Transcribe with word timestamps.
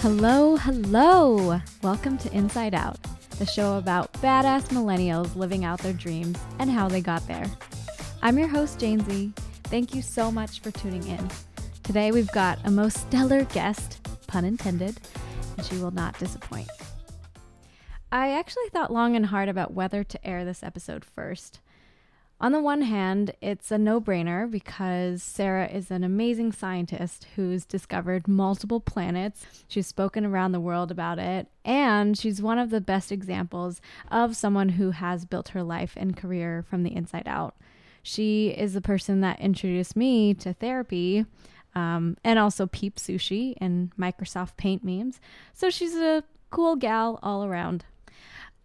Hello, 0.00 0.56
hello! 0.56 1.60
Welcome 1.82 2.16
to 2.16 2.32
Inside 2.34 2.72
Out, 2.72 2.96
the 3.38 3.44
show 3.44 3.76
about 3.76 4.10
badass 4.14 4.68
millennials 4.68 5.36
living 5.36 5.66
out 5.66 5.78
their 5.80 5.92
dreams 5.92 6.38
and 6.58 6.70
how 6.70 6.88
they 6.88 7.02
got 7.02 7.28
there. 7.28 7.44
I'm 8.22 8.38
your 8.38 8.48
host, 8.48 8.80
Jane 8.80 9.04
Z. 9.04 9.30
Thank 9.64 9.94
you 9.94 10.00
so 10.00 10.32
much 10.32 10.60
for 10.60 10.70
tuning 10.70 11.06
in. 11.06 11.28
Today 11.82 12.12
we've 12.12 12.32
got 12.32 12.58
a 12.64 12.70
most 12.70 12.96
stellar 12.96 13.44
guest, 13.44 14.08
pun 14.26 14.46
intended, 14.46 14.98
and 15.58 15.66
she 15.66 15.76
will 15.76 15.90
not 15.90 16.18
disappoint. 16.18 16.70
I 18.10 18.30
actually 18.30 18.70
thought 18.70 18.90
long 18.90 19.16
and 19.16 19.26
hard 19.26 19.50
about 19.50 19.74
whether 19.74 20.02
to 20.02 20.26
air 20.26 20.46
this 20.46 20.62
episode 20.62 21.04
first. 21.04 21.60
On 22.42 22.52
the 22.52 22.60
one 22.60 22.80
hand, 22.80 23.32
it's 23.42 23.70
a 23.70 23.76
no 23.76 24.00
brainer 24.00 24.50
because 24.50 25.22
Sarah 25.22 25.66
is 25.66 25.90
an 25.90 26.02
amazing 26.02 26.52
scientist 26.52 27.26
who's 27.36 27.66
discovered 27.66 28.26
multiple 28.26 28.80
planets. 28.80 29.44
She's 29.68 29.86
spoken 29.86 30.24
around 30.24 30.52
the 30.52 30.60
world 30.60 30.90
about 30.90 31.18
it, 31.18 31.48
and 31.66 32.16
she's 32.16 32.40
one 32.40 32.58
of 32.58 32.70
the 32.70 32.80
best 32.80 33.12
examples 33.12 33.82
of 34.10 34.36
someone 34.36 34.70
who 34.70 34.92
has 34.92 35.26
built 35.26 35.50
her 35.50 35.62
life 35.62 35.92
and 35.98 36.16
career 36.16 36.64
from 36.66 36.82
the 36.82 36.96
inside 36.96 37.28
out. 37.28 37.56
She 38.02 38.48
is 38.48 38.72
the 38.72 38.80
person 38.80 39.20
that 39.20 39.38
introduced 39.38 39.94
me 39.94 40.32
to 40.34 40.54
therapy 40.54 41.26
um, 41.74 42.16
and 42.24 42.38
also 42.38 42.66
Peep 42.66 42.96
Sushi 42.96 43.54
and 43.60 43.94
Microsoft 43.96 44.56
Paint 44.56 44.82
memes. 44.82 45.20
So 45.52 45.68
she's 45.68 45.94
a 45.94 46.24
cool 46.48 46.76
gal 46.76 47.18
all 47.22 47.44
around. 47.44 47.84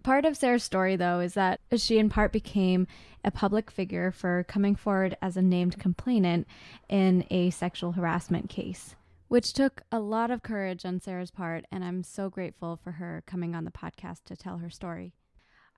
Part 0.06 0.24
of 0.24 0.38
Sarah's 0.38 0.64
story, 0.64 0.96
though, 0.96 1.20
is 1.20 1.34
that 1.34 1.60
she 1.76 1.98
in 1.98 2.10
part 2.10 2.32
became 2.32 2.88
a 3.26 3.32
public 3.32 3.72
figure 3.72 4.12
for 4.12 4.46
coming 4.48 4.76
forward 4.76 5.18
as 5.22 5.36
a 5.36 5.42
named 5.42 5.80
complainant 5.80 6.48
in 6.88 7.26
a 7.32 7.50
sexual 7.50 7.94
harassment 7.94 8.50
case, 8.50 8.96
which 9.28 9.52
took 9.52 9.82
a 9.92 10.00
lot 10.00 10.30
of 10.30 10.44
courage 10.44 10.86
on 10.86 11.02
Sarah's 11.02 11.32
part, 11.32 11.66
and 11.72 11.84
I'm 11.84 12.04
so 12.04 12.30
grateful 12.30 12.78
for 12.78 12.92
her 12.92 13.24
coming 13.26 13.56
on 13.56 13.66
the 13.66 13.72
podcast 13.72 14.26
to 14.26 14.36
tell 14.38 14.60
her 14.60 14.70
story. 14.70 15.14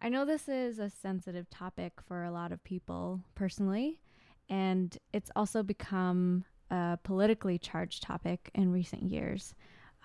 I 0.02 0.10
know 0.10 0.26
this 0.26 0.50
is 0.50 0.78
a 0.78 0.90
sensitive 0.90 1.50
topic 1.50 1.94
for 2.06 2.24
a 2.24 2.32
lot 2.32 2.52
of 2.52 2.64
people 2.64 3.22
personally, 3.34 4.02
and 4.50 4.96
it's 5.14 5.32
also 5.36 5.64
become 5.64 6.44
a 6.70 7.00
politically 7.02 7.58
charged 7.58 8.04
topic 8.04 8.52
in 8.54 8.74
recent 8.74 9.04
years. 9.04 9.56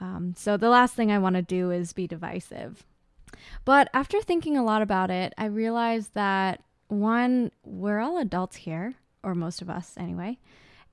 Um, 0.01 0.35
so 0.37 0.57
the 0.57 0.70
last 0.70 0.95
thing 0.95 1.11
I 1.11 1.19
want 1.19 1.37
to 1.37 1.43
do 1.43 1.73
is 1.73 1.93
be 1.93 2.07
divisive. 2.07 2.87
But 3.65 3.89
after 3.93 4.20
thinking 4.20 4.57
a 4.57 4.65
lot 4.65 4.83
about 4.83 5.11
it, 5.11 5.33
I 5.37 5.47
realized 5.47 6.15
that 6.15 6.63
one, 6.93 7.51
we're 7.65 8.01
all 8.01 8.19
adults 8.19 8.57
here, 8.57 8.95
or 9.23 9.35
most 9.35 9.62
of 9.62 9.71
us 9.71 9.95
anyway, 9.97 10.39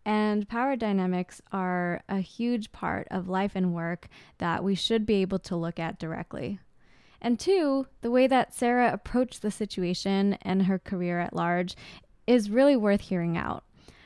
and 0.06 0.48
power 0.48 0.76
dynamics 0.76 1.42
are 1.52 2.02
a 2.08 2.20
huge 2.20 2.72
part 2.72 3.08
of 3.12 3.28
life 3.28 3.52
and 3.56 3.74
work 3.74 4.08
that 4.38 4.64
we 4.64 4.76
should 4.76 5.06
be 5.06 5.16
able 5.16 5.40
to 5.40 5.56
look 5.56 5.80
at 5.80 6.00
directly. 6.00 6.60
And 7.22 7.38
two, 7.38 7.88
the 8.02 8.12
way 8.12 8.28
that 8.28 8.54
Sarah 8.54 8.94
approached 8.94 9.42
the 9.42 9.52
situation 9.52 10.38
and 10.42 10.64
her 10.64 10.80
career 10.80 11.20
at 11.20 11.36
large 11.36 11.76
is 12.26 12.50
really 12.50 12.78
worth 12.78 13.02
hearing 13.02 13.38
out. 13.38 13.66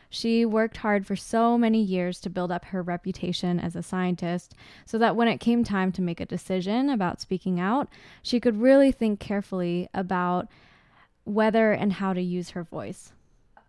She 0.10 0.46
worked 0.46 0.78
hard 0.78 1.08
for 1.08 1.16
so 1.16 1.58
many 1.58 1.82
years 1.82 2.20
to 2.22 2.30
build 2.30 2.52
up 2.52 2.66
her 2.66 2.84
reputation 2.84 3.60
as 3.60 3.76
a 3.76 3.82
scientist 3.82 4.54
so 4.86 4.98
that 5.00 5.16
when 5.16 5.28
it 5.28 5.40
came 5.40 5.64
time 5.64 5.92
to 5.94 6.02
make 6.02 6.20
a 6.20 6.26
decision 6.26 6.90
about 6.90 7.22
speaking 7.22 7.60
out, 7.60 7.88
she 8.22 8.40
could 8.40 8.62
really 8.62 8.92
think 8.92 9.20
carefully 9.20 9.90
about 9.94 10.48
whether 11.24 11.72
and 11.72 11.94
how 11.94 12.14
to 12.14 12.22
use 12.22 12.52
her 12.52 12.64
voice. 12.64 13.14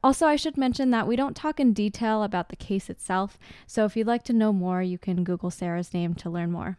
Also, 0.02 0.27
I 0.27 0.36
should 0.36 0.58
mention 0.58 0.91
that 0.91 1.06
we 1.06 1.16
don't 1.16 1.36
talk 1.36 1.58
in 1.58 1.72
detail 1.72 2.22
about 2.22 2.50
the 2.50 2.56
case 2.56 2.91
itself, 2.91 3.38
so 3.66 3.84
if 3.84 3.96
you'd 3.96 4.06
like 4.06 4.22
to 4.24 4.33
know 4.33 4.52
more, 4.52 4.83
you 4.83 4.98
can 4.98 5.24
Google 5.24 5.51
Sarah's 5.51 5.95
name 5.95 6.14
to 6.17 6.30
learn 6.30 6.52
more. 6.52 6.79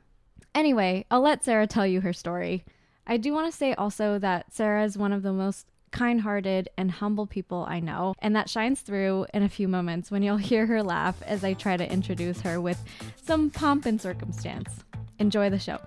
Anyway, 0.53 1.05
I'll 1.09 1.21
let 1.21 1.43
Sarah 1.43 1.67
tell 1.67 1.87
you 1.87 2.01
her 2.01 2.13
story. 2.13 2.65
I 3.07 3.17
do 3.17 3.33
want 3.33 3.51
to 3.51 3.57
say 3.57 3.73
also 3.73 4.19
that 4.19 4.53
Sarah 4.53 4.83
is 4.83 4.97
one 4.97 5.11
of 5.11 5.23
the 5.23 5.33
most 5.33 5.67
kind 5.95 6.21
hearted, 6.21 6.69
and 6.77 6.91
humble 6.91 7.25
people 7.25 7.65
I 7.67 7.79
know. 7.79 8.15
And 8.19 8.35
that 8.35 8.49
shines 8.49 8.81
through 8.81 9.27
in 9.33 9.43
a 9.43 9.49
few 9.49 9.67
moments 9.67 10.11
when 10.11 10.21
you'll 10.21 10.37
hear 10.37 10.65
her 10.65 10.83
laugh 10.83 11.21
as 11.23 11.43
I 11.43 11.53
try 11.53 11.77
to 11.77 11.91
introduce 11.91 12.41
her 12.41 12.59
with 12.59 12.83
some 13.23 13.49
pomp 13.49 13.85
and 13.85 13.99
circumstance. 13.99 14.83
Enjoy 15.19 15.49
the 15.49 15.57
show. 15.57 15.79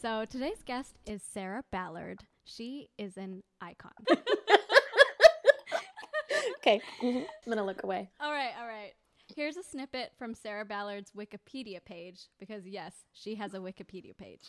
So 0.00 0.24
today's 0.24 0.62
guest 0.64 0.96
is 1.06 1.22
Sarah 1.22 1.62
Ballard. 1.70 2.20
She 2.50 2.88
is 2.98 3.16
an 3.16 3.42
icon. 3.60 3.92
okay, 6.58 6.80
mm-hmm. 7.00 7.18
I'm 7.18 7.48
gonna 7.48 7.64
look 7.64 7.84
away. 7.84 8.10
All 8.20 8.32
right, 8.32 8.52
all 8.60 8.66
right. 8.66 8.92
Here's 9.36 9.56
a 9.56 9.62
snippet 9.62 10.12
from 10.18 10.34
Sarah 10.34 10.64
Ballard's 10.64 11.12
Wikipedia 11.12 11.84
page 11.84 12.26
because, 12.40 12.66
yes, 12.66 13.04
she 13.12 13.36
has 13.36 13.54
a 13.54 13.58
Wikipedia 13.58 14.16
page. 14.16 14.42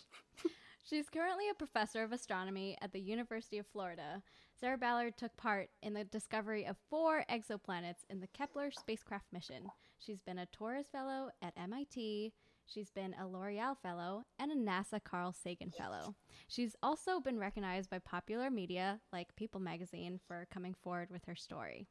She's 0.84 1.09
currently 1.09 1.47
a 1.50 1.53
professor 1.53 2.01
of 2.03 2.12
astronomy 2.12 2.75
at 2.81 2.91
the 2.91 3.00
University 3.00 3.59
of 3.59 3.67
Florida. 3.67 4.23
Sarah 4.59 4.79
Ballard 4.79 5.16
took 5.18 5.38
part 5.38 5.69
in 5.83 5.94
the 5.94 6.03
discovery 6.03 6.66
of 6.66 6.78
four 6.89 7.23
exoplanets 7.29 8.03
in 8.09 8.19
the 8.19 8.28
Kepler 8.28 8.72
spacecraft 8.72 9.25
mission. 9.31 9.69
She's 10.00 10.22
been 10.22 10.39
a 10.39 10.47
Torres 10.47 10.88
Fellow 10.91 11.29
at 11.44 11.53
MIT. 11.56 12.33
She's 12.74 12.90
been 12.90 13.14
a 13.20 13.28
L'Oreal 13.28 13.76
Fellow 13.78 14.24
and 14.40 14.50
a 14.50 14.56
NASA 14.56 15.04
Carl 15.04 15.34
Sagan 15.34 15.72
Fellow. 15.72 16.16
She's 16.48 16.74
also 16.82 17.20
been 17.20 17.38
recognized 17.38 17.90
by 17.90 18.00
popular 18.00 18.50
media 18.50 19.02
like 19.12 19.36
People 19.36 19.59
magazine 19.59 20.22
for 20.26 20.48
coming 20.54 20.74
forward 20.81 21.10
with 21.10 21.26
her 21.26 21.36
story. 21.36 21.88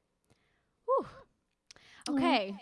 Whew. 0.86 1.06
Okay. 2.08 2.56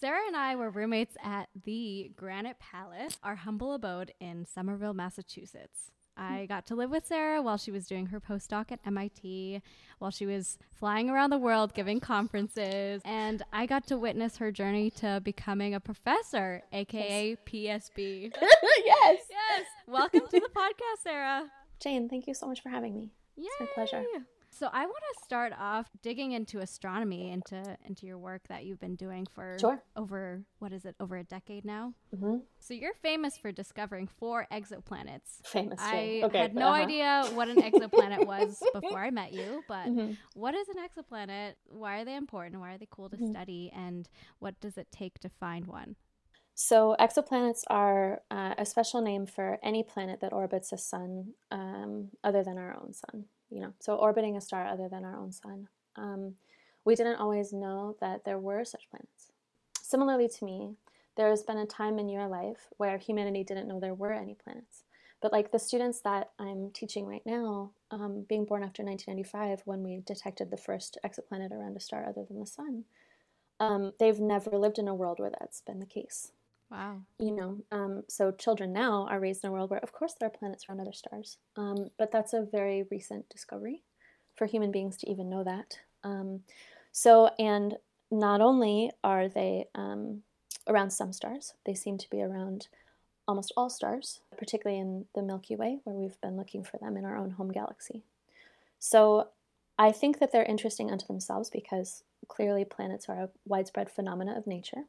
Sarah 0.00 0.26
and 0.26 0.36
I 0.36 0.56
were 0.56 0.70
roommates 0.70 1.16
at 1.22 1.48
the 1.64 2.10
Granite 2.16 2.58
Palace, 2.58 3.18
our 3.22 3.36
humble 3.36 3.72
abode 3.72 4.14
in 4.18 4.46
Somerville, 4.46 4.94
Massachusetts. 4.94 5.92
I 6.20 6.44
got 6.46 6.66
to 6.66 6.74
live 6.74 6.90
with 6.90 7.06
Sarah 7.06 7.40
while 7.40 7.56
she 7.56 7.70
was 7.70 7.86
doing 7.86 8.06
her 8.06 8.20
postdoc 8.20 8.70
at 8.70 8.80
MIT, 8.84 9.62
while 9.98 10.10
she 10.10 10.26
was 10.26 10.58
flying 10.70 11.08
around 11.08 11.30
the 11.30 11.38
world 11.38 11.72
giving 11.72 11.98
conferences, 11.98 13.00
and 13.06 13.42
I 13.54 13.64
got 13.64 13.86
to 13.86 13.96
witness 13.96 14.36
her 14.36 14.52
journey 14.52 14.90
to 14.92 15.20
becoming 15.24 15.74
a 15.74 15.80
professor, 15.80 16.62
aka 16.72 17.36
PSB. 17.46 18.34
yes. 18.84 19.18
Yes. 19.30 19.66
Welcome 19.86 20.22
to 20.30 20.40
the 20.40 20.50
podcast, 20.54 21.02
Sarah. 21.02 21.50
Jane, 21.80 22.10
thank 22.10 22.26
you 22.26 22.34
so 22.34 22.46
much 22.46 22.62
for 22.62 22.68
having 22.68 22.94
me. 22.94 23.10
Yay. 23.36 23.46
It's 23.58 23.60
my 23.60 23.66
pleasure. 23.74 24.04
So 24.60 24.68
I 24.70 24.84
want 24.84 25.02
to 25.16 25.24
start 25.24 25.54
off 25.58 25.88
digging 26.02 26.32
into 26.32 26.58
astronomy, 26.58 27.30
into 27.30 27.78
into 27.86 28.04
your 28.04 28.18
work 28.18 28.42
that 28.50 28.66
you've 28.66 28.78
been 28.78 28.94
doing 28.94 29.26
for 29.34 29.56
sure. 29.58 29.82
over 29.96 30.42
what 30.58 30.70
is 30.70 30.84
it, 30.84 30.94
over 31.00 31.16
a 31.16 31.24
decade 31.24 31.64
now? 31.64 31.94
Mm-hmm. 32.14 32.40
So 32.58 32.74
you're 32.74 32.92
famous 32.92 33.38
for 33.38 33.52
discovering 33.52 34.06
four 34.06 34.46
exoplanets. 34.52 35.40
Famous. 35.44 35.80
I 35.82 36.20
okay, 36.24 36.40
had 36.40 36.54
no 36.54 36.66
uh-huh. 36.66 36.82
idea 36.82 37.30
what 37.32 37.48
an 37.48 37.56
exoplanet 37.56 38.26
was 38.26 38.62
before 38.74 38.98
I 38.98 39.10
met 39.10 39.32
you, 39.32 39.64
but 39.66 39.88
Mhm. 39.88 40.18
what 40.34 40.54
is 40.54 40.68
an 40.68 40.76
exoplanet? 40.76 41.54
Why 41.70 42.00
are 42.00 42.04
they 42.04 42.16
important? 42.16 42.60
Why 42.60 42.74
are 42.74 42.78
they 42.78 42.88
cool 42.90 43.08
to 43.08 43.16
Mhm. 43.16 43.30
study? 43.30 43.72
And 43.74 44.10
what 44.40 44.60
does 44.60 44.76
it 44.76 44.88
take 44.92 45.20
to 45.20 45.30
find 45.30 45.66
one? 45.68 45.96
So 46.54 46.96
exoplanets 47.00 47.62
are 47.68 48.20
uh, 48.30 48.56
a 48.58 48.66
special 48.66 49.00
name 49.00 49.24
for 49.24 49.58
any 49.62 49.82
planet 49.82 50.20
that 50.20 50.34
orbits 50.34 50.70
a 50.70 50.76
sun 50.76 51.32
um, 51.50 52.10
other 52.22 52.44
than 52.44 52.58
our 52.58 52.76
own 52.76 52.92
sun. 52.92 53.24
You 53.50 53.60
know, 53.60 53.72
so 53.78 53.96
orbiting 53.96 54.36
a 54.36 54.40
star 54.40 54.66
other 54.66 54.88
than 54.88 55.04
our 55.04 55.16
own 55.16 55.32
sun. 55.32 55.68
Um, 55.96 56.34
we 56.84 56.94
didn't 56.94 57.16
always 57.16 57.52
know 57.52 57.96
that 58.00 58.24
there 58.24 58.38
were 58.38 58.64
such 58.64 58.88
planets. 58.90 59.32
Similarly 59.80 60.28
to 60.28 60.44
me, 60.44 60.74
there 61.16 61.28
has 61.28 61.42
been 61.42 61.58
a 61.58 61.66
time 61.66 61.98
in 61.98 62.08
your 62.08 62.28
life 62.28 62.68
where 62.76 62.96
humanity 62.96 63.44
didn't 63.44 63.68
know 63.68 63.80
there 63.80 63.94
were 63.94 64.12
any 64.12 64.34
planets. 64.34 64.84
But 65.20 65.32
like 65.32 65.50
the 65.50 65.58
students 65.58 66.00
that 66.00 66.30
I'm 66.38 66.70
teaching 66.70 67.06
right 67.06 67.24
now, 67.26 67.72
um, 67.90 68.24
being 68.28 68.46
born 68.46 68.62
after 68.62 68.82
1995, 68.82 69.62
when 69.66 69.82
we 69.82 70.00
detected 70.06 70.50
the 70.50 70.56
first 70.56 70.96
exoplanet 71.04 71.50
around 71.50 71.76
a 71.76 71.80
star 71.80 72.06
other 72.06 72.24
than 72.24 72.40
the 72.40 72.46
sun, 72.46 72.84
um, 73.58 73.92
they've 73.98 74.18
never 74.18 74.56
lived 74.56 74.78
in 74.78 74.88
a 74.88 74.94
world 74.94 75.18
where 75.18 75.30
that's 75.30 75.60
been 75.60 75.80
the 75.80 75.86
case 75.86 76.32
Wow. 76.70 77.00
you 77.18 77.32
know 77.32 77.58
um, 77.72 78.04
so 78.08 78.30
children 78.30 78.72
now 78.72 79.06
are 79.10 79.18
raised 79.18 79.42
in 79.42 79.50
a 79.50 79.52
world 79.52 79.70
where 79.70 79.80
of 79.80 79.92
course 79.92 80.14
there 80.14 80.28
are 80.28 80.30
planets 80.30 80.66
around 80.68 80.80
other 80.80 80.92
stars 80.92 81.38
um, 81.56 81.90
but 81.98 82.12
that's 82.12 82.32
a 82.32 82.46
very 82.50 82.84
recent 82.90 83.28
discovery 83.28 83.82
for 84.36 84.46
human 84.46 84.70
beings 84.70 84.96
to 84.98 85.10
even 85.10 85.28
know 85.28 85.42
that 85.42 85.78
um, 86.04 86.40
so 86.92 87.30
and 87.38 87.76
not 88.10 88.40
only 88.40 88.90
are 89.02 89.28
they 89.28 89.64
um, 89.74 90.22
around 90.68 90.90
some 90.90 91.12
stars 91.12 91.54
they 91.66 91.74
seem 91.74 91.98
to 91.98 92.08
be 92.08 92.22
around 92.22 92.68
almost 93.26 93.52
all 93.56 93.68
stars 93.68 94.20
particularly 94.38 94.80
in 94.80 95.06
the 95.14 95.22
milky 95.22 95.56
way 95.56 95.78
where 95.82 95.96
we've 95.96 96.20
been 96.20 96.36
looking 96.36 96.62
for 96.62 96.78
them 96.78 96.96
in 96.96 97.04
our 97.04 97.16
own 97.16 97.30
home 97.32 97.50
galaxy 97.50 98.04
so 98.78 99.28
i 99.76 99.90
think 99.90 100.20
that 100.20 100.30
they're 100.30 100.44
interesting 100.44 100.88
unto 100.90 101.06
themselves 101.06 101.50
because 101.50 102.04
clearly 102.28 102.64
planets 102.64 103.08
are 103.08 103.24
a 103.24 103.28
widespread 103.44 103.90
phenomena 103.90 104.36
of 104.36 104.46
nature 104.46 104.84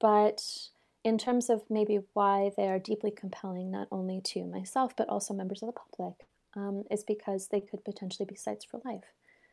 but 0.00 0.68
in 1.04 1.18
terms 1.18 1.50
of 1.50 1.62
maybe 1.70 2.00
why 2.14 2.50
they 2.56 2.66
are 2.68 2.78
deeply 2.78 3.10
compelling 3.10 3.70
not 3.70 3.88
only 3.90 4.20
to 4.24 4.44
myself 4.44 4.94
but 4.96 5.08
also 5.08 5.34
members 5.34 5.62
of 5.62 5.68
the 5.68 5.80
public 5.80 6.26
um, 6.56 6.84
is 6.90 7.04
because 7.04 7.48
they 7.48 7.60
could 7.60 7.84
potentially 7.84 8.26
be 8.26 8.34
sites 8.36 8.64
for 8.64 8.80
life 8.84 9.04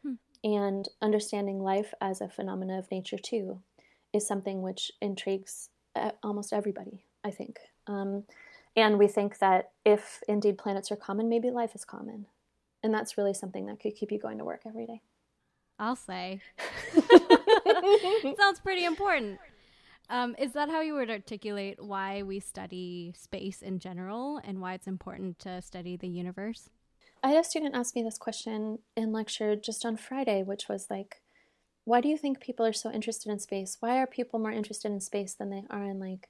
Hmm. 0.03 0.13
and 0.43 0.87
understanding 1.01 1.59
life 1.61 1.93
as 2.01 2.21
a 2.21 2.29
phenomena 2.29 2.79
of 2.79 2.89
nature 2.89 3.19
too 3.19 3.61
is 4.13 4.25
something 4.25 4.61
which 4.61 4.91
intrigues 5.01 5.69
uh, 5.95 6.11
almost 6.23 6.53
everybody 6.53 7.05
i 7.23 7.29
think 7.31 7.59
Um, 7.87 8.23
and 8.75 8.97
we 8.97 9.07
think 9.07 9.39
that 9.39 9.71
if 9.85 10.21
indeed 10.29 10.57
planets 10.57 10.91
are 10.91 10.95
common, 10.95 11.27
maybe 11.27 11.49
life 11.51 11.75
is 11.75 11.83
common. 11.83 12.27
And 12.83 12.93
that's 12.93 13.17
really 13.17 13.33
something 13.33 13.65
that 13.65 13.79
could 13.81 13.95
keep 13.95 14.11
you 14.13 14.17
going 14.19 14.37
to 14.37 14.45
work 14.45 14.61
every 14.65 14.85
day. 14.85 15.01
I'll 15.77 15.97
say. 15.97 16.39
Sounds 18.37 18.59
pretty 18.61 18.85
important. 18.85 19.39
Um, 20.11 20.35
is 20.37 20.51
that 20.51 20.69
how 20.69 20.81
you 20.81 20.95
would 20.95 21.09
articulate 21.09 21.81
why 21.81 22.21
we 22.21 22.41
study 22.41 23.13
space 23.17 23.61
in 23.61 23.79
general 23.79 24.41
and 24.43 24.59
why 24.59 24.73
it's 24.73 24.85
important 24.85 25.39
to 25.39 25.61
study 25.61 25.95
the 25.95 26.09
universe? 26.09 26.69
I 27.23 27.29
had 27.29 27.39
a 27.39 27.43
student 27.45 27.75
ask 27.75 27.95
me 27.95 28.03
this 28.03 28.17
question 28.17 28.79
in 28.97 29.13
lecture 29.13 29.55
just 29.55 29.85
on 29.85 29.95
Friday, 29.95 30.43
which 30.43 30.67
was 30.67 30.87
like, 30.89 31.21
why 31.85 32.01
do 32.01 32.09
you 32.09 32.17
think 32.17 32.41
people 32.41 32.65
are 32.65 32.73
so 32.73 32.91
interested 32.91 33.31
in 33.31 33.39
space? 33.39 33.77
Why 33.79 33.99
are 33.99 34.05
people 34.05 34.37
more 34.37 34.51
interested 34.51 34.91
in 34.91 34.99
space 34.99 35.33
than 35.33 35.49
they 35.49 35.63
are 35.69 35.85
in 35.85 35.97
like 35.97 36.27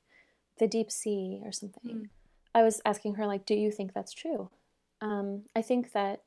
the 0.59 0.67
deep 0.67 0.91
sea 0.91 1.41
or 1.43 1.51
something? 1.51 1.91
Mm. 1.91 2.09
I 2.53 2.61
was 2.61 2.81
asking 2.85 3.15
her, 3.15 3.25
like, 3.25 3.47
do 3.47 3.55
you 3.55 3.71
think 3.71 3.93
that's 3.93 4.13
true? 4.13 4.51
Um, 5.01 5.45
I 5.55 5.63
think 5.63 5.93
that 5.93 6.21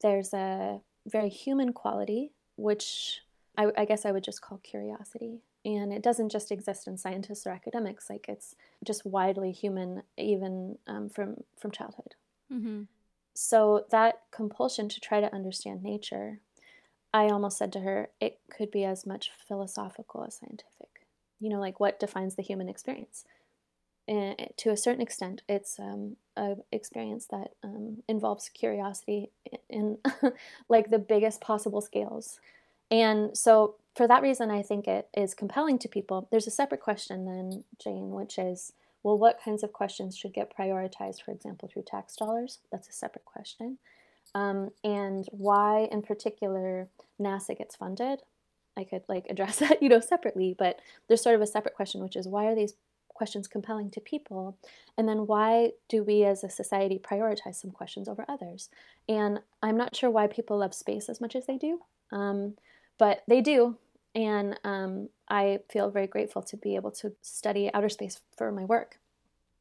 there's 0.00 0.32
a 0.32 0.80
very 1.06 1.28
human 1.28 1.74
quality, 1.74 2.32
which 2.56 3.20
I, 3.58 3.66
I 3.76 3.84
guess 3.84 4.06
I 4.06 4.12
would 4.12 4.24
just 4.24 4.40
call 4.40 4.58
curiosity 4.58 5.42
and 5.64 5.92
it 5.92 6.02
doesn't 6.02 6.30
just 6.30 6.50
exist 6.50 6.86
in 6.86 6.96
scientists 6.96 7.46
or 7.46 7.50
academics 7.50 8.08
like 8.08 8.26
it's 8.28 8.54
just 8.84 9.04
widely 9.04 9.52
human 9.52 10.02
even 10.16 10.78
um, 10.86 11.08
from 11.08 11.36
from 11.58 11.70
childhood. 11.70 12.14
Mm-hmm. 12.52 12.82
so 13.34 13.84
that 13.90 14.22
compulsion 14.30 14.88
to 14.88 15.00
try 15.00 15.20
to 15.20 15.34
understand 15.34 15.82
nature 15.82 16.40
i 17.12 17.24
almost 17.24 17.58
said 17.58 17.72
to 17.72 17.80
her 17.80 18.08
it 18.20 18.38
could 18.50 18.70
be 18.70 18.84
as 18.84 19.06
much 19.06 19.30
philosophical 19.46 20.24
as 20.24 20.36
scientific. 20.36 21.06
You 21.40 21.50
know 21.50 21.60
like 21.60 21.80
what 21.80 22.00
defines 22.00 22.34
the 22.34 22.42
human 22.42 22.68
experience? 22.68 23.24
And 24.06 24.36
to 24.56 24.70
a 24.70 24.76
certain 24.76 25.02
extent 25.02 25.42
it's 25.48 25.78
um, 25.78 26.16
an 26.36 26.62
experience 26.72 27.26
that 27.26 27.48
um, 27.62 28.02
involves 28.08 28.48
curiosity 28.48 29.30
in, 29.68 29.98
in 30.02 30.32
like 30.68 30.90
the 30.90 30.98
biggest 30.98 31.40
possible 31.40 31.80
scales. 31.80 32.40
And 32.90 33.36
so 33.36 33.76
for 33.98 34.08
that 34.08 34.22
reason, 34.22 34.50
I 34.50 34.62
think 34.62 34.86
it 34.86 35.08
is 35.14 35.34
compelling 35.34 35.78
to 35.80 35.88
people. 35.88 36.28
There's 36.30 36.46
a 36.46 36.52
separate 36.52 36.80
question 36.80 37.26
then, 37.26 37.64
Jane, 37.82 38.12
which 38.12 38.38
is 38.38 38.72
well, 39.02 39.18
what 39.18 39.40
kinds 39.44 39.62
of 39.62 39.72
questions 39.72 40.16
should 40.16 40.32
get 40.32 40.56
prioritized, 40.56 41.22
for 41.22 41.32
example, 41.32 41.68
through 41.68 41.84
tax 41.86 42.16
dollars? 42.16 42.60
That's 42.70 42.88
a 42.88 42.92
separate 42.92 43.24
question. 43.24 43.78
Um, 44.34 44.70
and 44.84 45.26
why, 45.32 45.88
in 45.90 46.02
particular, 46.02 46.88
NASA 47.20 47.56
gets 47.56 47.76
funded. 47.76 48.22
I 48.76 48.84
could 48.84 49.02
like 49.08 49.26
address 49.30 49.58
that, 49.58 49.82
you 49.82 49.88
know, 49.88 50.00
separately, 50.00 50.54
but 50.56 50.80
there's 51.08 51.22
sort 51.22 51.34
of 51.34 51.42
a 51.42 51.46
separate 51.46 51.74
question, 51.74 52.02
which 52.02 52.16
is 52.16 52.28
why 52.28 52.46
are 52.46 52.54
these 52.54 52.74
questions 53.14 53.48
compelling 53.48 53.90
to 53.90 54.00
people? 54.00 54.56
And 54.96 55.08
then 55.08 55.26
why 55.26 55.72
do 55.88 56.04
we 56.04 56.24
as 56.24 56.44
a 56.44 56.48
society 56.48 56.98
prioritize 56.98 57.56
some 57.56 57.72
questions 57.72 58.08
over 58.08 58.24
others? 58.28 58.70
And 59.08 59.40
I'm 59.60 59.76
not 59.76 59.96
sure 59.96 60.10
why 60.10 60.28
people 60.28 60.58
love 60.58 60.72
space 60.72 61.08
as 61.08 61.20
much 61.20 61.34
as 61.34 61.46
they 61.46 61.56
do, 61.56 61.80
um, 62.12 62.54
but 62.96 63.24
they 63.26 63.40
do. 63.40 63.76
And 64.14 64.58
um, 64.64 65.08
I 65.28 65.60
feel 65.70 65.90
very 65.90 66.06
grateful 66.06 66.42
to 66.42 66.56
be 66.56 66.76
able 66.76 66.90
to 66.92 67.12
study 67.22 67.70
outer 67.72 67.88
space 67.88 68.20
for 68.36 68.50
my 68.50 68.64
work, 68.64 68.98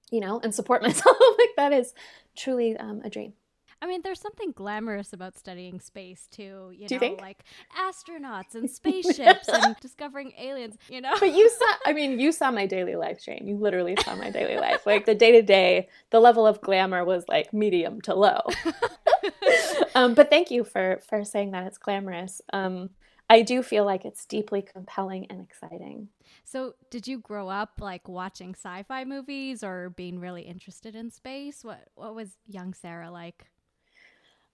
you 0.09 0.19
know, 0.19 0.39
and 0.44 0.53
support 0.53 0.81
myself. 0.88 1.17
like 1.38 1.49
that 1.57 1.73
is 1.73 1.94
truly 2.35 2.77
um, 2.77 3.01
a 3.03 3.09
dream. 3.09 3.33
I 3.79 3.85
mean, 3.85 4.01
there's 4.03 4.19
something 4.19 4.53
glamorous 4.53 5.13
about 5.13 5.38
studying 5.38 5.79
space 5.79 6.27
too. 6.31 6.71
You 6.75 6.88
Do 6.88 6.97
know, 6.99 7.07
you 7.09 7.17
like 7.17 7.44
astronauts 7.77 8.55
and 8.55 8.69
spaceships 8.81 9.47
and 9.47 9.75
discovering 9.79 10.33
aliens. 10.39 10.77
You 10.89 11.01
know, 11.01 11.13
but 11.19 11.35
you 11.35 11.47
saw. 11.50 11.65
I 11.85 11.93
mean, 11.93 12.19
you 12.19 12.31
saw 12.31 12.50
my 12.50 12.65
daily 12.65 12.95
life, 12.95 13.23
Jane. 13.23 13.47
You 13.47 13.55
literally 13.57 13.95
saw 14.03 14.15
my 14.15 14.31
daily 14.31 14.57
life. 14.57 14.85
Like 14.88 15.05
the 15.05 15.13
day 15.13 15.31
to 15.33 15.43
day, 15.43 15.89
the 16.09 16.19
level 16.19 16.47
of 16.47 16.59
glamour 16.61 17.05
was 17.05 17.25
like 17.27 17.53
medium 17.53 18.01
to 18.01 18.15
low. 18.15 18.41
um, 19.95 20.15
but 20.15 20.31
thank 20.31 20.50
you 20.50 20.63
for 20.63 21.00
for 21.07 21.23
saying 21.23 21.51
that 21.51 21.67
it's 21.67 21.77
glamorous. 21.77 22.41
Um, 22.51 22.89
I 23.29 23.41
do 23.41 23.62
feel 23.62 23.83
like 23.83 24.06
it's 24.06 24.25
deeply 24.25 24.62
compelling 24.62 25.27
and 25.29 25.41
exciting. 25.41 26.09
So, 26.45 26.75
did 26.89 27.07
you 27.07 27.19
grow 27.19 27.50
up 27.50 27.74
like 27.79 28.07
watching 28.07 28.51
sci-fi 28.51 29.03
movies 29.03 29.63
or 29.63 29.89
being 29.89 30.19
really 30.19 30.44
interested 30.44 30.95
in 30.95 31.12
space? 31.12 31.63
What 31.63 31.89
what 31.95 32.15
was 32.15 32.38
young 32.47 32.74
Sarah 32.74 33.12
like? 33.12 33.47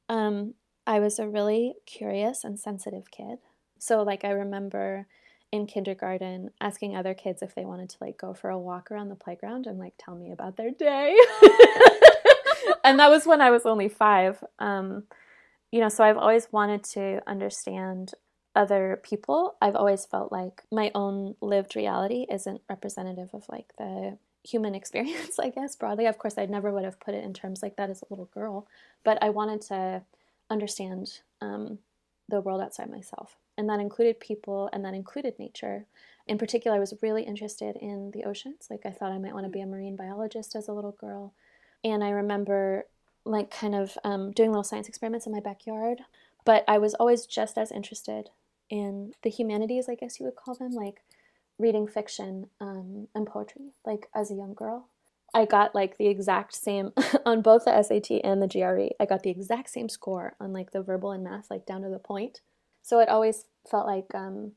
Um, 0.09 0.55
I 0.87 0.99
was 0.99 1.19
a 1.19 1.27
really 1.27 1.75
curious 1.85 2.43
and 2.43 2.59
sensitive 2.59 3.11
kid. 3.11 3.39
So, 3.77 4.01
like 4.01 4.25
I 4.25 4.31
remember 4.31 5.07
in 5.51 5.67
kindergarten 5.67 6.49
asking 6.59 6.95
other 6.95 7.13
kids 7.13 7.43
if 7.43 7.53
they 7.53 7.63
wanted 7.63 7.87
to 7.87 7.97
like 8.01 8.17
go 8.17 8.33
for 8.33 8.49
a 8.49 8.57
walk 8.57 8.89
around 8.89 9.09
the 9.09 9.15
playground 9.15 9.67
and 9.67 9.77
like 9.77 9.93
tell 9.99 10.15
me 10.15 10.31
about 10.31 10.57
their 10.57 10.71
day. 10.71 11.15
and 12.83 12.97
that 12.97 13.11
was 13.11 13.27
when 13.27 13.39
I 13.39 13.51
was 13.51 13.67
only 13.67 13.87
5. 13.87 14.43
Um, 14.57 15.03
you 15.71 15.79
know, 15.79 15.89
so 15.89 16.03
I've 16.03 16.17
always 16.17 16.47
wanted 16.51 16.83
to 16.85 17.21
understand 17.27 18.13
other 18.55 18.99
people, 19.03 19.55
I've 19.61 19.75
always 19.75 20.05
felt 20.05 20.31
like 20.31 20.63
my 20.71 20.91
own 20.93 21.35
lived 21.41 21.75
reality 21.75 22.25
isn't 22.29 22.61
representative 22.69 23.29
of 23.33 23.45
like 23.49 23.73
the 23.77 24.17
human 24.43 24.75
experience, 24.79 25.39
I 25.39 25.49
guess, 25.49 25.75
broadly. 25.75 26.05
Of 26.05 26.17
course, 26.17 26.37
I 26.37 26.45
never 26.45 26.71
would 26.71 26.83
have 26.83 26.99
put 26.99 27.15
it 27.15 27.23
in 27.23 27.33
terms 27.33 27.63
like 27.63 27.75
that 27.77 27.89
as 27.89 28.01
a 28.01 28.07
little 28.09 28.29
girl, 28.33 28.67
but 29.03 29.21
I 29.21 29.29
wanted 29.29 29.61
to 29.63 30.03
understand 30.49 31.19
um, 31.41 31.79
the 32.29 32.41
world 32.41 32.61
outside 32.61 32.89
myself. 32.89 33.37
And 33.57 33.69
that 33.69 33.79
included 33.79 34.19
people 34.19 34.69
and 34.73 34.83
that 34.85 34.93
included 34.93 35.37
nature. 35.37 35.85
In 36.27 36.37
particular, 36.37 36.77
I 36.77 36.79
was 36.79 36.93
really 37.01 37.23
interested 37.23 37.75
in 37.75 38.11
the 38.11 38.23
oceans. 38.23 38.67
Like, 38.69 38.85
I 38.85 38.91
thought 38.91 39.11
I 39.11 39.19
might 39.19 39.33
want 39.33 39.45
to 39.45 39.51
be 39.51 39.61
a 39.61 39.65
marine 39.65 39.95
biologist 39.95 40.55
as 40.55 40.67
a 40.67 40.73
little 40.73 40.93
girl. 40.93 41.33
And 41.83 42.03
I 42.03 42.09
remember, 42.09 42.85
like, 43.25 43.51
kind 43.51 43.75
of 43.75 43.97
um, 44.03 44.31
doing 44.31 44.49
little 44.49 44.63
science 44.63 44.87
experiments 44.87 45.27
in 45.27 45.33
my 45.33 45.41
backyard. 45.41 46.01
But 46.45 46.63
I 46.67 46.77
was 46.77 46.93
always 46.95 47.25
just 47.25 47.57
as 47.57 47.71
interested 47.71 48.29
in 48.69 49.13
the 49.23 49.29
humanities, 49.29 49.87
I 49.89 49.95
guess 49.95 50.19
you 50.19 50.25
would 50.25 50.35
call 50.35 50.55
them, 50.55 50.71
like 50.71 51.01
reading 51.59 51.87
fiction 51.87 52.47
um, 52.59 53.07
and 53.13 53.27
poetry, 53.27 53.73
like 53.85 54.07
as 54.15 54.31
a 54.31 54.35
young 54.35 54.53
girl. 54.53 54.89
I 55.33 55.45
got 55.45 55.73
like 55.73 55.97
the 55.97 56.07
exact 56.07 56.53
same 56.53 56.91
on 57.25 57.41
both 57.41 57.65
the 57.65 57.81
SAT 57.81 58.21
and 58.23 58.41
the 58.41 58.47
GRE. 58.47 58.95
I 58.99 59.05
got 59.05 59.23
the 59.23 59.31
exact 59.31 59.69
same 59.69 59.89
score 59.89 60.35
on 60.39 60.53
like 60.53 60.71
the 60.71 60.81
verbal 60.81 61.11
and 61.11 61.23
math, 61.23 61.49
like 61.49 61.65
down 61.65 61.81
to 61.81 61.89
the 61.89 61.99
point. 61.99 62.41
So 62.81 62.99
it 62.99 63.09
always 63.09 63.45
felt 63.69 63.87
like 63.87 64.13
um, 64.13 64.53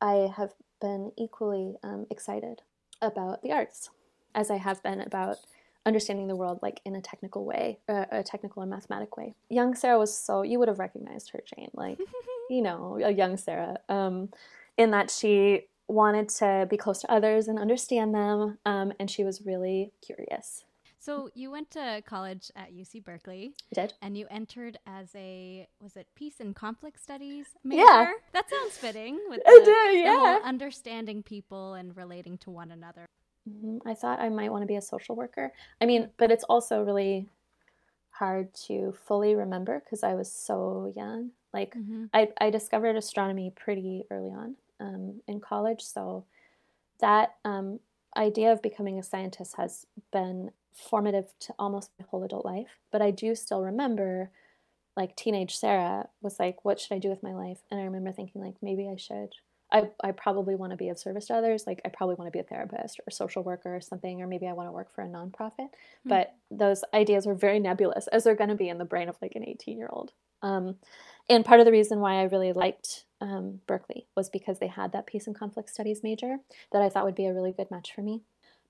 I 0.00 0.32
have 0.36 0.54
been 0.80 1.12
equally 1.16 1.74
um, 1.82 2.06
excited 2.10 2.62
about 3.00 3.42
the 3.42 3.52
arts 3.52 3.90
as 4.34 4.50
I 4.50 4.56
have 4.56 4.82
been 4.82 5.00
about 5.00 5.38
understanding 5.86 6.26
the 6.26 6.36
world 6.36 6.58
like 6.62 6.80
in 6.84 6.96
a 6.96 7.00
technical 7.00 7.44
way, 7.44 7.78
uh, 7.88 8.04
a 8.10 8.22
technical 8.22 8.62
and 8.62 8.70
mathematic 8.70 9.16
way. 9.16 9.34
Young 9.48 9.74
Sarah 9.74 9.98
was 9.98 10.16
so 10.16 10.42
you 10.42 10.58
would 10.58 10.68
have 10.68 10.78
recognized 10.78 11.30
her, 11.30 11.40
Jane, 11.46 11.70
like 11.72 11.98
you 12.50 12.60
know, 12.60 12.98
a 13.02 13.10
young 13.10 13.36
Sarah, 13.36 13.78
um, 13.88 14.30
in 14.76 14.90
that 14.90 15.10
she 15.10 15.62
wanted 15.88 16.28
to 16.28 16.66
be 16.68 16.76
close 16.76 17.00
to 17.00 17.10
others 17.10 17.48
and 17.48 17.58
understand 17.58 18.14
them, 18.14 18.58
um, 18.66 18.92
and 18.98 19.10
she 19.10 19.24
was 19.24 19.42
really 19.42 19.92
curious. 20.04 20.64
So 20.98 21.30
you 21.34 21.52
went 21.52 21.70
to 21.70 22.02
college 22.04 22.50
at 22.56 22.74
UC 22.74 23.04
Berkeley. 23.04 23.52
I 23.70 23.82
did. 23.82 23.94
And 24.02 24.18
you 24.18 24.26
entered 24.28 24.76
as 24.88 25.14
a 25.14 25.68
was 25.80 25.96
it 25.96 26.08
peace 26.16 26.40
and 26.40 26.52
conflict 26.52 27.00
studies 27.00 27.46
major? 27.62 27.82
Yeah. 27.82 28.10
That 28.32 28.50
sounds 28.50 28.76
fitting 28.76 29.20
with 29.28 29.40
the, 29.44 29.62
did, 29.64 30.04
yeah. 30.04 30.40
understanding 30.42 31.22
people 31.22 31.74
and 31.74 31.96
relating 31.96 32.38
to 32.38 32.50
one 32.50 32.72
another. 32.72 33.06
Mm-hmm. 33.48 33.88
I 33.88 33.94
thought 33.94 34.20
I 34.20 34.28
might 34.28 34.50
want 34.50 34.62
to 34.62 34.66
be 34.66 34.76
a 34.76 34.82
social 34.82 35.16
worker. 35.16 35.52
I 35.80 35.86
mean, 35.86 36.10
but 36.16 36.30
it's 36.30 36.44
also 36.44 36.82
really 36.82 37.28
hard 38.10 38.52
to 38.66 38.94
fully 39.06 39.34
remember 39.34 39.82
because 39.84 40.02
I 40.02 40.14
was 40.14 40.32
so 40.32 40.92
young. 40.96 41.30
Like, 41.52 41.74
mm-hmm. 41.74 42.06
I, 42.12 42.28
I 42.40 42.50
discovered 42.50 42.96
astronomy 42.96 43.52
pretty 43.54 44.04
early 44.10 44.30
on 44.30 44.56
um, 44.80 45.20
in 45.26 45.40
college. 45.40 45.82
So, 45.82 46.24
that 47.00 47.34
um, 47.44 47.78
idea 48.16 48.52
of 48.52 48.62
becoming 48.62 48.98
a 48.98 49.02
scientist 49.02 49.56
has 49.56 49.86
been 50.12 50.50
formative 50.72 51.26
to 51.40 51.54
almost 51.58 51.90
my 51.98 52.06
whole 52.08 52.22
adult 52.22 52.44
life. 52.44 52.78
But 52.90 53.02
I 53.02 53.10
do 53.10 53.34
still 53.34 53.62
remember, 53.62 54.30
like, 54.96 55.14
teenage 55.14 55.56
Sarah 55.56 56.08
was 56.22 56.38
like, 56.38 56.64
What 56.64 56.80
should 56.80 56.94
I 56.94 56.98
do 56.98 57.10
with 57.10 57.22
my 57.22 57.34
life? 57.34 57.58
And 57.70 57.80
I 57.80 57.84
remember 57.84 58.12
thinking, 58.12 58.42
like, 58.42 58.56
maybe 58.62 58.88
I 58.88 58.96
should 58.96 59.34
I, 59.72 59.88
I 60.02 60.12
probably 60.12 60.54
want 60.54 60.70
to 60.70 60.76
be 60.76 60.88
of 60.88 60.98
service 60.98 61.26
to 61.26 61.34
others. 61.34 61.64
Like 61.66 61.80
I 61.84 61.88
probably 61.88 62.14
want 62.14 62.28
to 62.28 62.32
be 62.32 62.38
a 62.38 62.44
therapist 62.44 63.00
or 63.00 63.04
a 63.08 63.12
social 63.12 63.42
worker 63.42 63.74
or 63.74 63.80
something, 63.80 64.22
or 64.22 64.26
maybe 64.26 64.46
I 64.46 64.52
want 64.52 64.68
to 64.68 64.72
work 64.72 64.94
for 64.94 65.02
a 65.02 65.08
nonprofit. 65.08 65.58
Mm-hmm. 65.58 66.08
But 66.08 66.34
those 66.50 66.84
ideas 66.94 67.26
were 67.26 67.34
very 67.34 67.58
nebulous, 67.58 68.06
as 68.08 68.24
they're 68.24 68.36
going 68.36 68.50
to 68.50 68.56
be 68.56 68.68
in 68.68 68.78
the 68.78 68.84
brain 68.84 69.08
of 69.08 69.16
like 69.20 69.34
an 69.34 69.46
18 69.46 69.76
year 69.76 69.88
old. 69.90 70.12
Um, 70.42 70.76
and 71.28 71.44
part 71.44 71.60
of 71.60 71.66
the 71.66 71.72
reason 71.72 71.98
why 71.98 72.20
I 72.20 72.24
really 72.24 72.52
liked 72.52 73.04
um, 73.20 73.60
Berkeley 73.66 74.06
was 74.14 74.28
because 74.28 74.58
they 74.58 74.68
had 74.68 74.92
that 74.92 75.06
peace 75.06 75.26
and 75.26 75.36
conflict 75.36 75.70
studies 75.70 76.02
major 76.02 76.36
that 76.72 76.82
I 76.82 76.88
thought 76.88 77.04
would 77.04 77.14
be 77.14 77.26
a 77.26 77.34
really 77.34 77.52
good 77.52 77.70
match 77.70 77.92
for 77.94 78.02
me. 78.02 78.22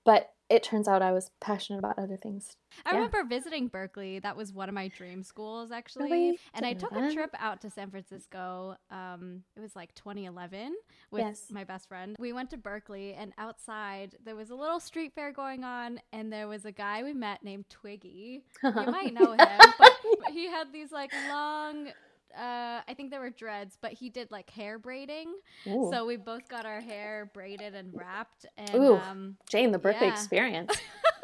But 0.03 0.31
it 0.49 0.63
turns 0.63 0.87
out 0.87 1.01
I 1.01 1.11
was 1.11 1.31
passionate 1.41 1.79
about 1.79 1.99
other 1.99 2.15
things. 2.15 2.55
I 2.85 2.91
yeah. 2.91 2.97
remember 2.97 3.23
visiting 3.23 3.67
Berkeley. 3.67 4.19
That 4.19 4.37
was 4.37 4.53
one 4.53 4.69
of 4.69 4.75
my 4.75 4.87
dream 4.87 5.23
schools, 5.23 5.71
actually. 5.71 6.11
Really? 6.11 6.39
And 6.53 6.65
I 6.65 6.73
took 6.73 6.91
a 6.93 7.11
trip 7.13 7.35
out 7.37 7.61
to 7.61 7.69
San 7.69 7.89
Francisco. 7.89 8.75
Um, 8.89 9.43
it 9.55 9.59
was 9.59 9.75
like 9.75 9.93
2011 9.95 10.73
with 11.11 11.21
yes. 11.21 11.45
my 11.51 11.63
best 11.63 11.89
friend. 11.89 12.15
We 12.19 12.31
went 12.31 12.49
to 12.51 12.57
Berkeley, 12.57 13.13
and 13.13 13.33
outside 13.37 14.15
there 14.23 14.35
was 14.35 14.49
a 14.49 14.55
little 14.55 14.79
street 14.79 15.13
fair 15.13 15.31
going 15.31 15.63
on, 15.63 15.99
and 16.13 16.31
there 16.31 16.47
was 16.47 16.65
a 16.65 16.71
guy 16.71 17.03
we 17.03 17.13
met 17.13 17.43
named 17.43 17.65
Twiggy. 17.69 18.43
you 18.63 18.71
might 18.73 19.13
know 19.13 19.31
him, 19.31 19.37
but, 19.37 19.75
but 19.77 20.31
he 20.31 20.47
had 20.47 20.71
these 20.71 20.91
like 20.91 21.11
long 21.29 21.89
uh, 22.37 22.81
I 22.87 22.93
think 22.95 23.11
there 23.11 23.19
were 23.19 23.29
dreads, 23.29 23.77
but 23.81 23.93
he 23.93 24.09
did 24.09 24.29
like 24.31 24.49
hair 24.49 24.77
braiding. 24.77 25.33
Ooh. 25.67 25.89
So 25.91 26.05
we 26.05 26.17
both 26.17 26.47
got 26.47 26.65
our 26.65 26.81
hair 26.81 27.31
braided 27.33 27.73
and 27.75 27.91
wrapped. 27.93 28.45
And 28.57 28.75
Ooh, 28.75 28.95
um, 28.95 29.37
Jane, 29.49 29.71
the 29.71 29.79
birthday 29.79 30.07
yeah. 30.07 30.13
experience. 30.13 30.77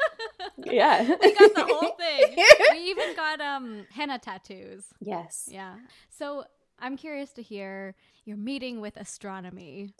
yeah, 0.64 1.02
we 1.02 1.34
got 1.34 1.54
the 1.54 1.64
whole 1.64 1.96
thing. 1.98 2.36
we 2.72 2.78
even 2.90 3.14
got 3.14 3.40
um 3.40 3.86
henna 3.90 4.18
tattoos. 4.18 4.86
Yes. 5.00 5.48
Yeah. 5.50 5.76
So 6.10 6.44
I'm 6.78 6.96
curious 6.96 7.32
to 7.34 7.42
hear 7.42 7.94
your 8.24 8.36
meeting 8.36 8.80
with 8.80 8.96
astronomy. 8.96 9.94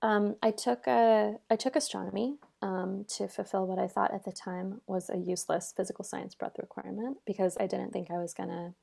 Um, 0.00 0.36
I 0.42 0.52
took 0.52 0.86
a 0.86 1.36
I 1.50 1.56
took 1.56 1.74
astronomy 1.74 2.36
um, 2.62 3.04
to 3.16 3.26
fulfill 3.28 3.66
what 3.66 3.78
I 3.78 3.88
thought 3.88 4.14
at 4.14 4.24
the 4.24 4.32
time 4.32 4.80
was 4.86 5.10
a 5.10 5.16
useless 5.16 5.72
physical 5.76 6.04
science 6.04 6.34
breadth 6.34 6.58
requirement 6.58 7.18
because 7.26 7.56
I 7.58 7.66
didn't 7.66 7.92
think 7.92 8.10
I 8.10 8.18
was 8.18 8.32
gonna 8.32 8.74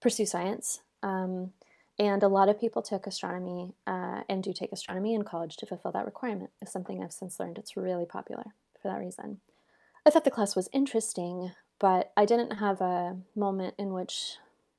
pursue 0.00 0.26
science. 0.26 0.80
Um, 1.02 1.52
and 1.98 2.22
a 2.22 2.28
lot 2.28 2.48
of 2.48 2.58
people 2.58 2.80
took 2.80 3.06
astronomy 3.06 3.74
uh, 3.86 4.22
and 4.28 4.42
do 4.42 4.52
take 4.52 4.72
astronomy 4.72 5.14
in 5.14 5.22
college 5.22 5.56
to 5.58 5.66
fulfill 5.66 5.92
that 5.92 6.06
requirement. 6.06 6.50
It's 6.62 6.72
something 6.72 7.02
I've 7.02 7.12
since 7.12 7.38
learned 7.38 7.58
it's 7.58 7.76
really 7.76 8.06
popular 8.06 8.44
for 8.80 8.88
that 8.88 8.98
reason. 8.98 9.40
I 10.06 10.10
thought 10.10 10.24
the 10.24 10.30
class 10.30 10.56
was 10.56 10.70
interesting, 10.72 11.52
but 11.78 12.12
I 12.16 12.24
didn't 12.24 12.52
have 12.52 12.80
a 12.80 13.18
moment 13.36 13.74
in 13.78 13.92
which 13.92 14.36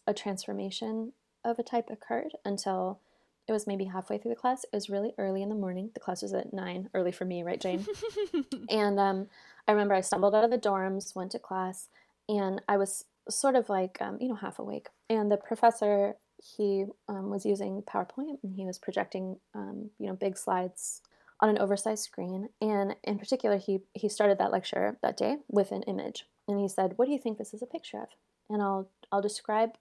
a 0.07 0.13
transformation 0.13 1.13
of 1.45 1.59
a 1.59 1.63
type 1.63 1.89
occurred 1.91 2.31
until 2.43 2.99
it 3.47 3.51
was 3.51 3.67
maybe 3.67 3.85
halfway 3.85 4.17
through 4.17 4.29
the 4.29 4.35
class. 4.35 4.63
It 4.63 4.75
was 4.75 4.89
really 4.89 5.13
early 5.17 5.41
in 5.41 5.49
the 5.49 5.55
morning. 5.55 5.91
The 5.93 5.99
class 5.99 6.21
was 6.21 6.33
at 6.33 6.53
nine, 6.53 6.89
early 6.93 7.11
for 7.11 7.25
me, 7.25 7.43
right, 7.43 7.61
Jane? 7.61 7.85
and 8.69 8.99
um, 8.99 9.27
I 9.67 9.71
remember 9.73 9.93
I 9.93 10.01
stumbled 10.01 10.33
out 10.33 10.43
of 10.43 10.51
the 10.51 10.57
dorms, 10.57 11.15
went 11.15 11.31
to 11.31 11.39
class, 11.39 11.89
and 12.27 12.61
I 12.67 12.77
was 12.77 13.05
sort 13.29 13.55
of 13.55 13.69
like 13.69 13.97
um, 14.01 14.17
you 14.19 14.27
know 14.27 14.35
half 14.35 14.59
awake. 14.59 14.87
And 15.09 15.31
the 15.31 15.37
professor 15.37 16.15
he 16.57 16.85
um, 17.07 17.29
was 17.29 17.45
using 17.45 17.83
powerpoint 17.83 18.39
and 18.43 18.55
he 18.55 18.65
was 18.65 18.79
projecting 18.79 19.37
um, 19.53 19.91
you 19.99 20.07
know 20.07 20.13
big 20.13 20.37
slides 20.37 21.01
on 21.39 21.49
an 21.49 21.59
oversized 21.59 22.03
screen. 22.03 22.49
And 22.59 22.95
in 23.03 23.19
particular 23.19 23.57
he 23.57 23.81
he 23.93 24.09
started 24.09 24.37
that 24.37 24.51
lecture 24.51 24.97
that 25.01 25.17
day 25.17 25.37
with 25.49 25.71
an 25.71 25.83
image. 25.83 26.25
And 26.47 26.59
he 26.59 26.67
said 26.67 26.93
what 26.95 27.05
do 27.05 27.11
you 27.11 27.19
think 27.19 27.37
this 27.37 27.53
is 27.53 27.61
a 27.61 27.67
picture 27.67 27.97
of? 27.97 28.09
And 28.49 28.61
i'll 28.61 28.89
i'll 29.11 29.21
describe 29.21 29.71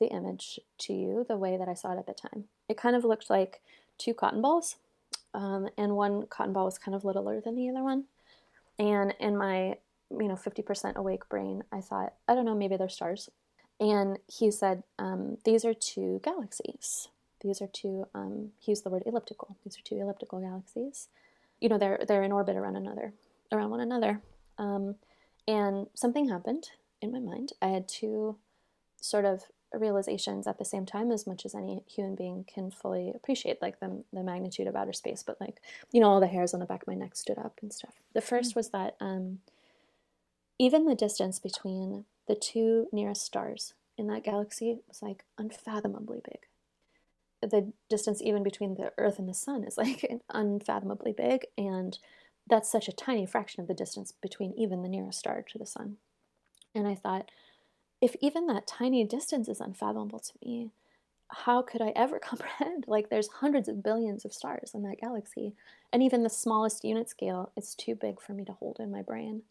the 0.00 0.06
image 0.08 0.58
to 0.78 0.92
you 0.92 1.24
the 1.28 1.36
way 1.36 1.56
that 1.56 1.68
i 1.68 1.74
saw 1.74 1.92
it 1.92 1.98
at 1.98 2.06
the 2.06 2.14
time. 2.14 2.44
It 2.68 2.76
kind 2.76 2.96
of 2.96 3.04
looked 3.04 3.30
like 3.30 3.60
two 3.98 4.14
cotton 4.14 4.42
balls 4.42 4.76
um, 5.34 5.68
and 5.78 5.96
one 5.96 6.26
cotton 6.26 6.52
ball 6.52 6.66
was 6.66 6.78
kind 6.78 6.94
of 6.94 7.04
littler 7.04 7.40
than 7.40 7.56
the 7.56 7.68
other 7.68 7.82
one. 7.82 8.04
And 8.78 9.14
in 9.20 9.36
my 9.36 9.76
you 10.20 10.28
know 10.28 10.34
50% 10.34 10.96
awake 10.96 11.28
brain 11.28 11.62
i 11.72 11.80
thought 11.80 12.14
i 12.28 12.34
don't 12.34 12.44
know 12.44 12.54
maybe 12.54 12.76
they're 12.76 12.88
stars. 12.88 13.30
And 13.82 14.20
he 14.28 14.52
said 14.52 14.84
um, 15.00 15.38
these 15.44 15.64
are 15.64 15.74
two 15.74 16.20
galaxies. 16.22 17.08
These 17.40 17.60
are 17.60 17.66
two 17.66 18.06
um, 18.14 18.50
he 18.60 18.70
used 18.70 18.84
the 18.84 18.90
word 18.90 19.02
elliptical. 19.06 19.56
These 19.64 19.76
are 19.76 19.82
two 19.82 20.00
elliptical 20.00 20.40
galaxies. 20.40 21.08
You 21.60 21.68
know 21.68 21.78
they're 21.78 21.98
they're 22.06 22.22
in 22.22 22.30
orbit 22.30 22.56
around 22.56 22.76
another 22.76 23.12
around 23.50 23.70
one 23.70 23.80
another. 23.80 24.20
Um, 24.56 24.96
and 25.48 25.88
something 25.94 26.28
happened 26.28 26.70
in 27.00 27.10
my 27.10 27.18
mind. 27.18 27.54
I 27.60 27.68
had 27.68 27.88
two 27.88 28.36
sort 29.00 29.24
of 29.24 29.42
realizations 29.74 30.46
at 30.46 30.58
the 30.58 30.64
same 30.64 30.86
time 30.86 31.10
as 31.10 31.26
much 31.26 31.44
as 31.44 31.54
any 31.54 31.82
human 31.88 32.14
being 32.14 32.44
can 32.44 32.70
fully 32.70 33.10
appreciate 33.12 33.60
like 33.60 33.80
the, 33.80 34.04
the 34.12 34.22
magnitude 34.22 34.66
of 34.66 34.76
outer 34.76 34.92
space 34.92 35.22
but 35.22 35.40
like 35.40 35.62
you 35.92 35.98
know 35.98 36.10
all 36.10 36.20
the 36.20 36.26
hairs 36.26 36.52
on 36.52 36.60
the 36.60 36.66
back 36.66 36.82
of 36.82 36.88
my 36.88 36.94
neck 36.94 37.16
stood 37.16 37.38
up 37.38 37.58
and 37.62 37.72
stuff. 37.72 37.94
The 38.12 38.20
first 38.20 38.52
mm. 38.52 38.56
was 38.56 38.68
that 38.68 38.94
um, 39.00 39.38
even 40.62 40.84
the 40.84 40.94
distance 40.94 41.40
between 41.40 42.04
the 42.28 42.36
two 42.36 42.86
nearest 42.92 43.24
stars 43.24 43.74
in 43.98 44.06
that 44.06 44.22
galaxy 44.22 44.78
was 44.86 45.02
like 45.02 45.24
unfathomably 45.36 46.20
big. 46.24 47.50
The 47.50 47.72
distance 47.90 48.22
even 48.22 48.44
between 48.44 48.76
the 48.76 48.92
Earth 48.96 49.18
and 49.18 49.28
the 49.28 49.34
Sun 49.34 49.64
is 49.64 49.76
like 49.76 50.08
unfathomably 50.32 51.14
big, 51.14 51.46
and 51.58 51.98
that's 52.48 52.70
such 52.70 52.86
a 52.86 52.92
tiny 52.92 53.26
fraction 53.26 53.60
of 53.60 53.66
the 53.66 53.74
distance 53.74 54.12
between 54.12 54.54
even 54.56 54.82
the 54.82 54.88
nearest 54.88 55.18
star 55.18 55.44
to 55.50 55.58
the 55.58 55.66
Sun. 55.66 55.96
And 56.76 56.86
I 56.86 56.94
thought, 56.94 57.28
if 58.00 58.14
even 58.20 58.46
that 58.46 58.68
tiny 58.68 59.02
distance 59.02 59.48
is 59.48 59.60
unfathomable 59.60 60.20
to 60.20 60.32
me, 60.44 60.70
how 61.26 61.62
could 61.62 61.82
I 61.82 61.92
ever 61.96 62.18
comprehend? 62.20 62.84
Like, 62.86 63.10
there's 63.10 63.28
hundreds 63.40 63.68
of 63.68 63.82
billions 63.82 64.24
of 64.24 64.32
stars 64.32 64.70
in 64.74 64.84
that 64.84 65.00
galaxy, 65.00 65.56
and 65.92 66.04
even 66.04 66.22
the 66.22 66.30
smallest 66.30 66.84
unit 66.84 67.08
scale 67.08 67.50
is 67.56 67.74
too 67.74 67.96
big 67.96 68.20
for 68.20 68.32
me 68.32 68.44
to 68.44 68.52
hold 68.52 68.76
in 68.78 68.92
my 68.92 69.02
brain. 69.02 69.42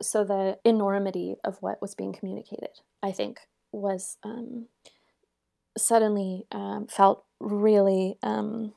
So 0.00 0.24
the 0.24 0.58
enormity 0.64 1.36
of 1.44 1.58
what 1.60 1.80
was 1.80 1.94
being 1.94 2.12
communicated, 2.12 2.80
I 3.02 3.12
think, 3.12 3.40
was 3.72 4.16
um, 4.24 4.66
suddenly 5.76 6.46
um, 6.52 6.86
felt 6.86 7.24
really, 7.40 8.16
um, 8.22 8.72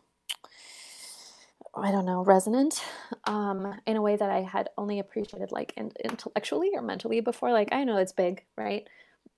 I 1.75 1.91
don't 1.91 2.05
know, 2.05 2.23
resonant 2.23 2.83
um, 3.25 3.79
in 3.85 3.97
a 3.97 4.01
way 4.01 4.15
that 4.15 4.29
I 4.29 4.41
had 4.41 4.69
only 4.77 4.99
appreciated 4.99 5.51
like 5.51 5.73
in- 5.77 5.91
intellectually 6.03 6.71
or 6.73 6.81
mentally 6.81 7.19
before. 7.21 7.51
Like, 7.51 7.69
I 7.71 7.83
know 7.83 7.97
it's 7.97 8.13
big, 8.13 8.43
right? 8.55 8.87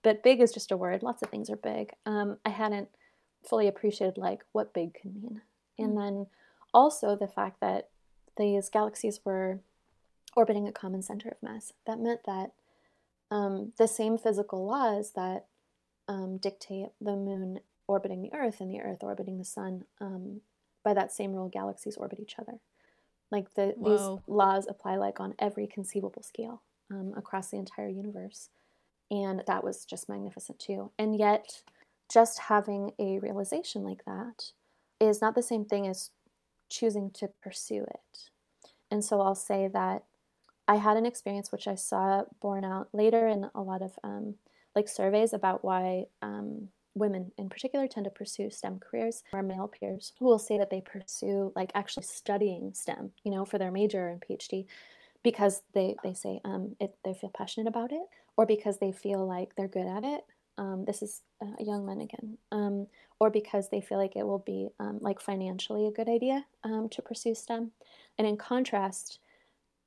But 0.04 0.24
big 0.24 0.40
is 0.40 0.52
just 0.52 0.72
a 0.72 0.78
word. 0.78 1.04
Lots 1.04 1.22
of 1.22 1.30
things 1.30 1.50
are 1.50 1.58
big. 1.58 1.92
Um, 2.06 2.38
I 2.46 2.50
hadn't 2.50 2.90
fully 3.48 3.68
appreciated 3.68 4.18
like 4.18 4.42
what 4.52 4.74
big 4.74 4.94
can 4.94 5.14
mean. 5.14 5.42
And 5.78 5.98
mm. 5.98 6.04
then 6.04 6.28
also 6.74 7.16
the 7.16 7.28
fact 7.28 7.60
that 7.62 7.90
these 8.38 8.70
galaxies 8.70 9.20
were 9.26 9.60
orbiting 10.40 10.70
a 10.70 10.72
common 10.72 11.02
center 11.02 11.28
of 11.28 11.44
mass. 11.44 11.74
That 11.86 12.00
meant 12.00 12.22
that 12.26 12.52
um, 13.30 13.74
the 13.78 13.90
same 13.90 14.18
physical 14.18 14.66
laws 14.66 15.12
that 15.14 15.48
um, 16.08 16.38
dictate 16.38 16.92
the 17.02 17.18
moon 17.18 17.60
orbiting 17.90 18.22
the 18.22 18.34
Earth 18.34 18.62
and 18.62 18.72
the 18.72 18.80
Earth 18.80 19.00
orbiting 19.02 19.38
the 19.38 19.44
sun, 19.44 19.84
um, 20.00 20.40
by 20.82 20.94
that 20.94 21.12
same 21.12 21.34
rule, 21.34 21.50
galaxies 21.50 21.98
orbit 21.98 22.22
each 22.22 22.40
other. 22.40 22.54
Like 23.30 23.54
the, 23.56 23.76
these 23.84 24.24
laws 24.28 24.66
apply 24.70 24.96
like 24.96 25.20
on 25.20 25.36
every 25.40 25.68
conceivable 25.68 26.24
scale 26.24 26.62
um, 26.90 27.14
across 27.18 27.50
the 27.52 27.58
entire 27.58 27.90
universe, 27.90 28.50
and 29.12 29.44
that 29.46 29.62
was 29.62 29.84
just 29.84 30.08
magnificent 30.08 30.58
too. 30.58 30.92
And 30.98 31.20
yet, 31.20 31.64
just 32.12 32.40
having 32.40 32.92
a 32.98 33.20
realization 33.20 33.84
like 33.84 34.06
that 34.06 34.54
is 35.02 35.22
not 35.22 35.36
the 35.36 35.44
same 35.44 35.66
thing 35.66 35.86
as 35.86 36.12
choosing 36.70 37.12
to 37.12 37.28
pursue 37.44 37.84
it. 37.84 38.30
And 38.90 39.04
so 39.04 39.20
I'll 39.22 39.36
say 39.36 39.68
that 39.68 40.06
I 40.70 40.76
had 40.76 40.98
an 40.98 41.06
experience 41.08 41.52
which 41.52 41.68
I 41.68 41.74
saw 41.74 42.26
borne 42.42 42.64
out 42.64 42.90
later 42.94 43.28
in 43.28 43.50
a 43.56 43.62
lot 43.62 43.82
of 43.82 43.98
um, 44.04 44.36
like 44.76 44.88
surveys 44.88 45.34
about 45.34 45.66
why 45.66 46.06
um, 46.22 46.70
women 46.94 47.32
in 47.40 47.50
particular 47.50 47.88
tend 47.88 48.04
to 48.04 48.12
pursue 48.12 48.52
STEM 48.52 48.80
careers. 48.80 49.24
Our 49.34 49.42
male 49.42 49.68
peers 49.68 50.14
who 50.20 50.26
will 50.26 50.38
say 50.38 50.60
that 50.60 50.70
they 50.70 50.82
pursue 50.82 51.52
like 51.56 51.72
actually 51.74 52.04
studying 52.04 52.76
STEM, 52.76 53.12
you 53.24 53.32
know, 53.32 53.46
for 53.46 53.58
their 53.58 53.72
major 53.72 54.10
and 54.10 54.22
PhD 54.22 54.68
because 55.24 55.64
they, 55.74 55.96
they 56.04 56.14
say 56.14 56.40
um, 56.46 56.76
it, 56.80 56.96
they 57.04 57.16
feel 57.16 57.32
passionate 57.36 57.68
about 57.68 57.92
it 57.92 58.04
or 58.38 58.46
because 58.46 58.78
they 58.78 58.92
feel 58.92 59.28
like 59.28 59.56
they're 59.56 59.68
good 59.68 59.88
at 59.88 60.04
it. 60.04 60.22
Um, 60.60 60.86
this 60.86 61.02
is 61.02 61.24
uh, 61.42 61.56
young 61.60 61.84
men 61.84 62.02
again, 62.02 62.38
um, 62.52 62.86
or 63.20 63.32
because 63.32 63.70
they 63.70 63.82
feel 63.82 63.98
like 63.98 64.16
it 64.16 64.28
will 64.28 64.44
be 64.46 64.68
um, 64.80 65.00
like 65.02 65.20
financially 65.20 65.88
a 65.88 65.92
good 65.92 66.10
idea 66.10 66.46
to 66.92 67.02
pursue 67.02 67.34
STEM. 67.34 67.72
And 68.18 68.28
in 68.28 68.38
contrast, 68.38 69.20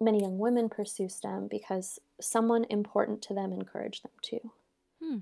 many 0.02 0.20
young 0.20 0.38
women 0.38 0.68
pursue 0.68 1.08
STEM 1.08 1.48
because 1.48 1.98
someone 2.20 2.64
important 2.70 3.22
to 3.22 3.34
them 3.34 3.52
encouraged 3.52 4.04
them 4.04 4.12
to. 4.22 4.50
Hmm. 5.02 5.18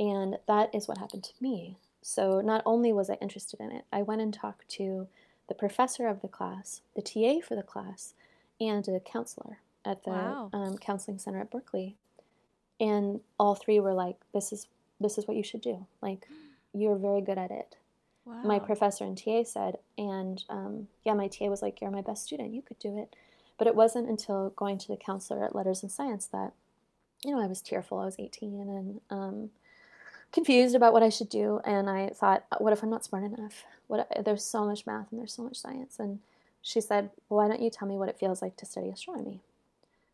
And 0.00 0.38
that 0.48 0.74
is 0.74 0.88
what 0.88 0.98
happened 0.98 1.24
to 1.24 1.34
me. 1.40 1.76
So 2.02 2.40
not 2.40 2.62
only 2.66 2.92
was 2.92 3.08
I 3.08 3.14
interested 3.14 3.60
in 3.60 3.70
it, 3.70 3.84
I 3.92 4.02
went 4.02 4.20
and 4.20 4.34
talked 4.34 4.68
to 4.70 5.06
the 5.48 5.54
professor 5.54 6.08
of 6.08 6.20
the 6.20 6.28
class, 6.28 6.80
the 6.96 7.02
TA 7.02 7.46
for 7.46 7.54
the 7.54 7.62
class, 7.62 8.14
and 8.60 8.86
a 8.88 9.00
counselor 9.00 9.58
at 9.84 10.04
the 10.04 10.10
wow. 10.10 10.50
um, 10.52 10.78
counseling 10.78 11.18
center 11.18 11.40
at 11.40 11.50
Berkeley. 11.50 11.96
And 12.80 13.20
all 13.38 13.54
three 13.54 13.78
were 13.78 13.94
like, 13.94 14.16
"This 14.32 14.52
is 14.52 14.66
this 15.00 15.18
is 15.18 15.26
what 15.26 15.36
you 15.36 15.42
should 15.42 15.60
do. 15.60 15.86
Like, 16.00 16.26
you're 16.72 16.96
very 16.96 17.20
good 17.20 17.38
at 17.38 17.50
it." 17.50 17.76
Wow. 18.24 18.42
My 18.44 18.58
professor 18.58 19.04
and 19.04 19.18
TA 19.18 19.42
said, 19.42 19.78
and 19.98 20.42
um, 20.48 20.88
yeah, 21.04 21.14
my 21.14 21.28
TA 21.28 21.46
was 21.46 21.62
like, 21.62 21.80
"You're 21.80 21.90
my 21.90 22.02
best 22.02 22.24
student. 22.24 22.54
You 22.54 22.62
could 22.62 22.78
do 22.78 22.98
it." 22.98 23.14
But 23.62 23.68
it 23.68 23.76
wasn't 23.76 24.08
until 24.08 24.50
going 24.56 24.76
to 24.78 24.88
the 24.88 24.96
counselor 24.96 25.44
at 25.44 25.54
Letters 25.54 25.84
and 25.84 25.92
Science 25.92 26.26
that, 26.32 26.52
you 27.24 27.30
know, 27.30 27.40
I 27.40 27.46
was 27.46 27.62
tearful. 27.62 28.00
I 28.00 28.06
was 28.06 28.16
18 28.18 28.58
and 28.58 29.00
um, 29.08 29.50
confused 30.32 30.74
about 30.74 30.92
what 30.92 31.04
I 31.04 31.10
should 31.10 31.28
do. 31.28 31.60
And 31.64 31.88
I 31.88 32.08
thought, 32.08 32.42
what 32.58 32.72
if 32.72 32.82
I'm 32.82 32.90
not 32.90 33.04
smart 33.04 33.22
enough? 33.22 33.62
What 33.86 34.24
there's 34.24 34.42
so 34.42 34.64
much 34.64 34.84
math 34.84 35.12
and 35.12 35.20
there's 35.20 35.32
so 35.32 35.44
much 35.44 35.58
science. 35.58 36.00
And 36.00 36.18
she 36.60 36.80
said, 36.80 37.10
well, 37.28 37.38
why 37.38 37.46
don't 37.46 37.62
you 37.62 37.70
tell 37.70 37.86
me 37.86 37.94
what 37.94 38.08
it 38.08 38.18
feels 38.18 38.42
like 38.42 38.56
to 38.56 38.66
study 38.66 38.88
astronomy? 38.88 39.38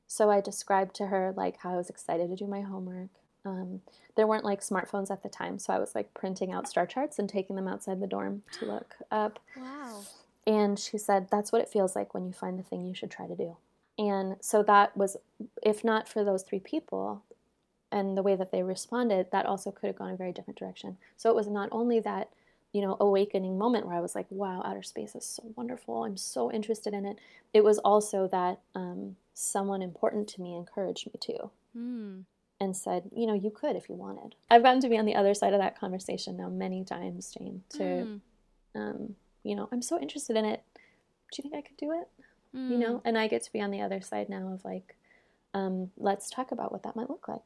So 0.07 0.31
I 0.31 0.43
described 0.43 0.95
to 0.97 1.07
her 1.07 1.33
like 1.35 1.57
how 1.61 1.73
I 1.73 1.76
was 1.78 1.88
excited 1.88 2.28
to 2.28 2.37
do 2.37 2.47
my 2.47 2.61
homework. 2.61 3.09
Um, 3.47 3.81
there 4.14 4.26
weren't 4.26 4.45
like 4.45 4.61
smartphones 4.61 5.11
at 5.11 5.23
the 5.23 5.31
time, 5.31 5.59
so 5.59 5.73
I 5.73 5.78
was 5.78 5.95
like 5.95 6.12
printing 6.12 6.52
out 6.52 6.69
star 6.69 6.85
charts 6.85 7.19
and 7.19 7.31
taking 7.31 7.57
them 7.57 7.67
outside 7.67 8.00
the 8.02 8.07
dorm 8.07 8.43
to 8.59 8.67
look 8.67 8.97
up. 9.11 9.38
Wow. 9.57 10.02
And 10.49 10.78
she 10.78 10.97
said, 10.97 11.28
That's 11.31 11.52
what 11.52 11.61
it 11.61 11.69
feels 11.69 11.95
like 11.95 12.14
when 12.14 12.25
you 12.26 12.33
find 12.33 12.59
the 12.59 12.62
thing 12.62 12.87
you 12.87 12.95
should 12.95 13.11
try 13.11 13.26
to 13.26 13.37
do. 13.37 13.59
And 13.99 14.37
so 14.40 14.62
that 14.62 14.97
was, 14.97 15.17
if 15.62 15.85
not 15.85 16.09
for 16.09 16.25
those 16.25 16.43
three 16.43 16.61
people 16.61 17.23
and 17.93 18.17
the 18.17 18.23
way 18.23 18.35
that 18.35 18.50
they 18.50 18.62
responded, 18.62 19.26
that 19.31 19.45
also 19.45 19.71
could 19.71 19.88
have 19.88 19.99
gone 19.99 20.12
a 20.12 20.17
very 20.17 20.33
different 20.33 20.59
direction. 20.59 20.97
So 21.17 21.28
it 21.28 21.37
was 21.37 21.49
not 21.49 21.69
only 21.71 22.00
that, 22.00 22.31
you 22.73 22.81
know, 22.81 22.97
awakening 23.00 23.59
moment 23.59 23.87
where 23.87 23.97
I 23.97 24.00
was 24.00 24.14
like, 24.14 24.26
wow, 24.31 24.62
outer 24.64 24.83
space 24.83 25.14
is 25.14 25.26
so 25.26 25.43
wonderful. 25.57 26.05
I'm 26.05 26.17
so 26.17 26.50
interested 26.50 26.95
in 26.95 27.05
it. 27.05 27.19
It 27.52 27.64
was 27.64 27.78
also 27.78 28.28
that 28.28 28.61
um, 28.75 29.17
someone 29.35 29.83
important 29.83 30.28
to 30.28 30.40
me 30.43 30.55
encouraged 30.57 31.07
me 31.07 31.12
to. 31.21 31.50
Hmm. 31.75 32.21
And 32.61 32.76
said, 32.76 33.11
you 33.14 33.26
know, 33.26 33.35
you 33.35 33.50
could 33.50 33.76
if 33.76 33.88
you 33.88 33.95
wanted. 33.95 34.35
I've 34.50 34.64
gotten 34.64 34.81
to 34.81 34.88
be 34.88 34.99
on 34.99 35.05
the 35.05 35.14
other 35.14 35.33
side 35.33 35.52
of 35.55 35.61
that 35.61 35.78
conversation 35.78 36.37
now 36.37 36.49
many 36.49 36.83
times, 36.85 37.33
Jane. 37.37 37.62
To, 37.75 37.83
Mm. 37.85 38.21
um, 38.75 39.17
you 39.49 39.57
know, 39.57 39.69
I'm 39.73 39.83
so 39.83 39.99
interested 39.99 40.37
in 40.37 40.45
it. 40.45 40.62
Do 41.33 41.37
you 41.37 41.43
think 41.43 41.55
I 41.55 41.67
could 41.67 41.76
do 41.76 41.93
it? 41.93 42.09
Mm. 42.57 42.71
you 42.71 42.78
know 42.78 43.02
and 43.05 43.19
i 43.19 43.26
get 43.28 43.43
to 43.43 43.52
be 43.52 43.61
on 43.61 43.71
the 43.71 43.83
other 43.83 44.00
side 44.00 44.31
now 44.31 44.50
of 44.55 44.64
like 44.64 44.97
um, 45.52 45.90
let's 45.99 46.31
talk 46.31 46.50
about 46.50 46.73
what 46.73 46.83
that 46.85 46.97
might 46.97 47.11
look 47.11 47.28
like 47.28 47.45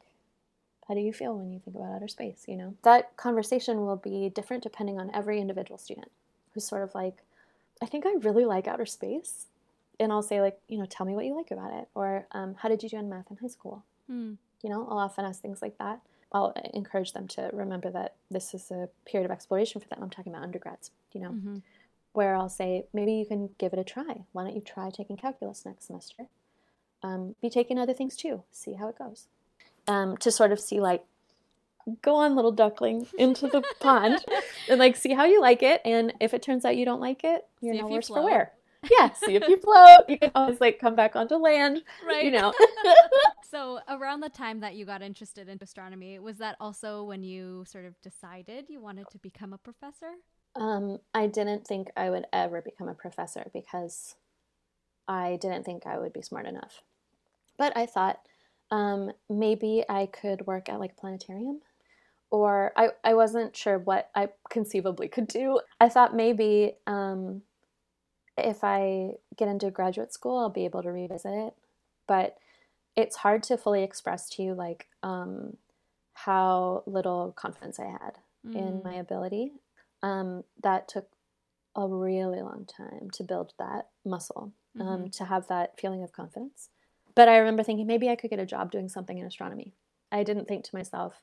how 0.86 0.94
do 0.94 1.00
you 1.00 1.12
feel 1.12 1.36
when 1.36 1.50
you 1.50 1.58
think 1.58 1.74
about 1.76 1.92
outer 1.96 2.06
space 2.06 2.44
you 2.46 2.56
know 2.56 2.76
that 2.84 3.16
conversation 3.16 3.80
will 3.84 3.96
be 3.96 4.28
different 4.28 4.62
depending 4.62 5.00
on 5.00 5.10
every 5.12 5.40
individual 5.40 5.76
student 5.76 6.08
who's 6.54 6.64
sort 6.64 6.84
of 6.84 6.94
like 6.94 7.16
i 7.82 7.86
think 7.86 8.06
i 8.06 8.12
really 8.20 8.44
like 8.44 8.68
outer 8.68 8.86
space 8.86 9.46
and 9.98 10.12
i'll 10.12 10.22
say 10.22 10.40
like 10.40 10.56
you 10.68 10.78
know 10.78 10.86
tell 10.86 11.04
me 11.04 11.16
what 11.16 11.24
you 11.24 11.34
like 11.36 11.50
about 11.50 11.72
it 11.72 11.88
or 11.96 12.24
um, 12.30 12.54
how 12.60 12.68
did 12.68 12.80
you 12.84 12.88
do 12.88 12.96
in 12.98 13.08
math 13.08 13.28
in 13.28 13.36
high 13.38 13.48
school 13.48 13.82
Mm. 14.08 14.36
you 14.62 14.70
know 14.70 14.86
i'll 14.88 14.98
often 14.98 15.24
ask 15.24 15.42
things 15.42 15.60
like 15.62 15.78
that 15.78 16.00
i'll 16.32 16.52
encourage 16.74 17.12
them 17.12 17.26
to 17.34 17.50
remember 17.52 17.90
that 17.90 18.14
this 18.30 18.54
is 18.54 18.70
a 18.70 18.88
period 19.04 19.24
of 19.24 19.32
exploration 19.32 19.80
for 19.80 19.88
them 19.88 19.98
i'm 20.00 20.10
talking 20.10 20.32
about 20.32 20.44
undergrads 20.44 20.92
you 21.12 21.20
know 21.20 21.30
Mhm. 21.30 21.62
Where 22.12 22.34
I'll 22.34 22.48
say, 22.48 22.84
maybe 22.92 23.12
you 23.12 23.26
can 23.26 23.50
give 23.58 23.72
it 23.72 23.78
a 23.78 23.84
try. 23.84 24.24
Why 24.32 24.44
don't 24.44 24.54
you 24.54 24.60
try 24.60 24.90
taking 24.90 25.16
calculus 25.16 25.64
next 25.64 25.86
semester? 25.86 26.24
Um, 27.02 27.34
be 27.42 27.50
taking 27.50 27.78
other 27.78 27.94
things 27.94 28.16
too. 28.16 28.42
See 28.52 28.74
how 28.74 28.88
it 28.88 28.98
goes. 28.98 29.26
Um, 29.88 30.16
to 30.18 30.30
sort 30.30 30.52
of 30.52 30.60
see, 30.60 30.80
like, 30.80 31.04
go 32.02 32.14
on, 32.16 32.36
little 32.36 32.52
duckling, 32.52 33.06
into 33.18 33.48
the 33.48 33.62
pond 33.80 34.24
and, 34.68 34.78
like, 34.78 34.94
see 34.96 35.12
how 35.14 35.24
you 35.24 35.40
like 35.40 35.62
it. 35.62 35.80
And 35.84 36.12
if 36.20 36.32
it 36.34 36.42
turns 36.42 36.64
out 36.64 36.76
you 36.76 36.84
don't 36.84 37.00
like 37.00 37.24
it, 37.24 37.46
you're 37.60 37.74
See 37.74 37.80
no 37.80 37.88
you 37.88 37.94
worse 37.94 38.08
for 38.08 38.14
float. 38.14 38.24
wear. 38.24 38.52
Yeah, 38.90 39.12
see 39.12 39.36
if 39.36 39.46
you 39.48 39.58
float. 39.60 40.08
You 40.08 40.18
can 40.18 40.32
always, 40.34 40.60
like, 40.60 40.80
come 40.80 40.96
back 40.96 41.14
onto 41.14 41.36
land, 41.36 41.82
Right. 42.06 42.24
you 42.24 42.30
know. 42.32 42.52
So, 43.50 43.80
around 43.86 44.20
the 44.20 44.30
time 44.30 44.60
that 44.60 44.76
you 44.76 44.86
got 44.86 45.02
interested 45.02 45.46
in 45.46 45.58
astronomy, 45.60 46.18
was 46.18 46.38
that 46.38 46.56
also 46.58 47.04
when 47.04 47.22
you 47.22 47.64
sort 47.66 47.84
of 47.84 48.00
decided 48.00 48.64
you 48.70 48.80
wanted 48.80 49.08
to 49.10 49.18
become 49.18 49.52
a 49.52 49.58
professor? 49.58 50.12
Um, 50.54 50.98
I 51.14 51.26
didn't 51.26 51.66
think 51.66 51.90
I 51.96 52.10
would 52.10 52.26
ever 52.32 52.60
become 52.60 52.88
a 52.88 52.94
professor 52.94 53.50
because 53.52 54.16
I 55.08 55.36
didn't 55.40 55.64
think 55.64 55.86
I 55.86 55.98
would 55.98 56.12
be 56.12 56.22
smart 56.22 56.46
enough. 56.46 56.82
But 57.58 57.76
I 57.76 57.86
thought 57.86 58.20
um, 58.70 59.12
maybe 59.30 59.84
I 59.88 60.06
could 60.06 60.46
work 60.46 60.68
at 60.68 60.80
like 60.80 60.92
a 60.92 61.00
planetarium, 61.00 61.60
or 62.30 62.72
I, 62.76 62.90
I 63.04 63.14
wasn't 63.14 63.56
sure 63.56 63.78
what 63.78 64.10
I 64.14 64.28
conceivably 64.50 65.08
could 65.08 65.26
do. 65.28 65.60
I 65.80 65.88
thought 65.88 66.14
maybe 66.16 66.74
um, 66.86 67.42
if 68.38 68.64
I 68.64 69.12
get 69.36 69.48
into 69.48 69.70
graduate 69.70 70.12
school, 70.12 70.38
I'll 70.38 70.50
be 70.50 70.64
able 70.64 70.82
to 70.82 70.92
revisit 70.92 71.32
it. 71.32 71.54
But 72.06 72.38
it's 72.96 73.16
hard 73.16 73.42
to 73.44 73.56
fully 73.56 73.82
express 73.82 74.28
to 74.30 74.42
you 74.42 74.54
like 74.54 74.88
um, 75.02 75.56
how 76.14 76.82
little 76.86 77.32
confidence 77.36 77.78
I 77.78 77.86
had 77.86 78.18
in 78.54 78.80
Mm. 78.80 78.84
my 78.84 78.94
ability. 78.94 79.52
Um, 80.02 80.44
that 80.62 80.88
took 80.88 81.06
a 81.76 81.86
really 81.86 82.42
long 82.42 82.66
time 82.66 83.08
to 83.14 83.22
build 83.24 83.52
that 83.58 83.88
muscle, 84.04 84.52
um, 84.80 85.08
to 85.10 85.24
have 85.24 85.46
that 85.48 85.78
feeling 85.80 86.02
of 86.02 86.12
confidence. 86.12 86.68
But 87.14 87.28
I 87.28 87.38
remember 87.38 87.62
thinking 87.62 87.86
maybe 87.86 88.08
I 88.10 88.16
could 88.16 88.30
get 88.30 88.38
a 88.38 88.46
job 88.46 88.70
doing 88.72 88.88
something 88.88 89.16
in 89.18 89.26
astronomy. 89.26 89.72
I 90.10 90.22
didn't 90.24 90.48
think 90.48 90.64
to 90.64 90.76
myself, 90.76 91.22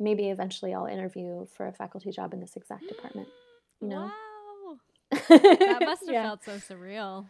maybe 0.00 0.28
eventually 0.30 0.72
I'll 0.74 0.86
interview 0.86 1.46
for 1.46 1.66
a 1.66 1.72
faculty 1.72 2.10
job 2.10 2.32
in 2.32 2.40
this 2.40 2.56
exact 2.56 2.88
department. 2.88 3.28
You 3.82 3.88
know, 3.88 4.10
Wow. 4.10 4.78
That 5.10 5.82
must 5.84 6.06
have 6.06 6.14
Yeah. 6.14 6.22
felt 6.22 6.42
so 6.42 6.52
surreal. 6.52 7.28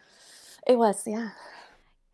It 0.65 0.77
was, 0.77 1.05
yeah. 1.05 1.31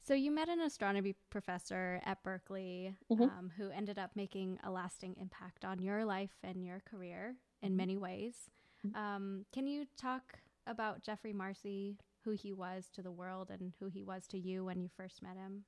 So, 0.06 0.16
you 0.16 0.32
met 0.32 0.50
an 0.50 0.60
astronomy 0.60 1.16
professor 1.30 2.02
at 2.04 2.24
Berkeley 2.24 2.96
Mhm. 3.12 3.30
um, 3.30 3.52
who 3.56 3.70
ended 3.70 4.00
up 4.00 4.16
making 4.16 4.60
a 4.64 4.72
lasting 4.72 5.16
impact 5.22 5.64
on 5.64 5.80
your 5.80 6.04
life 6.04 6.36
and 6.44 6.66
your 6.66 6.80
career 6.82 7.36
in 7.62 7.78
many 7.78 7.96
ways. 7.96 8.50
Um, 8.96 9.46
can 9.54 9.68
you 9.68 9.86
talk 9.98 10.24
about 10.68 11.04
Geoffrey 11.04 11.34
Marcy, 11.34 11.98
who 12.24 12.32
he 12.32 12.54
was 12.54 12.90
to 12.94 13.02
the 13.02 13.12
world 13.12 13.50
and 13.50 13.74
who 13.80 13.88
he 13.88 14.04
was 14.04 14.28
to 14.28 14.38
you 14.38 14.66
when 14.66 14.80
you 14.80 14.90
first 14.96 15.22
met 15.22 15.36
him? 15.36 15.64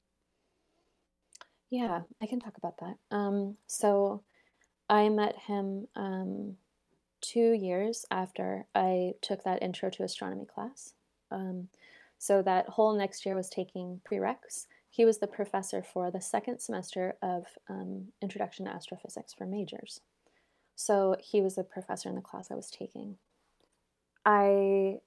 Yeah, 1.69 2.01
I 2.21 2.25
can 2.25 2.39
talk 2.39 2.57
about 2.57 2.77
that. 2.79 2.95
Um, 3.11 3.57
so 3.67 4.23
I 4.89 5.09
met 5.09 5.35
him 5.37 5.87
um, 5.95 6.55
two 7.21 7.53
years 7.53 8.05
after 8.11 8.67
I 8.75 9.13
took 9.21 9.43
that 9.43 9.63
intro 9.63 9.89
to 9.91 10.03
astronomy 10.03 10.45
class. 10.45 10.93
Um, 11.31 11.69
so 12.17 12.41
that 12.43 12.69
whole 12.69 12.95
next 12.95 13.25
year 13.25 13.35
was 13.35 13.49
taking 13.49 13.99
prereqs. 14.09 14.67
He 14.89 15.05
was 15.05 15.17
the 15.17 15.27
professor 15.27 15.83
for 15.83 16.11
the 16.11 16.21
second 16.21 16.59
semester 16.59 17.17
of 17.21 17.45
um, 17.69 18.05
Introduction 18.21 18.65
to 18.65 18.71
Astrophysics 18.71 19.33
for 19.33 19.45
majors. 19.45 19.99
So 20.75 21.15
he 21.19 21.41
was 21.41 21.57
a 21.57 21.63
professor 21.63 22.09
in 22.09 22.15
the 22.15 22.21
class 22.21 22.51
I 22.51 22.55
was 22.55 22.69
taking. 22.69 23.17
I 24.25 24.99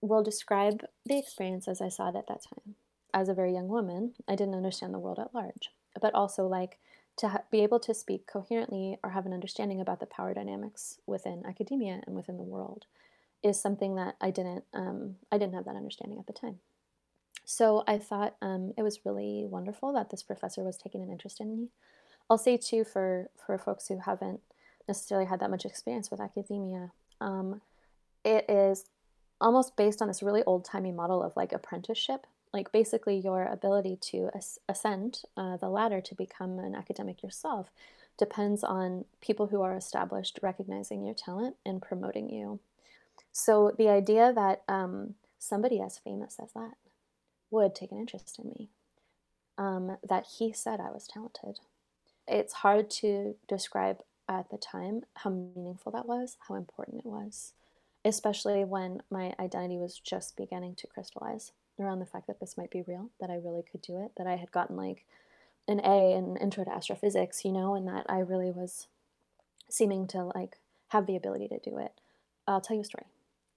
will 0.00 0.22
describe 0.22 0.84
the 1.06 1.18
experience 1.18 1.68
as 1.68 1.80
I 1.80 1.88
saw 1.88 2.08
it 2.08 2.16
at 2.16 2.26
that 2.26 2.42
time 2.42 2.74
as 3.14 3.28
a 3.28 3.34
very 3.34 3.52
young 3.52 3.68
woman, 3.68 4.14
I 4.26 4.34
didn't 4.34 4.54
understand 4.54 4.94
the 4.94 4.98
world 4.98 5.18
at 5.18 5.34
large, 5.34 5.70
but 6.00 6.14
also 6.14 6.46
like 6.46 6.78
to 7.18 7.28
ha- 7.28 7.42
be 7.50 7.62
able 7.62 7.78
to 7.80 7.94
speak 7.94 8.26
coherently 8.26 8.98
or 9.02 9.10
have 9.10 9.26
an 9.26 9.34
understanding 9.34 9.80
about 9.80 10.00
the 10.00 10.06
power 10.06 10.32
dynamics 10.32 10.98
within 11.06 11.44
academia 11.46 12.00
and 12.06 12.16
within 12.16 12.38
the 12.38 12.42
world 12.42 12.86
is 13.42 13.60
something 13.60 13.96
that 13.96 14.16
I 14.20 14.30
didn't 14.30 14.64
um, 14.72 15.16
I 15.30 15.36
didn't 15.36 15.54
have 15.54 15.64
that 15.64 15.76
understanding 15.76 16.18
at 16.18 16.26
the 16.26 16.32
time. 16.32 16.60
So 17.44 17.82
I 17.86 17.98
thought 17.98 18.36
um, 18.40 18.72
it 18.78 18.82
was 18.82 19.04
really 19.04 19.44
wonderful 19.46 19.92
that 19.94 20.10
this 20.10 20.22
professor 20.22 20.62
was 20.62 20.78
taking 20.78 21.02
an 21.02 21.10
interest 21.10 21.40
in 21.40 21.50
me. 21.50 21.68
I'll 22.30 22.38
say 22.38 22.56
too 22.56 22.84
for 22.84 23.30
for 23.44 23.58
folks 23.58 23.88
who 23.88 23.98
haven't 23.98 24.40
necessarily 24.88 25.26
had 25.26 25.40
that 25.40 25.50
much 25.50 25.64
experience 25.64 26.10
with 26.10 26.20
academia, 26.20 26.92
um, 27.20 27.60
it 28.24 28.44
is 28.48 28.84
almost 29.40 29.76
based 29.76 30.00
on 30.00 30.08
this 30.08 30.22
really 30.22 30.42
old 30.44 30.64
timey 30.64 30.92
model 30.92 31.22
of 31.22 31.36
like 31.36 31.52
apprenticeship. 31.52 32.26
Like 32.52 32.70
basically 32.70 33.16
your 33.16 33.44
ability 33.44 33.98
to 34.10 34.30
as- 34.34 34.58
ascend 34.68 35.22
uh, 35.36 35.56
the 35.56 35.68
ladder 35.68 36.00
to 36.00 36.14
become 36.14 36.58
an 36.58 36.74
academic 36.74 37.22
yourself 37.22 37.70
depends 38.18 38.62
on 38.62 39.06
people 39.20 39.46
who 39.46 39.62
are 39.62 39.74
established 39.74 40.38
recognizing 40.42 41.02
your 41.02 41.14
talent 41.14 41.56
and 41.64 41.80
promoting 41.80 42.28
you. 42.28 42.60
So 43.32 43.72
the 43.76 43.88
idea 43.88 44.32
that 44.34 44.62
um, 44.68 45.14
somebody 45.38 45.80
as 45.80 45.98
famous 45.98 46.36
as 46.40 46.52
that 46.52 46.74
would 47.50 47.74
take 47.74 47.90
an 47.90 47.98
interest 47.98 48.38
in 48.38 48.50
me 48.50 48.68
um, 49.58 49.96
that 50.08 50.26
he 50.38 50.52
said 50.52 50.80
i 50.80 50.90
was 50.90 51.06
talented. 51.06 51.60
It's 52.26 52.54
hard 52.54 52.90
to 52.90 53.34
describe 53.48 54.02
at 54.28 54.50
the 54.50 54.58
time 54.58 55.02
how 55.16 55.30
meaningful 55.30 55.92
that 55.92 56.06
was 56.06 56.36
how 56.48 56.54
important 56.54 56.98
it 56.98 57.06
was 57.06 57.52
especially 58.04 58.64
when 58.64 59.02
my 59.10 59.32
identity 59.38 59.78
was 59.78 59.98
just 59.98 60.36
beginning 60.36 60.74
to 60.74 60.86
crystallize 60.86 61.52
around 61.78 62.00
the 62.00 62.06
fact 62.06 62.26
that 62.26 62.40
this 62.40 62.56
might 62.56 62.70
be 62.70 62.82
real, 62.82 63.10
that 63.20 63.30
I 63.30 63.34
really 63.34 63.62
could 63.62 63.82
do 63.82 64.02
it, 64.04 64.12
that 64.16 64.26
I 64.26 64.36
had 64.36 64.50
gotten 64.50 64.76
like 64.76 65.04
an 65.68 65.80
A 65.84 66.16
in 66.16 66.36
Intro 66.36 66.64
to 66.64 66.72
Astrophysics, 66.72 67.44
you 67.44 67.52
know, 67.52 67.74
and 67.74 67.86
that 67.86 68.06
I 68.08 68.18
really 68.18 68.50
was 68.50 68.88
seeming 69.70 70.06
to 70.08 70.24
like 70.34 70.58
have 70.88 71.06
the 71.06 71.16
ability 71.16 71.48
to 71.48 71.58
do 71.58 71.78
it. 71.78 71.92
I'll 72.46 72.60
tell 72.60 72.76
you 72.76 72.82
a 72.82 72.84
story 72.84 73.06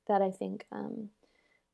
that 0.08 0.21
I 0.21 0.30
think 0.30 0.65
um, 0.71 1.10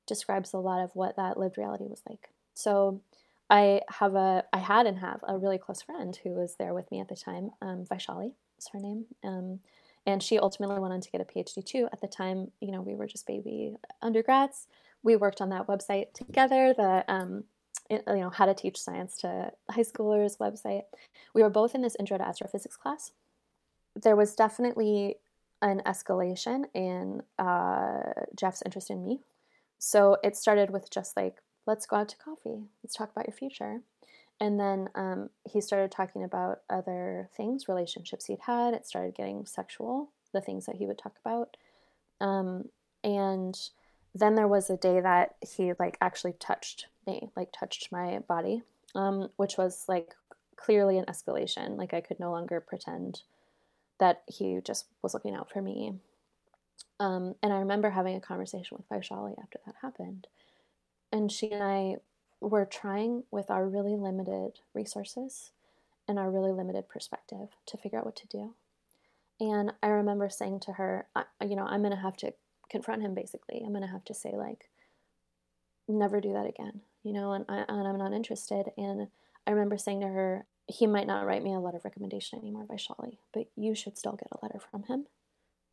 describes 0.07 0.53
a 0.53 0.57
lot 0.57 0.81
of 0.81 0.95
what 0.95 1.17
that 1.17 1.37
lived 1.37 1.57
reality 1.57 1.85
was 1.85 2.01
like. 2.09 2.29
So 2.53 3.01
I 3.49 3.81
have 3.99 4.15
a, 4.15 4.45
I 4.53 4.59
had 4.59 4.85
and 4.85 4.99
have 4.99 5.19
a 5.27 5.37
really 5.37 5.57
close 5.57 5.81
friend 5.81 6.17
who 6.23 6.29
was 6.31 6.55
there 6.55 6.73
with 6.73 6.89
me 6.89 7.01
at 7.01 7.09
the 7.09 7.15
time. 7.15 7.51
Um, 7.61 7.85
Vaishali 7.85 8.31
is 8.61 8.69
her 8.73 8.79
name. 8.79 9.05
Um, 9.23 9.59
and 10.05 10.21
she 10.23 10.39
ultimately 10.39 10.79
went 10.79 10.93
on 10.93 11.01
to 11.01 11.11
get 11.11 11.21
a 11.21 11.25
PhD 11.25 11.63
too. 11.63 11.87
At 11.91 12.01
the 12.01 12.07
time, 12.07 12.51
you 12.59 12.71
know, 12.71 12.81
we 12.81 12.95
were 12.95 13.07
just 13.07 13.27
baby 13.27 13.75
undergrads. 14.01 14.67
We 15.03 15.15
worked 15.15 15.41
on 15.41 15.49
that 15.49 15.67
website 15.67 16.13
together, 16.13 16.73
the 16.75 17.03
um, 17.07 17.43
you 17.89 18.01
know 18.07 18.29
how 18.29 18.45
to 18.45 18.53
teach 18.53 18.79
science 18.79 19.17
to 19.17 19.51
high 19.69 19.81
schoolers 19.81 20.37
website. 20.37 20.83
We 21.33 21.43
were 21.43 21.49
both 21.49 21.75
in 21.75 21.81
this 21.81 21.95
intro 21.99 22.17
to 22.17 22.27
astrophysics 22.27 22.77
class. 22.77 23.11
There 24.01 24.15
was 24.15 24.35
definitely 24.35 25.17
an 25.61 25.81
escalation 25.85 26.65
in 26.73 27.21
uh, 27.37 28.25
Jeff's 28.35 28.63
interest 28.65 28.89
in 28.89 29.03
me. 29.03 29.19
So 29.77 30.17
it 30.23 30.35
started 30.35 30.69
with 30.71 30.89
just 30.89 31.17
like, 31.17 31.37
let's 31.67 31.85
go 31.85 31.97
out 31.97 32.09
to 32.09 32.17
coffee, 32.17 32.63
let's 32.83 32.95
talk 32.95 33.11
about 33.11 33.27
your 33.27 33.35
future. 33.35 33.81
And 34.41 34.59
then 34.59 34.89
um, 34.95 35.29
he 35.47 35.61
started 35.61 35.91
talking 35.91 36.23
about 36.23 36.61
other 36.67 37.29
things, 37.37 37.67
relationships 37.67 38.25
he'd 38.25 38.39
had. 38.39 38.73
It 38.73 38.87
started 38.87 39.13
getting 39.13 39.45
sexual, 39.45 40.09
the 40.33 40.41
things 40.41 40.65
that 40.65 40.77
he 40.77 40.87
would 40.87 40.97
talk 40.97 41.15
about. 41.23 41.57
Um, 42.19 42.69
and 43.03 43.55
then 44.15 44.33
there 44.33 44.47
was 44.47 44.71
a 44.71 44.77
day 44.77 44.99
that 44.99 45.35
he 45.47 45.73
like 45.79 45.95
actually 46.01 46.33
touched 46.33 46.87
me, 47.05 47.29
like 47.35 47.49
touched 47.51 47.91
my 47.91 48.17
body, 48.27 48.63
um, 48.95 49.29
which 49.35 49.59
was 49.59 49.85
like 49.87 50.15
clearly 50.55 50.97
an 50.97 51.05
escalation. 51.05 51.77
Like 51.77 51.93
I 51.93 52.01
could 52.01 52.19
no 52.19 52.31
longer 52.31 52.59
pretend 52.59 53.21
that 53.99 54.23
he 54.25 54.59
just 54.65 54.87
was 55.03 55.13
looking 55.13 55.35
out 55.35 55.51
for 55.51 55.61
me. 55.61 55.93
Um, 56.99 57.35
and 57.43 57.53
I 57.53 57.57
remember 57.57 57.91
having 57.91 58.15
a 58.15 58.21
conversation 58.21 58.75
with 58.75 58.89
Vaishali 58.89 59.35
after 59.39 59.59
that 59.67 59.75
happened. 59.83 60.25
And 61.11 61.31
she 61.31 61.51
and 61.51 61.61
I 61.61 61.97
we're 62.41 62.65
trying 62.65 63.23
with 63.31 63.49
our 63.51 63.67
really 63.67 63.95
limited 63.95 64.59
resources 64.73 65.51
and 66.07 66.17
our 66.17 66.29
really 66.29 66.51
limited 66.51 66.89
perspective 66.89 67.49
to 67.67 67.77
figure 67.77 67.99
out 67.99 68.05
what 68.05 68.15
to 68.17 68.27
do. 68.27 68.53
And 69.39 69.71
I 69.81 69.87
remember 69.87 70.29
saying 70.29 70.59
to 70.61 70.73
her, 70.73 71.05
you 71.41 71.55
know, 71.55 71.65
I'm 71.65 71.81
going 71.81 71.95
to 71.95 72.01
have 72.01 72.17
to 72.17 72.33
confront 72.69 73.03
him 73.03 73.13
basically. 73.13 73.61
I'm 73.63 73.71
going 73.71 73.81
to 73.81 73.87
have 73.87 74.05
to 74.05 74.13
say, 74.13 74.31
like, 74.33 74.69
never 75.87 76.19
do 76.19 76.33
that 76.33 76.47
again, 76.47 76.81
you 77.03 77.13
know, 77.13 77.33
and, 77.33 77.45
I, 77.47 77.63
and 77.67 77.87
I'm 77.87 77.97
not 77.97 78.13
interested. 78.13 78.71
And 78.77 79.07
I 79.45 79.51
remember 79.51 79.77
saying 79.77 80.01
to 80.01 80.07
her, 80.07 80.45
he 80.67 80.87
might 80.87 81.07
not 81.07 81.25
write 81.25 81.43
me 81.43 81.53
a 81.53 81.59
letter 81.59 81.77
of 81.77 81.85
recommendation 81.85 82.39
anymore 82.39 82.65
Vaishali, 82.65 83.17
but 83.33 83.47
you 83.55 83.75
should 83.75 83.97
still 83.97 84.13
get 84.13 84.29
a 84.31 84.43
letter 84.43 84.59
from 84.59 84.83
him. 84.83 85.05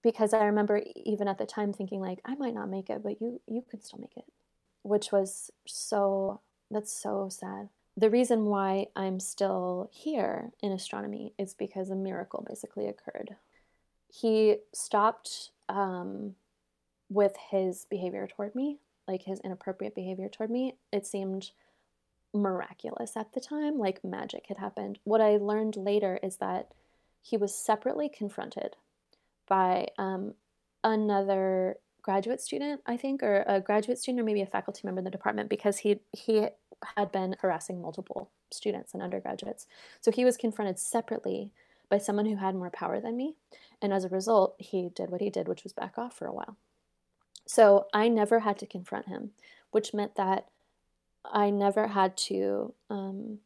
Because 0.02 0.33
I 0.33 0.44
remember 0.44 0.83
even 0.94 1.28
at 1.28 1.38
the 1.38 1.46
time 1.46 1.72
thinking, 1.72 2.00
like, 2.00 2.20
I 2.24 2.35
might 2.37 2.54
not 2.54 2.70
make 2.70 2.88
it, 2.88 3.02
but 3.02 3.20
you, 3.20 3.40
you 3.46 3.64
could 3.68 3.85
still 3.85 3.98
make 3.98 4.16
it, 4.16 4.24
which 4.83 5.12
was 5.12 5.50
so 5.66 6.40
that's 6.70 6.92
so 6.92 7.28
sad. 7.31 7.68
The 7.96 8.11
reason 8.11 8.46
why 8.46 8.87
I'm 8.94 9.18
still 9.18 9.90
here 9.92 10.52
in 10.62 10.70
astronomy 10.70 11.35
is 11.38 11.54
because 11.54 11.90
a 11.90 11.96
miracle 11.96 12.44
basically 12.46 12.87
occurred. 12.87 13.37
He 14.09 14.59
stopped 14.72 15.50
um, 15.68 16.37
with 17.09 17.35
his 17.50 17.87
behavior 17.90 18.26
toward 18.28 18.54
me, 18.54 18.78
like 19.09 19.22
his 19.22 19.40
inappropriate 19.40 19.94
behavior 19.94 20.28
toward 20.28 20.50
me. 20.50 20.76
It 20.92 21.07
seemed 21.07 21.50
miraculous 22.33 23.16
at 23.16 23.33
the 23.33 23.40
time, 23.40 23.78
like 23.78 24.04
magic 24.04 24.46
had 24.48 24.59
happened. 24.59 24.98
What 25.04 25.20
I 25.20 25.37
learned 25.37 25.76
later 25.76 26.20
is 26.22 26.37
that 26.37 26.72
he 27.20 27.37
was 27.37 27.54
separately 27.54 28.09
confronted 28.09 28.76
by 29.48 29.88
um, 29.98 30.35
another 30.85 31.76
graduate 32.09 32.40
student, 32.40 32.81
I 32.87 32.97
think, 32.97 33.23
or 33.23 33.44
a 33.47 33.61
graduate 33.61 33.99
student, 33.99 34.21
or 34.21 34.25
maybe 34.25 34.40
a 34.40 34.47
faculty 34.47 34.81
member 34.85 35.01
in 35.01 35.05
the 35.05 35.18
department, 35.18 35.51
because 35.51 35.79
he 35.79 36.01
he 36.25 36.49
had 36.97 37.12
been 37.12 37.37
harassing 37.42 37.83
multiple 37.83 38.31
students 38.51 38.94
and 38.94 39.03
undergraduates. 39.03 39.66
So 40.01 40.11
he 40.11 40.25
was 40.25 40.37
confronted 40.44 40.79
separately 40.79 41.51
by 41.90 41.99
someone 41.99 42.27
who 42.27 42.37
had 42.37 42.55
more 42.55 42.71
power 42.71 42.99
than 43.01 43.16
me, 43.16 43.35
and 43.83 43.92
as 43.92 44.05
a 44.05 44.16
result, 44.21 44.55
he 44.59 44.88
did 44.88 45.11
what 45.11 45.21
he 45.21 45.31
did, 45.31 45.49
which 45.49 45.64
was 45.64 45.75
back 45.75 45.99
off 45.99 46.16
for 46.16 46.27
a 46.27 46.37
while. 46.38 46.57
So 47.47 47.64
I 47.92 48.09
never 48.09 48.40
had 48.40 48.59
to 48.59 48.66
confront 48.77 49.09
him, 49.09 49.31
which 49.71 49.92
meant 49.92 50.14
that 50.16 50.49
I 51.25 51.51
never 51.51 51.88
had 51.88 52.16
to 52.29 52.73
um, 52.88 53.40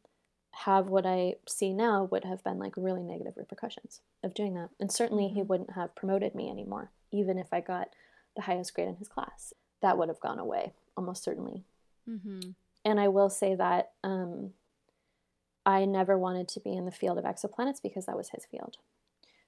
have 0.51 0.87
what 0.87 1.05
I 1.05 1.35
see 1.47 1.73
now 1.73 2.07
would 2.11 2.23
have 2.23 2.43
been 2.43 2.59
like 2.59 2.75
really 2.77 3.03
negative 3.03 3.33
repercussions 3.35 4.01
of 4.23 4.33
doing 4.33 4.53
that. 4.53 4.69
And 4.79 4.89
certainly 4.91 5.27
he 5.27 5.39
mm-hmm. 5.39 5.49
wouldn't 5.49 5.73
have 5.79 5.95
promoted 5.95 6.33
me 6.33 6.49
anymore, 6.49 6.91
even 7.11 7.37
if 7.37 7.51
I 7.51 7.59
got 7.59 7.89
the 8.35 8.43
highest 8.43 8.73
grade 8.73 8.87
in 8.87 8.95
his 8.95 9.07
class. 9.07 9.53
That 9.81 9.97
would 9.97 10.07
have 10.07 10.19
gone 10.19 10.39
away, 10.39 10.73
almost 10.95 11.23
certainly. 11.23 11.63
Mm-hmm. 12.09 12.51
And 12.85 12.99
I 12.99 13.07
will 13.07 13.29
say 13.29 13.55
that 13.55 13.91
um, 14.03 14.51
I 15.65 15.85
never 15.85 16.17
wanted 16.17 16.47
to 16.49 16.59
be 16.59 16.75
in 16.75 16.85
the 16.85 16.91
field 16.91 17.17
of 17.17 17.23
exoplanets 17.23 17.81
because 17.81 18.05
that 18.05 18.17
was 18.17 18.29
his 18.29 18.45
field. 18.45 18.77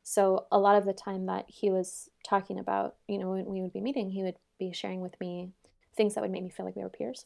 So 0.03 0.45
a 0.51 0.59
lot 0.59 0.77
of 0.77 0.85
the 0.85 0.93
time 0.93 1.25
that 1.25 1.45
he 1.47 1.69
was 1.69 2.09
talking 2.23 2.59
about, 2.59 2.95
you 3.07 3.17
know, 3.17 3.31
when 3.31 3.45
we 3.45 3.61
would 3.61 3.73
be 3.73 3.81
meeting, 3.81 4.11
he 4.11 4.23
would 4.23 4.35
be 4.59 4.71
sharing 4.71 5.01
with 5.01 5.19
me 5.19 5.49
things 5.97 6.13
that 6.13 6.21
would 6.21 6.31
make 6.31 6.43
me 6.43 6.49
feel 6.49 6.65
like 6.65 6.75
we 6.75 6.83
were 6.83 6.89
peers. 6.89 7.25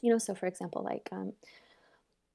You 0.00 0.10
know, 0.10 0.18
so 0.18 0.34
for 0.34 0.46
example, 0.46 0.82
like, 0.82 1.08
um, 1.12 1.32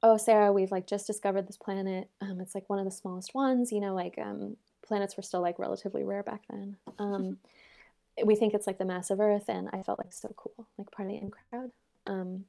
oh, 0.02 0.18
Sarah, 0.18 0.54
we've 0.54 0.72
like 0.72 0.88
just 0.88 1.06
discovered 1.06 1.48
this 1.48 1.58
planet. 1.58 2.10
Um, 2.22 2.40
it's 2.40 2.56
like 2.56 2.70
one 2.70 2.80
of 2.80 2.86
the 2.86 2.92
smallest 2.92 3.36
ones. 3.36 3.72
You 3.72 3.82
know, 3.82 3.94
like 3.94 4.18
um, 4.18 4.56
planets 4.86 5.18
were 5.18 5.24
still 5.24 5.42
like 5.42 5.60
relatively 5.60 6.04
rare 6.04 6.24
back 6.24 6.44
then. 6.50 6.78
We 8.26 8.36
think 8.36 8.54
it's 8.54 8.68
like 8.68 8.78
the 8.78 8.86
mass 8.86 9.10
of 9.10 9.20
Earth, 9.20 9.46
and 9.48 9.70
I 9.72 9.84
felt 9.84 10.00
like 10.00 10.14
so 10.14 10.34
cool, 10.36 10.68
like 10.78 10.92
part 10.92 11.08
of 11.08 11.14
the 11.14 11.22
in 11.22 11.32
crowd. 11.32 11.72
Um, 12.06 12.46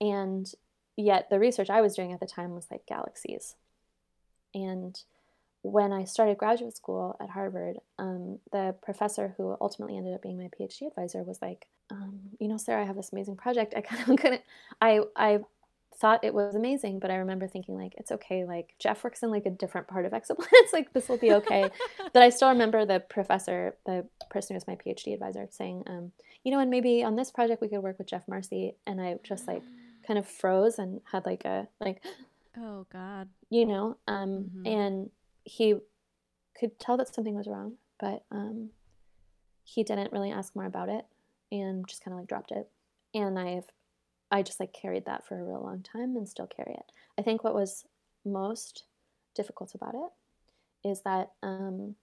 and 0.00 0.50
yet, 0.96 1.30
the 1.30 1.38
research 1.38 1.70
I 1.70 1.80
was 1.80 1.94
doing 1.94 2.12
at 2.12 2.20
the 2.20 2.26
time 2.26 2.54
was 2.54 2.66
like 2.70 2.86
galaxies. 2.86 3.56
And 4.54 5.00
when 5.62 5.92
I 5.92 6.04
started 6.04 6.38
graduate 6.38 6.76
school 6.76 7.16
at 7.20 7.30
Harvard, 7.30 7.78
um, 7.98 8.38
the 8.52 8.74
professor 8.82 9.34
who 9.36 9.56
ultimately 9.60 9.96
ended 9.96 10.14
up 10.14 10.22
being 10.22 10.38
my 10.38 10.48
PhD 10.48 10.86
advisor 10.86 11.22
was 11.22 11.42
like, 11.42 11.66
um, 11.90 12.20
"You 12.38 12.48
know, 12.48 12.56
Sarah, 12.56 12.82
I 12.82 12.86
have 12.86 12.96
this 12.96 13.12
amazing 13.12 13.36
project. 13.36 13.74
I 13.76 13.80
kind 13.80 14.08
of 14.08 14.16
couldn't. 14.20 14.42
I 14.80 15.00
I 15.16 15.40
thought 16.00 16.22
it 16.22 16.32
was 16.32 16.54
amazing, 16.54 17.00
but 17.00 17.10
I 17.10 17.16
remember 17.16 17.48
thinking 17.48 17.76
like 17.76 17.94
it's 17.96 18.12
okay. 18.12 18.44
Like 18.44 18.74
Jeff 18.78 19.02
works 19.02 19.22
in 19.22 19.30
like 19.30 19.46
a 19.46 19.50
different 19.50 19.88
part 19.88 20.06
of 20.06 20.12
exoplanets. 20.12 20.46
like 20.72 20.92
this 20.92 21.08
will 21.08 21.18
be 21.18 21.32
okay. 21.32 21.70
but 22.12 22.22
I 22.22 22.30
still 22.30 22.48
remember 22.48 22.84
the 22.84 23.00
professor, 23.00 23.76
the 23.84 24.06
person 24.30 24.54
who 24.54 24.56
was 24.56 24.66
my 24.66 24.76
PhD 24.76 25.14
advisor, 25.14 25.48
saying, 25.50 25.84
um, 25.86 26.12
you 26.44 26.52
know, 26.52 26.60
and 26.60 26.70
maybe 26.70 27.02
on 27.02 27.16
this 27.16 27.30
project 27.30 27.60
we 27.60 27.68
could 27.68 27.80
work 27.80 27.98
with 27.98 28.06
Geoff 28.06 28.28
Marcy. 28.28 28.76
And 28.86 29.00
I 29.00 29.18
just 29.22 29.48
like 29.48 29.62
kind 30.06 30.18
of 30.18 30.26
froze 30.26 30.78
and 30.78 31.00
had 31.10 31.26
like 31.26 31.44
a 31.44 31.68
like, 31.80 32.02
oh 32.56 32.86
God, 32.92 33.28
you 33.50 33.66
know, 33.66 33.96
um, 34.06 34.50
mm-hmm. 34.50 34.66
and 34.66 35.10
he 35.44 35.74
could 36.58 36.78
tell 36.78 36.96
that 36.96 37.12
something 37.12 37.34
was 37.34 37.48
wrong, 37.48 37.74
but 37.98 38.24
um, 38.30 38.70
he 39.64 39.82
didn't 39.82 40.12
really 40.12 40.30
ask 40.30 40.54
more 40.54 40.66
about 40.66 40.88
it 40.88 41.04
and 41.50 41.86
just 41.88 42.04
kind 42.04 42.12
of 42.12 42.20
like 42.20 42.28
dropped 42.28 42.52
it. 42.52 42.68
And 43.14 43.38
I've 43.38 43.64
I 44.30 44.42
just 44.42 44.60
like 44.60 44.72
carried 44.72 45.06
that 45.06 45.26
for 45.26 45.38
a 45.38 45.44
real 45.44 45.62
long 45.62 45.82
time 45.82 46.16
and 46.16 46.28
still 46.28 46.46
carry 46.46 46.74
it. 46.74 46.92
I 47.18 47.22
think 47.22 47.42
what 47.42 47.54
was 47.54 47.84
most 48.24 48.84
difficult 49.34 49.74
about 49.74 49.94
it 49.94 50.88
is 50.88 51.02
that, 51.02 51.32
um, 51.42 51.94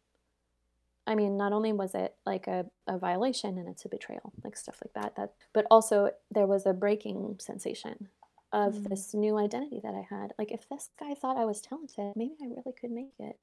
I 1.07 1.13
mean, 1.13 1.37
not 1.37 1.53
only 1.53 1.71
was 1.71 1.93
it 1.93 2.15
like 2.25 2.47
a, 2.47 2.65
a 2.87 2.97
violation 2.97 3.57
and 3.57 3.69
it's 3.69 3.85
a 3.85 3.89
betrayal, 3.89 4.33
like 4.43 4.57
stuff 4.57 4.81
like 4.83 4.93
that, 4.93 5.15
that, 5.17 5.33
but 5.53 5.67
also 5.69 6.09
there 6.31 6.47
was 6.47 6.65
a 6.65 6.73
breaking 6.73 7.37
sensation 7.39 8.09
of 8.51 8.73
mm. 8.73 8.89
this 8.89 9.13
new 9.13 9.37
identity 9.37 9.79
that 9.83 9.93
I 9.93 10.07
had. 10.09 10.33
Like, 10.39 10.51
if 10.51 10.67
this 10.69 10.89
guy 10.99 11.13
thought 11.13 11.37
I 11.37 11.45
was 11.45 11.61
talented, 11.61 12.13
maybe 12.15 12.35
I 12.41 12.47
really 12.47 12.73
could 12.79 12.91
make 12.91 13.13
it. 13.19 13.37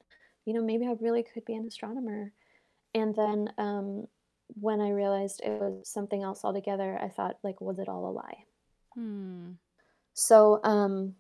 You 0.45 0.55
know, 0.55 0.63
maybe 0.65 0.87
I 0.87 0.97
really 1.01 1.23
could 1.23 1.45
be 1.45 1.55
an 1.55 1.67
astronomer. 1.67 2.33
And 2.95 3.15
then 3.15 3.53
um, 3.59 4.09
when 4.61 4.81
I 4.81 4.91
realized 4.91 5.41
it 5.45 5.61
was 5.61 5.89
something 5.89 6.23
else 6.23 6.45
altogether, 6.45 6.99
I 7.01 7.09
thought, 7.09 7.39
like, 7.45 7.61
was 7.61 7.79
it 7.79 7.89
all 7.89 8.09
a 8.09 8.13
lie? 8.13 8.45
Hmm. 8.95 9.53
So, 10.15 10.61
um, 10.63 11.15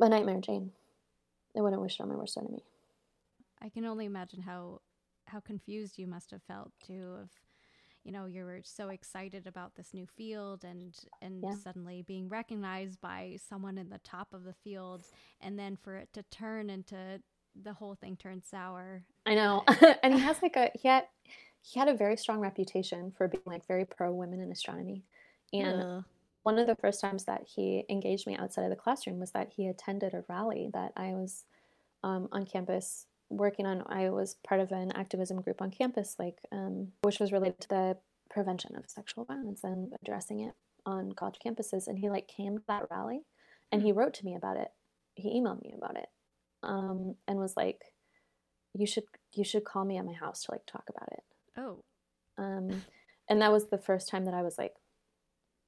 a 0.00 0.08
nightmare, 0.08 0.40
Jane. 0.40 0.72
I 1.56 1.60
wouldn't 1.60 1.80
wish 1.80 1.94
it 1.94 2.02
on 2.02 2.08
my 2.08 2.16
worst 2.16 2.36
enemy. 2.36 2.64
I 3.62 3.68
can 3.68 3.84
only 3.84 4.06
imagine 4.06 4.42
how 4.42 4.80
how 5.26 5.40
confused 5.40 5.98
you 5.98 6.06
must 6.06 6.30
have 6.30 6.42
felt 6.42 6.70
too 6.86 7.16
of 7.20 7.30
you 8.02 8.12
know 8.12 8.26
you 8.26 8.44
were 8.44 8.60
so 8.62 8.90
excited 8.90 9.46
about 9.46 9.74
this 9.74 9.94
new 9.94 10.06
field 10.06 10.64
and 10.64 10.94
and 11.22 11.42
yeah. 11.42 11.54
suddenly 11.62 12.02
being 12.02 12.28
recognized 12.28 13.00
by 13.00 13.38
someone 13.48 13.78
in 13.78 13.88
the 13.88 14.00
top 14.04 14.34
of 14.34 14.44
the 14.44 14.52
field 14.52 15.06
and 15.40 15.58
then 15.58 15.76
for 15.76 15.96
it 15.96 16.12
to 16.12 16.22
turn 16.24 16.68
into 16.68 17.20
the 17.62 17.72
whole 17.72 17.94
thing 17.94 18.16
turned 18.16 18.44
sour 18.44 19.02
i 19.24 19.34
know 19.34 19.64
and 20.02 20.12
he 20.12 20.20
has 20.20 20.42
like 20.42 20.56
a 20.56 20.70
he 20.74 20.88
had 20.88 21.04
he 21.62 21.78
had 21.78 21.88
a 21.88 21.94
very 21.94 22.16
strong 22.16 22.40
reputation 22.40 23.10
for 23.16 23.28
being 23.28 23.42
like 23.46 23.66
very 23.66 23.86
pro 23.86 24.12
women 24.12 24.40
in 24.40 24.52
astronomy 24.52 25.02
and 25.54 25.80
Ugh 25.80 26.04
one 26.44 26.58
of 26.58 26.66
the 26.66 26.76
first 26.76 27.00
times 27.00 27.24
that 27.24 27.42
he 27.56 27.84
engaged 27.88 28.26
me 28.26 28.36
outside 28.36 28.64
of 28.64 28.70
the 28.70 28.76
classroom 28.76 29.18
was 29.18 29.32
that 29.32 29.52
he 29.56 29.66
attended 29.66 30.12
a 30.12 30.24
rally 30.28 30.70
that 30.74 30.92
I 30.94 31.14
was 31.14 31.46
um, 32.04 32.28
on 32.32 32.44
campus 32.44 33.06
working 33.30 33.66
on. 33.66 33.82
I 33.86 34.10
was 34.10 34.36
part 34.46 34.60
of 34.60 34.70
an 34.70 34.92
activism 34.92 35.40
group 35.40 35.62
on 35.62 35.70
campus, 35.70 36.16
like 36.18 36.38
um, 36.52 36.88
which 37.00 37.18
was 37.18 37.32
related 37.32 37.62
to 37.62 37.68
the 37.68 37.96
prevention 38.28 38.76
of 38.76 38.90
sexual 38.90 39.24
violence 39.24 39.64
and 39.64 39.94
addressing 40.02 40.40
it 40.40 40.52
on 40.84 41.12
college 41.12 41.38
campuses. 41.44 41.88
And 41.88 41.98
he 41.98 42.10
like 42.10 42.28
came 42.28 42.58
to 42.58 42.64
that 42.68 42.88
rally, 42.90 43.22
and 43.72 43.82
he 43.82 43.92
wrote 43.92 44.12
to 44.14 44.24
me 44.26 44.36
about 44.36 44.58
it. 44.58 44.68
He 45.14 45.40
emailed 45.40 45.62
me 45.62 45.74
about 45.74 45.96
it, 45.96 46.08
um, 46.62 47.14
and 47.26 47.38
was 47.38 47.56
like, 47.56 47.80
"You 48.74 48.86
should 48.86 49.04
you 49.32 49.44
should 49.44 49.64
call 49.64 49.86
me 49.86 49.96
at 49.96 50.04
my 50.04 50.12
house 50.12 50.44
to 50.44 50.52
like 50.52 50.66
talk 50.66 50.84
about 50.90 51.08
it." 51.10 51.22
Oh. 51.56 51.84
Um, 52.36 52.82
and 53.30 53.40
that 53.40 53.52
was 53.52 53.68
the 53.68 53.78
first 53.78 54.10
time 54.10 54.26
that 54.26 54.34
I 54.34 54.42
was 54.42 54.58
like, 54.58 54.74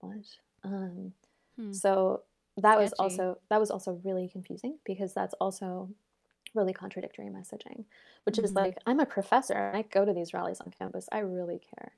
"What?" 0.01 0.27
Um, 0.64 1.12
hmm. 1.59 1.73
So 1.73 2.23
that 2.57 2.73
Sketchy. 2.73 2.83
was 2.83 2.92
also 2.95 3.38
that 3.51 3.61
was 3.61 3.71
also 3.71 4.01
really 4.05 4.29
confusing 4.29 4.79
because 4.85 5.12
that's 5.12 5.35
also 5.35 5.90
really 6.55 6.73
contradictory 6.73 7.27
messaging, 7.27 7.85
which 8.25 8.37
mm-hmm. 8.37 8.45
is 8.45 8.53
like 8.53 8.79
I'm 8.87 9.01
a 9.01 9.07
professor. 9.07 9.55
and 9.55 9.77
I 9.77 9.83
go 9.83 10.05
to 10.05 10.12
these 10.12 10.33
rallies 10.33 10.61
on 10.61 10.73
campus. 10.77 11.09
I 11.12 11.19
really 11.19 11.61
care 11.75 11.92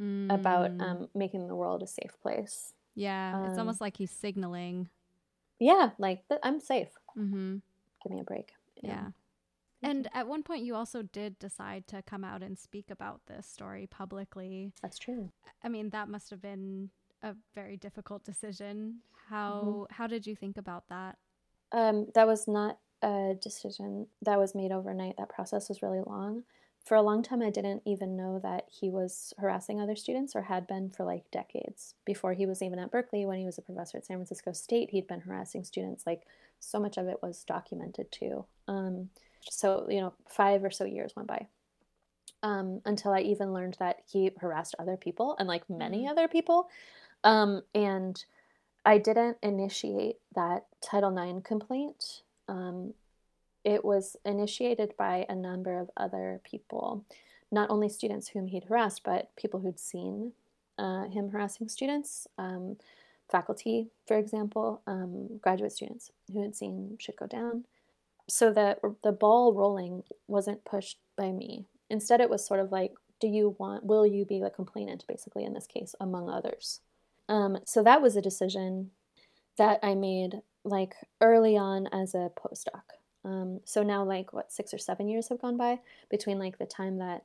mm. 0.00 0.32
about 0.32 0.70
um, 0.80 1.08
making 1.14 1.48
the 1.48 1.54
world 1.54 1.82
a 1.82 1.86
safe 1.86 2.16
place. 2.22 2.72
Yeah, 2.94 3.36
um, 3.36 3.44
it's 3.50 3.58
almost 3.58 3.80
like 3.80 3.96
he's 3.96 4.10
signaling. 4.10 4.88
yeah, 5.58 5.90
like 5.98 6.22
I'm 6.42 6.60
safe. 6.60 6.90
Mm-hmm. 7.18 7.56
Give 8.02 8.12
me 8.12 8.20
a 8.20 8.24
break. 8.24 8.52
Yeah. 8.82 9.08
And 9.82 10.08
at 10.14 10.26
one 10.26 10.42
point, 10.42 10.64
you 10.64 10.74
also 10.74 11.02
did 11.02 11.38
decide 11.38 11.86
to 11.88 12.00
come 12.00 12.24
out 12.24 12.42
and 12.42 12.58
speak 12.58 12.90
about 12.90 13.20
this 13.26 13.46
story 13.46 13.86
publicly. 13.86 14.72
That's 14.80 14.98
true. 14.98 15.30
I 15.62 15.68
mean, 15.68 15.90
that 15.90 16.08
must 16.08 16.30
have 16.30 16.40
been 16.40 16.90
a 17.24 17.34
very 17.54 17.76
difficult 17.76 18.24
decision. 18.24 19.00
How 19.28 19.88
Mm-hmm. 19.88 19.94
how 19.94 20.06
did 20.06 20.26
you 20.26 20.36
think 20.36 20.56
about 20.58 20.84
that? 20.88 21.18
Um, 21.72 22.06
that 22.14 22.26
was 22.26 22.46
not 22.46 22.78
a 23.02 23.34
decision 23.40 24.06
that 24.22 24.38
was 24.38 24.54
made 24.54 24.72
overnight. 24.72 25.16
That 25.16 25.28
process 25.28 25.68
was 25.68 25.82
really 25.82 26.02
long. 26.06 26.44
For 26.84 26.96
a 26.96 27.02
long 27.02 27.22
time, 27.22 27.42
I 27.42 27.50
didn't 27.50 27.82
even 27.86 28.14
know 28.16 28.38
that 28.40 28.66
he 28.70 28.90
was 28.90 29.32
harassing 29.38 29.80
other 29.80 29.96
students 29.96 30.36
or 30.36 30.42
had 30.42 30.66
been 30.66 30.90
for 30.90 31.04
like 31.04 31.30
decades. 31.30 31.94
Before 32.04 32.34
he 32.34 32.44
was 32.46 32.62
even 32.62 32.78
at 32.78 32.90
Berkeley, 32.90 33.24
when 33.24 33.38
he 33.38 33.46
was 33.46 33.56
a 33.58 33.62
professor 33.62 33.96
at 33.98 34.04
San 34.06 34.18
Francisco 34.18 34.52
State, 34.52 34.90
he'd 34.90 35.06
been 35.06 35.20
harassing 35.20 35.64
students. 35.64 36.06
Like 36.06 36.26
so 36.60 36.78
much 36.78 36.98
of 36.98 37.08
it 37.08 37.22
was 37.22 37.42
documented 37.44 38.12
too. 38.12 38.44
Um, 38.68 39.08
so, 39.48 39.86
you 39.88 40.00
know, 40.00 40.12
five 40.28 40.62
or 40.62 40.70
so 40.70 40.84
years 40.84 41.14
went 41.16 41.28
by 41.28 41.48
um, 42.42 42.82
until 42.84 43.12
I 43.12 43.20
even 43.20 43.52
learned 43.54 43.76
that 43.80 44.00
he 44.06 44.30
harassed 44.38 44.74
other 44.78 44.96
people 44.96 45.36
and 45.38 45.48
like 45.48 45.68
many 45.70 46.06
Mhm. 46.06 46.10
other 46.10 46.28
people. 46.28 46.68
Um, 47.24 47.62
and 47.74 48.22
I 48.84 48.98
didn't 48.98 49.38
initiate 49.42 50.16
that 50.34 50.66
Title 50.80 51.16
IX 51.16 51.46
complaint. 51.46 52.22
Um, 52.48 52.94
it 53.64 53.84
was 53.84 54.16
initiated 54.26 54.94
by 54.98 55.24
a 55.28 55.34
number 55.34 55.78
of 55.78 55.90
other 55.96 56.40
people, 56.44 57.04
not 57.50 57.70
only 57.70 57.88
students 57.88 58.28
whom 58.28 58.48
he'd 58.48 58.64
harassed, 58.64 59.02
but 59.04 59.34
people 59.36 59.60
who'd 59.60 59.80
seen 59.80 60.32
uh, 60.78 61.04
him 61.04 61.30
harassing 61.30 61.68
students, 61.68 62.26
um, 62.36 62.76
faculty, 63.30 63.88
for 64.06 64.18
example, 64.18 64.82
um, 64.86 65.38
graduate 65.40 65.72
students 65.72 66.10
who 66.32 66.42
had 66.42 66.54
seen 66.54 66.96
shit 67.00 67.16
go 67.16 67.26
down. 67.26 67.64
So 68.28 68.52
the 68.52 68.76
the 69.02 69.12
ball 69.12 69.52
rolling 69.54 70.02
wasn't 70.26 70.64
pushed 70.64 70.98
by 71.16 71.30
me. 71.30 71.66
Instead, 71.90 72.20
it 72.20 72.30
was 72.30 72.44
sort 72.44 72.60
of 72.60 72.72
like, 72.72 72.94
do 73.20 73.28
you 73.28 73.54
want? 73.58 73.84
Will 73.84 74.06
you 74.06 74.24
be 74.24 74.40
a 74.40 74.50
complainant, 74.50 75.04
basically, 75.06 75.44
in 75.44 75.52
this 75.54 75.66
case, 75.66 75.94
among 76.00 76.28
others? 76.28 76.80
Um, 77.28 77.58
so 77.64 77.82
that 77.82 78.02
was 78.02 78.16
a 78.16 78.22
decision 78.22 78.90
that 79.56 79.80
I 79.82 79.94
made 79.94 80.40
like 80.64 80.94
early 81.20 81.56
on 81.56 81.86
as 81.92 82.14
a 82.14 82.30
postdoc. 82.36 82.82
Um, 83.24 83.60
so 83.64 83.82
now, 83.82 84.04
like, 84.04 84.32
what, 84.32 84.52
six 84.52 84.74
or 84.74 84.78
seven 84.78 85.08
years 85.08 85.28
have 85.28 85.40
gone 85.40 85.56
by 85.56 85.80
between 86.10 86.38
like 86.38 86.58
the 86.58 86.66
time 86.66 86.98
that 86.98 87.22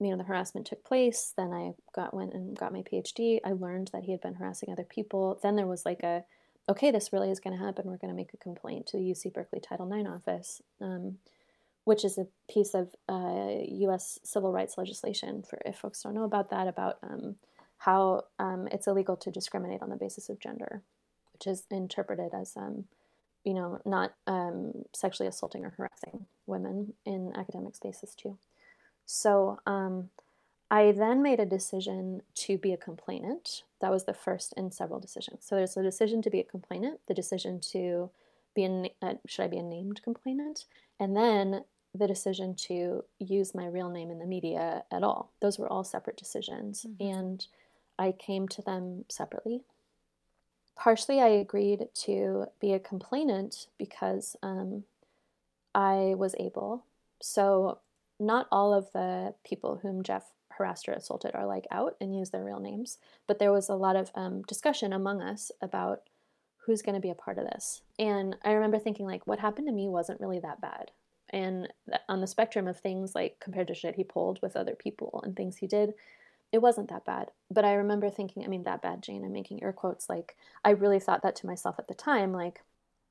you 0.00 0.10
know 0.10 0.16
the 0.16 0.24
harassment 0.24 0.66
took 0.66 0.84
place. 0.84 1.32
Then 1.36 1.52
I 1.52 1.72
got 1.94 2.14
went 2.14 2.34
and 2.34 2.56
got 2.56 2.72
my 2.72 2.82
PhD. 2.82 3.38
I 3.44 3.52
learned 3.52 3.90
that 3.92 4.04
he 4.04 4.12
had 4.12 4.20
been 4.20 4.34
harassing 4.34 4.70
other 4.70 4.84
people. 4.84 5.38
Then 5.42 5.56
there 5.56 5.66
was 5.66 5.86
like 5.86 6.02
a, 6.02 6.24
okay, 6.68 6.90
this 6.90 7.12
really 7.12 7.30
is 7.30 7.40
going 7.40 7.56
to 7.56 7.64
happen. 7.64 7.86
We're 7.86 7.98
going 7.98 8.10
to 8.12 8.16
make 8.16 8.34
a 8.34 8.38
complaint 8.38 8.86
to 8.88 8.98
the 8.98 9.04
UC 9.04 9.32
Berkeley 9.32 9.60
Title 9.60 9.90
IX 9.90 10.08
office, 10.08 10.60
um, 10.80 11.18
which 11.84 12.04
is 12.04 12.18
a 12.18 12.26
piece 12.50 12.74
of 12.74 12.94
uh, 13.08 13.62
U.S. 13.68 14.18
civil 14.24 14.52
rights 14.52 14.76
legislation. 14.76 15.44
For 15.48 15.60
if 15.64 15.76
folks 15.76 16.02
don't 16.02 16.14
know 16.14 16.24
about 16.24 16.50
that, 16.50 16.68
about 16.68 16.98
um, 17.02 17.36
how 17.84 18.24
um, 18.38 18.68
it's 18.70 18.86
illegal 18.86 19.16
to 19.16 19.30
discriminate 19.30 19.82
on 19.82 19.90
the 19.90 19.96
basis 19.96 20.28
of 20.28 20.38
gender, 20.38 20.82
which 21.32 21.46
is 21.48 21.64
interpreted 21.70 22.32
as, 22.32 22.56
um, 22.56 22.84
you 23.44 23.54
know, 23.54 23.80
not 23.84 24.14
um, 24.28 24.72
sexually 24.92 25.28
assaulting 25.28 25.64
or 25.64 25.70
harassing 25.70 26.26
women 26.46 26.92
in 27.04 27.32
academic 27.36 27.74
spaces 27.74 28.14
too. 28.14 28.38
So 29.04 29.58
um, 29.66 30.10
I 30.70 30.92
then 30.92 31.22
made 31.22 31.40
a 31.40 31.46
decision 31.46 32.22
to 32.36 32.56
be 32.56 32.72
a 32.72 32.76
complainant. 32.76 33.64
That 33.80 33.90
was 33.90 34.04
the 34.04 34.14
first 34.14 34.54
in 34.56 34.70
several 34.70 35.00
decisions. 35.00 35.44
So 35.44 35.56
there's 35.56 35.76
a 35.76 35.82
decision 35.82 36.22
to 36.22 36.30
be 36.30 36.40
a 36.40 36.44
complainant, 36.44 37.00
the 37.08 37.14
decision 37.14 37.58
to 37.72 38.10
be 38.54 38.64
a 38.64 38.90
uh, 39.02 39.14
should 39.26 39.44
I 39.44 39.48
be 39.48 39.58
a 39.58 39.62
named 39.62 40.02
complainant, 40.04 40.66
and 41.00 41.16
then 41.16 41.64
the 41.94 42.06
decision 42.06 42.54
to 42.54 43.04
use 43.18 43.54
my 43.54 43.66
real 43.66 43.90
name 43.90 44.10
in 44.10 44.18
the 44.18 44.26
media 44.26 44.84
at 44.90 45.02
all. 45.02 45.30
Those 45.40 45.58
were 45.58 45.68
all 45.70 45.84
separate 45.84 46.16
decisions, 46.16 46.86
Mhm. 46.86 47.14
and 47.14 47.46
I 48.02 48.10
came 48.10 48.48
to 48.48 48.62
them 48.62 49.04
separately. 49.08 49.62
Partially, 50.74 51.20
I 51.20 51.28
agreed 51.28 51.86
to 52.06 52.46
be 52.60 52.72
a 52.72 52.80
complainant 52.80 53.68
because 53.78 54.34
um, 54.42 54.82
I 55.72 56.14
was 56.16 56.34
able. 56.40 56.84
So, 57.20 57.78
not 58.18 58.48
all 58.50 58.74
of 58.74 58.90
the 58.92 59.34
people 59.44 59.78
whom 59.82 60.02
Jeff 60.02 60.24
harassed 60.48 60.88
or 60.88 60.92
assaulted 60.92 61.32
are 61.34 61.46
like 61.46 61.66
out 61.70 61.96
and 62.00 62.14
use 62.14 62.30
their 62.30 62.44
real 62.44 62.58
names, 62.58 62.98
but 63.28 63.38
there 63.38 63.52
was 63.52 63.68
a 63.68 63.74
lot 63.74 63.94
of 63.94 64.10
um, 64.16 64.42
discussion 64.42 64.92
among 64.92 65.22
us 65.22 65.52
about 65.60 66.00
who's 66.66 66.82
going 66.82 66.96
to 66.96 67.00
be 67.00 67.10
a 67.10 67.14
part 67.14 67.38
of 67.38 67.44
this. 67.44 67.82
And 68.00 68.36
I 68.44 68.52
remember 68.52 68.78
thinking, 68.80 69.06
like, 69.06 69.26
what 69.28 69.38
happened 69.38 69.68
to 69.68 69.72
me 69.72 69.88
wasn't 69.88 70.20
really 70.20 70.40
that 70.40 70.60
bad. 70.60 70.90
And 71.30 71.68
on 72.08 72.20
the 72.20 72.26
spectrum 72.26 72.66
of 72.66 72.80
things, 72.80 73.14
like 73.14 73.38
compared 73.40 73.68
to 73.68 73.74
shit 73.74 73.94
he 73.94 74.04
pulled 74.04 74.40
with 74.42 74.56
other 74.56 74.74
people 74.74 75.20
and 75.24 75.36
things 75.36 75.56
he 75.56 75.68
did, 75.68 75.94
it 76.52 76.60
wasn't 76.60 76.90
that 76.90 77.06
bad. 77.06 77.30
But 77.50 77.64
I 77.64 77.72
remember 77.74 78.10
thinking, 78.10 78.44
I 78.44 78.48
mean, 78.48 78.64
that 78.64 78.82
bad, 78.82 79.02
Jane, 79.02 79.24
I'm 79.24 79.32
making 79.32 79.62
air 79.62 79.72
quotes. 79.72 80.08
Like, 80.08 80.36
I 80.64 80.70
really 80.70 81.00
thought 81.00 81.22
that 81.22 81.34
to 81.36 81.46
myself 81.46 81.76
at 81.78 81.88
the 81.88 81.94
time. 81.94 82.32
Like, 82.32 82.60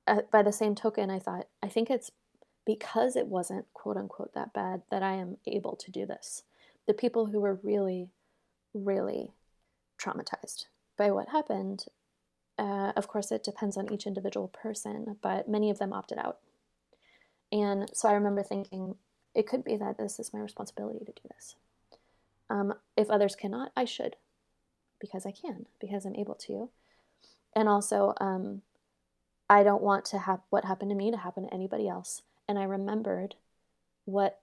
uh, 0.07 0.21
by 0.31 0.43
the 0.43 0.51
same 0.51 0.75
token, 0.75 1.09
I 1.09 1.19
thought, 1.19 1.47
I 1.61 1.67
think 1.67 1.89
it's 1.89 2.11
because 2.65 3.15
it 3.15 3.27
wasn't 3.27 3.65
quote 3.73 3.97
unquote 3.97 4.33
that 4.35 4.53
bad 4.53 4.83
that 4.91 5.01
I 5.01 5.13
am 5.13 5.37
able 5.47 5.75
to 5.75 5.91
do 5.91 6.05
this. 6.05 6.43
The 6.87 6.93
people 6.93 7.27
who 7.27 7.41
were 7.41 7.59
really, 7.63 8.09
really 8.73 9.31
traumatized 9.99 10.65
by 10.97 11.09
what 11.09 11.29
happened, 11.29 11.85
uh, 12.59 12.91
of 12.95 13.07
course, 13.07 13.31
it 13.31 13.43
depends 13.43 13.75
on 13.75 13.91
each 13.91 14.05
individual 14.05 14.47
person, 14.49 15.17
but 15.21 15.49
many 15.49 15.71
of 15.71 15.79
them 15.79 15.93
opted 15.93 16.19
out. 16.19 16.37
And 17.51 17.89
so 17.93 18.07
I 18.07 18.13
remember 18.13 18.43
thinking, 18.43 18.95
it 19.33 19.47
could 19.47 19.63
be 19.63 19.77
that 19.77 19.97
this 19.97 20.19
is 20.19 20.33
my 20.33 20.39
responsibility 20.39 20.99
to 20.99 21.05
do 21.11 21.21
this. 21.35 21.55
Um, 22.51 22.73
if 22.97 23.09
others 23.09 23.35
cannot, 23.35 23.71
I 23.77 23.85
should, 23.85 24.17
because 24.99 25.25
I 25.25 25.31
can, 25.31 25.67
because 25.79 26.05
I'm 26.05 26.17
able 26.17 26.35
to. 26.35 26.69
And 27.55 27.69
also, 27.69 28.13
um, 28.19 28.61
I 29.49 29.63
don't 29.63 29.81
want 29.81 30.03
to 30.05 30.19
have 30.19 30.41
what 30.49 30.65
happened 30.65 30.91
to 30.91 30.95
me 30.95 31.11
to 31.11 31.17
happen 31.17 31.43
to 31.47 31.53
anybody 31.53 31.87
else. 31.87 32.23
And 32.49 32.59
I 32.59 32.63
remembered 32.63 33.35
what 34.03 34.41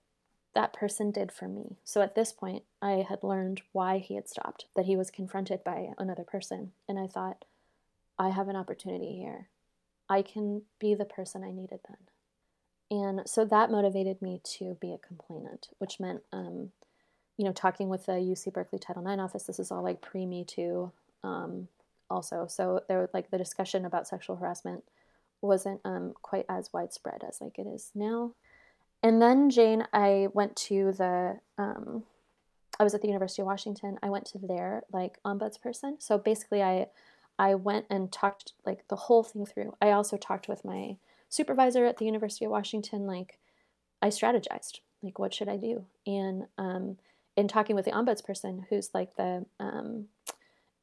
that 0.55 0.73
person 0.73 1.11
did 1.11 1.31
for 1.31 1.47
me. 1.47 1.77
So 1.83 2.01
at 2.01 2.15
this 2.15 2.31
point, 2.31 2.63
I 2.81 3.05
had 3.07 3.21
learned 3.21 3.61
why 3.73 3.99
he 3.99 4.15
had 4.15 4.27
stopped, 4.27 4.65
that 4.75 4.85
he 4.85 4.97
was 4.97 5.11
confronted 5.11 5.63
by 5.63 5.89
another 5.99 6.23
person. 6.23 6.71
And 6.87 6.97
I 6.97 7.05
thought, 7.05 7.45
I 8.17 8.29
have 8.29 8.47
an 8.49 8.55
opportunity 8.55 9.17
here. 9.17 9.49
I 10.09 10.23
can 10.23 10.63
be 10.79 10.95
the 10.95 11.05
person 11.05 11.43
I 11.43 11.51
needed 11.51 11.81
then. 11.87 11.97
And 12.89 13.29
so 13.29 13.45
that 13.45 13.69
motivated 13.69 14.19
me 14.19 14.41
to 14.57 14.77
be 14.81 14.93
a 14.93 15.07
complainant, 15.07 15.69
which 15.77 15.99
meant, 15.99 16.23
um, 16.33 16.71
you 17.39 17.45
know, 17.45 17.53
talking 17.53 17.87
with 17.87 18.05
the 18.05 18.11
UC 18.11 18.51
Berkeley 18.51 18.79
Title 18.79 19.07
IX 19.07 19.21
office. 19.21 19.43
This 19.43 19.59
is 19.59 19.71
all 19.71 19.81
like 19.81 20.01
pre 20.01 20.25
Me 20.25 20.43
Too, 20.43 20.91
um, 21.23 21.69
also. 22.09 22.47
So 22.47 22.81
there, 22.89 22.99
was 22.99 23.09
like 23.13 23.31
the 23.31 23.37
discussion 23.37 23.85
about 23.85 24.09
sexual 24.09 24.35
harassment 24.35 24.83
wasn't 25.39 25.79
um, 25.85 26.15
quite 26.21 26.45
as 26.49 26.73
widespread 26.73 27.23
as 27.25 27.39
like 27.39 27.57
it 27.57 27.65
is 27.65 27.91
now. 27.95 28.33
And 29.01 29.21
then 29.21 29.49
Jane, 29.49 29.87
I 29.93 30.27
went 30.33 30.57
to 30.67 30.91
the. 30.91 31.39
Um, 31.57 32.03
I 32.77 32.83
was 32.83 32.93
at 32.93 33.01
the 33.01 33.07
University 33.07 33.41
of 33.41 33.45
Washington. 33.45 33.97
I 34.03 34.09
went 34.09 34.25
to 34.27 34.37
their 34.37 34.83
like 34.91 35.17
ombudsperson. 35.23 35.93
So 35.99 36.17
basically, 36.17 36.61
I 36.61 36.87
I 37.39 37.55
went 37.55 37.85
and 37.89 38.11
talked 38.11 38.51
like 38.65 38.85
the 38.89 38.97
whole 38.97 39.23
thing 39.23 39.45
through. 39.45 39.77
I 39.81 39.91
also 39.91 40.17
talked 40.17 40.49
with 40.49 40.65
my 40.65 40.97
supervisor 41.29 41.85
at 41.85 41.99
the 41.99 42.05
University 42.05 42.43
of 42.43 42.51
Washington. 42.51 43.07
Like 43.07 43.39
I 44.01 44.09
strategized, 44.09 44.81
like 45.01 45.19
what 45.19 45.33
should 45.33 45.47
I 45.47 45.55
do? 45.55 45.85
And 46.05 46.47
um, 46.57 46.97
in 47.35 47.47
talking 47.47 47.75
with 47.75 47.85
the 47.85 47.91
ombudsperson, 47.91 48.65
who's 48.69 48.89
like 48.93 49.15
the 49.15 49.45
um, 49.59 50.07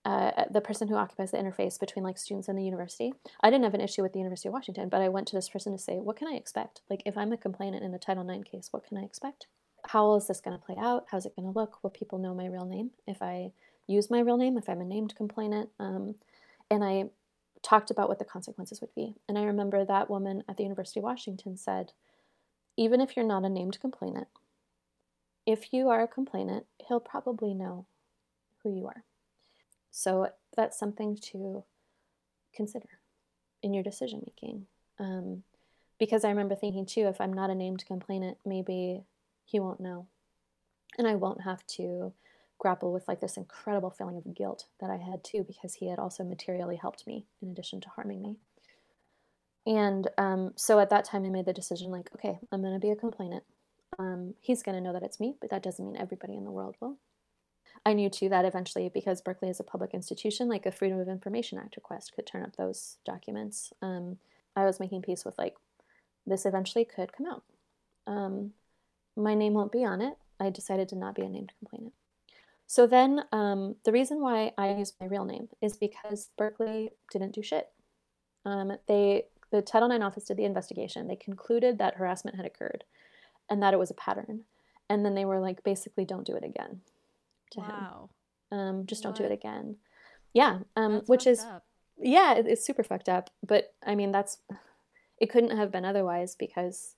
uh, 0.06 0.44
the 0.50 0.60
person 0.60 0.86
who 0.86 0.94
occupies 0.94 1.32
the 1.32 1.36
interface 1.36 1.80
between 1.80 2.04
like 2.04 2.16
students 2.16 2.46
and 2.46 2.56
the 2.56 2.62
university. 2.62 3.12
I 3.40 3.50
didn't 3.50 3.64
have 3.64 3.74
an 3.74 3.80
issue 3.80 4.02
with 4.02 4.12
the 4.12 4.20
University 4.20 4.48
of 4.48 4.52
Washington, 4.52 4.88
but 4.88 5.00
I 5.00 5.08
went 5.08 5.26
to 5.28 5.34
this 5.36 5.48
person 5.48 5.72
to 5.72 5.82
say, 5.82 5.96
what 5.96 6.14
can 6.14 6.28
I 6.28 6.36
expect? 6.36 6.82
Like 6.88 7.02
if 7.04 7.18
I'm 7.18 7.32
a 7.32 7.36
complainant 7.36 7.82
in 7.82 7.92
a 7.92 7.98
Title 7.98 8.28
IX 8.28 8.48
case, 8.48 8.68
what 8.70 8.86
can 8.86 8.98
I 8.98 9.02
expect? 9.02 9.48
How 9.88 10.14
is 10.14 10.28
this 10.28 10.40
going 10.40 10.56
to 10.56 10.64
play 10.64 10.76
out? 10.78 11.06
How's 11.10 11.26
it 11.26 11.34
going 11.34 11.52
to 11.52 11.58
look? 11.58 11.82
Will 11.82 11.90
people 11.90 12.18
know 12.18 12.34
my 12.34 12.46
real 12.46 12.66
name 12.66 12.90
if 13.08 13.20
I 13.20 13.50
use 13.88 14.08
my 14.08 14.20
real 14.20 14.36
name? 14.36 14.56
If 14.56 14.68
I'm 14.68 14.80
a 14.80 14.84
named 14.84 15.16
complainant? 15.16 15.70
Um, 15.80 16.14
and 16.70 16.84
I 16.84 17.06
talked 17.62 17.90
about 17.90 18.08
what 18.08 18.20
the 18.20 18.24
consequences 18.24 18.80
would 18.80 18.94
be. 18.94 19.16
And 19.28 19.36
I 19.36 19.42
remember 19.42 19.84
that 19.84 20.08
woman 20.08 20.44
at 20.48 20.56
the 20.56 20.62
University 20.62 21.00
of 21.00 21.04
Washington 21.04 21.56
said, 21.56 21.92
even 22.76 23.00
if 23.00 23.16
you're 23.16 23.26
not 23.26 23.44
a 23.44 23.48
named 23.48 23.80
complainant, 23.80 24.28
if 25.46 25.72
you 25.72 25.88
are 25.88 26.02
a 26.02 26.08
complainant, 26.08 26.66
he'll 26.86 27.00
probably 27.00 27.54
know 27.54 27.86
who 28.62 28.70
you 28.74 28.86
are. 28.86 29.04
So 29.90 30.28
that's 30.56 30.78
something 30.78 31.16
to 31.32 31.64
consider 32.54 32.88
in 33.62 33.72
your 33.72 33.84
decision 33.84 34.22
making. 34.26 34.66
Um, 34.98 35.44
because 35.98 36.24
I 36.24 36.28
remember 36.28 36.54
thinking 36.54 36.84
too, 36.84 37.06
if 37.06 37.20
I'm 37.20 37.32
not 37.32 37.50
a 37.50 37.54
named 37.54 37.84
complainant, 37.86 38.38
maybe 38.44 39.04
he 39.44 39.60
won't 39.60 39.80
know. 39.80 40.06
And 40.98 41.06
I 41.06 41.14
won't 41.14 41.42
have 41.42 41.66
to 41.68 42.12
grapple 42.58 42.92
with 42.92 43.06
like 43.06 43.20
this 43.20 43.36
incredible 43.36 43.90
feeling 43.90 44.16
of 44.16 44.34
guilt 44.34 44.66
that 44.80 44.90
I 44.90 44.96
had 44.96 45.22
too, 45.24 45.44
because 45.46 45.74
he 45.74 45.88
had 45.88 45.98
also 45.98 46.24
materially 46.24 46.76
helped 46.76 47.06
me 47.06 47.26
in 47.42 47.50
addition 47.50 47.80
to 47.82 47.88
harming 47.90 48.22
me. 48.22 48.36
and 49.66 50.08
um, 50.18 50.52
so 50.56 50.78
at 50.78 50.90
that 50.90 51.04
time, 51.04 51.24
I 51.24 51.28
made 51.28 51.44
the 51.46 51.52
decision 51.52 51.90
like, 51.90 52.10
okay, 52.14 52.38
I'm 52.52 52.62
going 52.62 52.74
to 52.74 52.80
be 52.80 52.90
a 52.90 52.96
complainant. 52.96 53.44
Um, 53.98 54.34
he's 54.40 54.62
going 54.62 54.76
to 54.76 54.82
know 54.82 54.92
that 54.92 55.02
it's 55.02 55.20
me, 55.20 55.36
but 55.40 55.50
that 55.50 55.62
doesn't 55.62 55.84
mean 55.84 55.96
everybody 55.96 56.34
in 56.34 56.44
the 56.44 56.50
world 56.50 56.76
will. 56.80 56.98
I 57.84 57.92
knew 57.92 58.10
too 58.10 58.28
that 58.28 58.44
eventually, 58.44 58.90
because 58.92 59.20
Berkeley 59.20 59.48
is 59.48 59.60
a 59.60 59.64
public 59.64 59.94
institution, 59.94 60.48
like 60.48 60.66
a 60.66 60.72
Freedom 60.72 60.98
of 60.98 61.08
Information 61.08 61.58
Act 61.58 61.76
request 61.76 62.12
could 62.14 62.26
turn 62.26 62.42
up 62.42 62.56
those 62.56 62.96
documents. 63.04 63.72
Um, 63.82 64.18
I 64.54 64.64
was 64.64 64.80
making 64.80 65.02
peace 65.02 65.24
with 65.24 65.38
like, 65.38 65.54
this 66.26 66.46
eventually 66.46 66.84
could 66.84 67.12
come 67.12 67.26
out. 67.26 67.42
Um, 68.06 68.52
my 69.16 69.34
name 69.34 69.54
won't 69.54 69.72
be 69.72 69.84
on 69.84 70.00
it. 70.00 70.14
I 70.40 70.50
decided 70.50 70.88
to 70.90 70.96
not 70.96 71.14
be 71.14 71.22
a 71.22 71.28
named 71.28 71.52
complainant. 71.58 71.94
So 72.66 72.86
then, 72.86 73.24
um, 73.32 73.76
the 73.84 73.92
reason 73.92 74.20
why 74.20 74.52
I 74.58 74.74
used 74.74 74.96
my 75.00 75.06
real 75.06 75.24
name 75.24 75.48
is 75.62 75.76
because 75.76 76.30
Berkeley 76.36 76.90
didn't 77.12 77.34
do 77.34 77.42
shit. 77.42 77.68
Um, 78.44 78.72
they 78.88 79.24
the 79.52 79.62
Title 79.62 79.90
IX 79.90 80.02
office 80.02 80.24
did 80.24 80.36
the 80.36 80.44
investigation. 80.44 81.06
They 81.06 81.16
concluded 81.16 81.78
that 81.78 81.94
harassment 81.94 82.36
had 82.36 82.44
occurred, 82.44 82.84
and 83.48 83.62
that 83.62 83.74
it 83.74 83.78
was 83.78 83.90
a 83.90 83.94
pattern. 83.94 84.42
And 84.88 85.04
then 85.04 85.14
they 85.14 85.24
were 85.24 85.40
like, 85.40 85.64
basically, 85.64 86.04
don't 86.04 86.26
do 86.26 86.36
it 86.36 86.44
again. 86.44 86.80
To 87.52 87.60
wow. 87.60 88.10
him, 88.50 88.58
um, 88.58 88.86
just 88.86 89.02
don't 89.02 89.16
do 89.16 89.24
it 89.24 89.32
again. 89.32 89.76
Yeah, 90.32 90.58
um, 90.76 91.02
which 91.06 91.26
is 91.26 91.40
up. 91.40 91.64
yeah, 91.98 92.34
it, 92.34 92.46
it's 92.46 92.64
super 92.64 92.82
fucked 92.82 93.08
up. 93.08 93.30
But 93.46 93.74
I 93.84 93.94
mean, 93.94 94.12
that's 94.12 94.38
it 95.18 95.30
couldn't 95.30 95.56
have 95.56 95.72
been 95.72 95.84
otherwise 95.84 96.34
because 96.34 96.94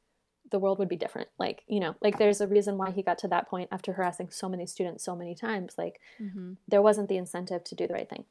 the 0.51 0.59
world 0.59 0.79
would 0.79 0.89
be 0.89 0.97
different. 0.97 1.29
Like, 1.39 1.63
you 1.67 1.81
know, 1.81 1.95
like 2.01 2.19
there's 2.19 2.41
a 2.41 2.49
reason 2.49 2.79
why 2.79 2.91
he 2.91 3.03
got 3.03 3.19
to 3.19 3.29
that 3.29 3.49
point 3.49 3.69
after 3.71 3.93
harassing 3.93 4.31
so 4.31 4.49
many 4.49 4.67
students 4.67 5.05
so 5.05 5.15
many 5.15 5.35
times. 5.35 5.75
Like, 5.77 6.01
mm-hmm. 6.21 6.55
there 6.67 6.83
wasn't 6.83 7.09
the 7.09 7.17
incentive 7.17 7.65
to 7.65 7.75
do 7.75 7.87
the 7.87 7.95
right 7.95 8.09
thing. 8.09 8.25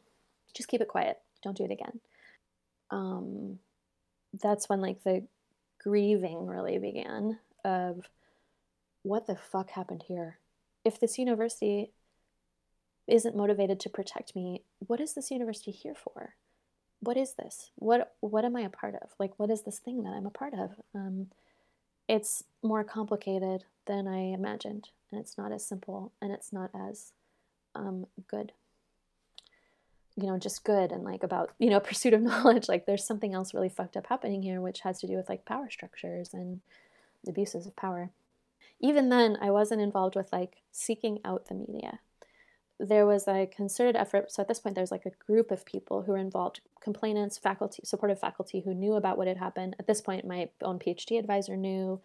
Just 0.53 0.69
keep 0.69 0.81
it 0.81 0.87
quiet. 0.87 1.19
Don't 1.43 1.55
do 1.55 1.63
it 1.63 1.71
again. 1.71 1.99
Um, 2.89 3.59
that's 4.41 4.67
when 4.67 4.81
like 4.81 5.03
the 5.03 5.25
grieving 5.79 6.47
really 6.47 6.79
began 6.79 7.39
of 7.67 8.09
what 9.03 9.27
the 9.27 9.35
fuck 9.35 9.71
happened 9.71 10.05
here. 10.07 10.39
If 10.85 10.99
this 10.99 11.19
university 11.19 11.91
isn't 13.07 13.35
motivated 13.35 13.79
to 13.81 13.89
protect 13.89 14.35
me, 14.35 14.63
what 14.79 15.01
is 15.01 15.13
this 15.13 15.29
university 15.29 15.71
here 15.71 15.95
for? 15.95 16.35
What 17.01 17.17
is 17.17 17.33
this? 17.33 17.71
What 17.75 18.15
what 18.21 18.45
am 18.45 18.55
I 18.55 18.61
a 18.61 18.69
part 18.69 18.95
of? 18.95 19.09
Like, 19.19 19.37
what 19.37 19.51
is 19.51 19.63
this 19.63 19.79
thing 19.79 20.03
that 20.03 20.13
I'm 20.13 20.25
a 20.25 20.31
part 20.31 20.53
of? 20.53 20.71
Um, 20.95 21.27
it's 22.07 22.43
more 22.63 22.83
complicated 22.83 23.65
than 23.85 24.07
I 24.07 24.33
imagined, 24.33 24.89
and 25.11 25.19
it's 25.19 25.37
not 25.37 25.51
as 25.51 25.65
simple, 25.65 26.13
and 26.21 26.31
it's 26.31 26.51
not 26.51 26.71
as 26.73 27.11
um, 27.75 28.07
good. 28.27 28.53
You 30.15 30.27
know, 30.27 30.39
just 30.39 30.63
good 30.63 30.91
and 30.91 31.03
like 31.03 31.21
about 31.21 31.51
you 31.59 31.69
know 31.69 31.79
pursuit 31.91 32.13
of 32.13 32.21
knowledge. 32.21 32.67
Like, 32.67 32.85
there's 32.85 33.05
something 33.05 33.33
else 33.33 33.53
really 33.53 33.69
fucked 33.69 33.97
up 33.97 34.07
happening 34.07 34.41
here, 34.41 34.59
which 34.59 34.79
has 34.79 34.99
to 35.01 35.07
do 35.07 35.17
with 35.17 35.29
like 35.29 35.45
power 35.45 35.69
structures 35.69 36.33
and 36.33 36.61
abuses 37.27 37.65
of 37.65 37.75
power. 37.75 38.11
Even 38.79 39.09
then, 39.09 39.37
I 39.41 39.51
wasn't 39.51 39.81
involved 39.81 40.15
with 40.15 40.31
like 40.31 40.57
seeking 40.71 41.19
out 41.25 41.47
the 41.47 41.55
media 41.55 41.99
there 42.79 43.05
was 43.05 43.27
a 43.27 43.47
concerted 43.47 43.95
effort. 43.95 44.31
So 44.31 44.41
at 44.41 44.47
this 44.47 44.59
point, 44.59 44.75
there's 44.75 44.91
like 44.91 45.05
a 45.05 45.25
group 45.25 45.51
of 45.51 45.65
people 45.65 46.03
who 46.03 46.11
were 46.11 46.17
involved 46.17 46.61
complainants, 46.79 47.37
faculty, 47.37 47.81
supportive 47.83 48.19
faculty 48.19 48.61
who 48.61 48.73
knew 48.73 48.93
about 48.93 49.17
what 49.17 49.27
had 49.27 49.37
happened. 49.37 49.75
At 49.79 49.87
this 49.87 50.01
point, 50.01 50.27
my 50.27 50.49
own 50.61 50.77
PhD 50.77 51.17
advisor 51.17 51.57
knew, 51.57 51.99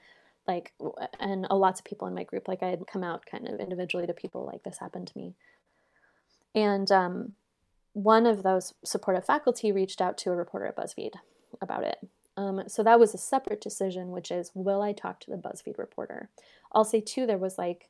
like, 0.49 0.73
and 1.21 1.47
lots 1.51 1.81
of 1.81 1.85
people 1.85 2.09
in 2.09 2.15
my 2.15 2.25
group. 2.25 2.49
Like, 2.49 2.63
I 2.63 2.69
had 2.69 2.87
come 2.87 3.05
out 3.05 3.27
kind 3.27 3.49
of 3.49 3.61
individually 3.61 4.07
to 4.07 4.15
people 4.15 4.47
like 4.47 4.63
this 4.63 4.79
happened 4.79 5.09
to 5.09 5.19
me. 5.19 5.35
And 6.55 6.91
um, 6.91 7.33
one 7.93 8.27
of 8.27 8.43
those 8.43 8.73
supportive 8.83 9.27
faculty 9.27 9.73
reached 9.73 10.01
out 10.01 10.17
to 10.19 10.31
a 10.31 10.37
reporter 10.37 10.67
at 10.67 10.77
BuzzFeed 10.77 11.15
about 11.61 11.85
it. 11.85 11.99
Um, 12.37 12.62
so 12.66 12.83
that 12.83 12.99
was 12.99 13.14
a 13.14 13.18
separate 13.18 13.61
decision, 13.61 14.11
which 14.11 14.31
is, 14.31 14.51
will 14.55 14.81
I 14.81 14.92
talk 14.92 15.21
to 15.21 15.31
the 15.31 15.37
BuzzFeed 15.37 15.79
reporter? 15.79 16.31
I'll 16.73 16.85
say, 16.85 17.01
too, 17.01 17.27
there 17.27 17.38
was 17.38 17.59
like 17.59 17.88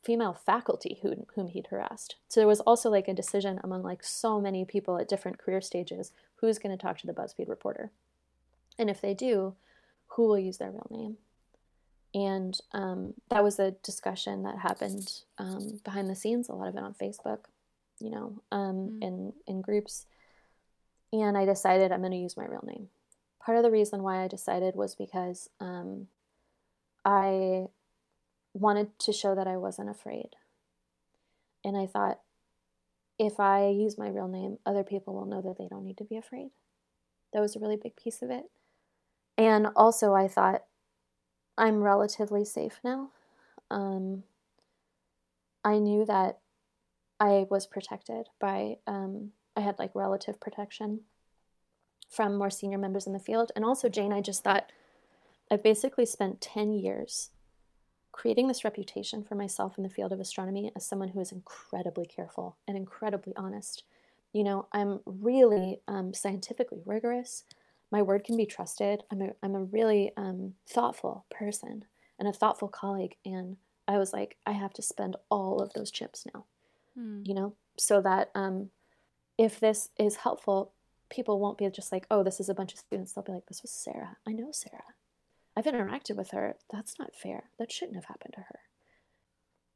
female 0.00 0.34
faculty 0.34 0.98
who, 1.02 1.26
whom 1.34 1.48
he'd 1.48 1.68
harassed. 1.68 2.16
So 2.28 2.40
there 2.40 2.46
was 2.46 2.60
also 2.60 2.90
like 2.90 3.08
a 3.08 3.14
decision 3.14 3.58
among 3.64 3.82
like 3.82 4.04
so 4.04 4.40
many 4.40 4.64
people 4.64 4.98
at 4.98 5.08
different 5.08 5.38
career 5.38 5.60
stages 5.60 6.12
who's 6.36 6.58
going 6.58 6.76
to 6.76 6.80
talk 6.80 6.98
to 6.98 7.06
the 7.06 7.12
BuzzFeed 7.12 7.48
reporter. 7.48 7.90
And 8.78 8.90
if 8.90 9.00
they 9.00 9.14
do, 9.14 9.54
who 10.08 10.28
will 10.28 10.38
use 10.38 10.58
their 10.58 10.70
real 10.70 10.86
name? 10.90 11.16
And 12.14 12.56
um, 12.72 13.14
that 13.30 13.42
was 13.42 13.58
a 13.58 13.72
discussion 13.72 14.44
that 14.44 14.58
happened 14.58 15.22
um, 15.38 15.80
behind 15.82 16.08
the 16.08 16.14
scenes, 16.14 16.48
a 16.48 16.52
lot 16.52 16.68
of 16.68 16.76
it 16.76 16.82
on 16.82 16.94
Facebook, 16.94 17.38
you 17.98 18.10
know, 18.10 18.40
um, 18.52 18.76
mm-hmm. 18.76 19.02
in, 19.02 19.32
in 19.48 19.60
groups. 19.62 20.06
And 21.12 21.36
I 21.36 21.44
decided 21.44 21.90
I'm 21.90 22.00
going 22.00 22.12
to 22.12 22.18
use 22.18 22.36
my 22.36 22.46
real 22.46 22.64
name. 22.64 22.88
Part 23.44 23.58
of 23.58 23.62
the 23.62 23.70
reason 23.70 24.02
why 24.02 24.24
I 24.24 24.28
decided 24.28 24.74
was 24.74 24.94
because 24.94 25.50
um, 25.60 26.06
I 27.04 27.66
wanted 28.54 28.98
to 29.00 29.12
show 29.12 29.34
that 29.34 29.46
I 29.46 29.58
wasn't 29.58 29.90
afraid. 29.90 30.30
And 31.62 31.76
I 31.76 31.86
thought, 31.86 32.20
if 33.18 33.38
I 33.38 33.68
use 33.68 33.98
my 33.98 34.08
real 34.08 34.28
name, 34.28 34.58
other 34.64 34.82
people 34.82 35.14
will 35.14 35.26
know 35.26 35.42
that 35.42 35.58
they 35.58 35.68
don't 35.68 35.84
need 35.84 35.98
to 35.98 36.04
be 36.04 36.16
afraid. 36.16 36.50
That 37.32 37.40
was 37.40 37.54
a 37.54 37.60
really 37.60 37.76
big 37.76 37.96
piece 37.96 38.22
of 38.22 38.30
it. 38.30 38.44
And 39.36 39.68
also, 39.76 40.14
I 40.14 40.26
thought, 40.26 40.64
I'm 41.58 41.82
relatively 41.82 42.44
safe 42.44 42.80
now. 42.82 43.10
Um, 43.70 44.22
I 45.64 45.78
knew 45.78 46.04
that 46.06 46.38
I 47.20 47.46
was 47.50 47.66
protected 47.66 48.28
by, 48.40 48.78
um, 48.86 49.32
I 49.54 49.60
had 49.60 49.78
like 49.78 49.94
relative 49.94 50.40
protection 50.40 51.00
from 52.08 52.36
more 52.36 52.50
senior 52.50 52.78
members 52.78 53.06
in 53.06 53.12
the 53.12 53.18
field. 53.18 53.52
And 53.56 53.64
also, 53.64 53.88
Jane, 53.88 54.12
I 54.12 54.20
just 54.20 54.44
thought, 54.44 54.70
I've 55.50 55.62
basically 55.62 56.06
spent 56.06 56.40
10 56.40 56.72
years 56.72 57.30
creating 58.12 58.46
this 58.46 58.64
reputation 58.64 59.24
for 59.24 59.34
myself 59.34 59.76
in 59.76 59.82
the 59.82 59.90
field 59.90 60.12
of 60.12 60.20
astronomy 60.20 60.70
as 60.76 60.86
someone 60.86 61.08
who 61.08 61.20
is 61.20 61.32
incredibly 61.32 62.06
careful 62.06 62.56
and 62.66 62.76
incredibly 62.76 63.34
honest. 63.36 63.82
You 64.32 64.44
know, 64.44 64.68
I'm 64.72 65.00
really 65.04 65.80
um, 65.88 66.14
scientifically 66.14 66.80
rigorous. 66.86 67.42
My 67.90 68.02
word 68.02 68.24
can 68.24 68.36
be 68.36 68.46
trusted. 68.46 69.02
I'm 69.10 69.20
a, 69.20 69.30
I'm 69.42 69.54
a 69.54 69.64
really 69.64 70.12
um, 70.16 70.54
thoughtful 70.66 71.26
person 71.30 71.84
and 72.18 72.28
a 72.28 72.32
thoughtful 72.32 72.68
colleague. 72.68 73.16
And 73.24 73.56
I 73.88 73.98
was 73.98 74.12
like, 74.12 74.36
I 74.46 74.52
have 74.52 74.72
to 74.74 74.82
spend 74.82 75.16
all 75.28 75.60
of 75.60 75.72
those 75.72 75.90
chips 75.90 76.24
now, 76.32 76.44
hmm. 76.96 77.22
you 77.24 77.34
know, 77.34 77.54
so 77.76 78.00
that 78.00 78.30
um, 78.34 78.70
if 79.36 79.60
this 79.60 79.90
is 79.98 80.16
helpful, 80.16 80.72
people 81.14 81.38
won't 81.38 81.58
be 81.58 81.68
just 81.70 81.92
like, 81.92 82.06
oh, 82.10 82.22
this 82.22 82.40
is 82.40 82.48
a 82.48 82.54
bunch 82.54 82.72
of 82.72 82.78
students. 82.78 83.12
They'll 83.12 83.24
be 83.24 83.32
like, 83.32 83.46
this 83.46 83.62
was 83.62 83.70
Sarah. 83.70 84.16
I 84.26 84.32
know 84.32 84.50
Sarah. 84.50 84.94
I've 85.56 85.64
interacted 85.66 86.16
with 86.16 86.32
her. 86.32 86.56
That's 86.72 86.98
not 86.98 87.14
fair. 87.14 87.44
That 87.58 87.70
shouldn't 87.70 87.96
have 87.96 88.06
happened 88.06 88.34
to 88.34 88.40
her. 88.40 88.60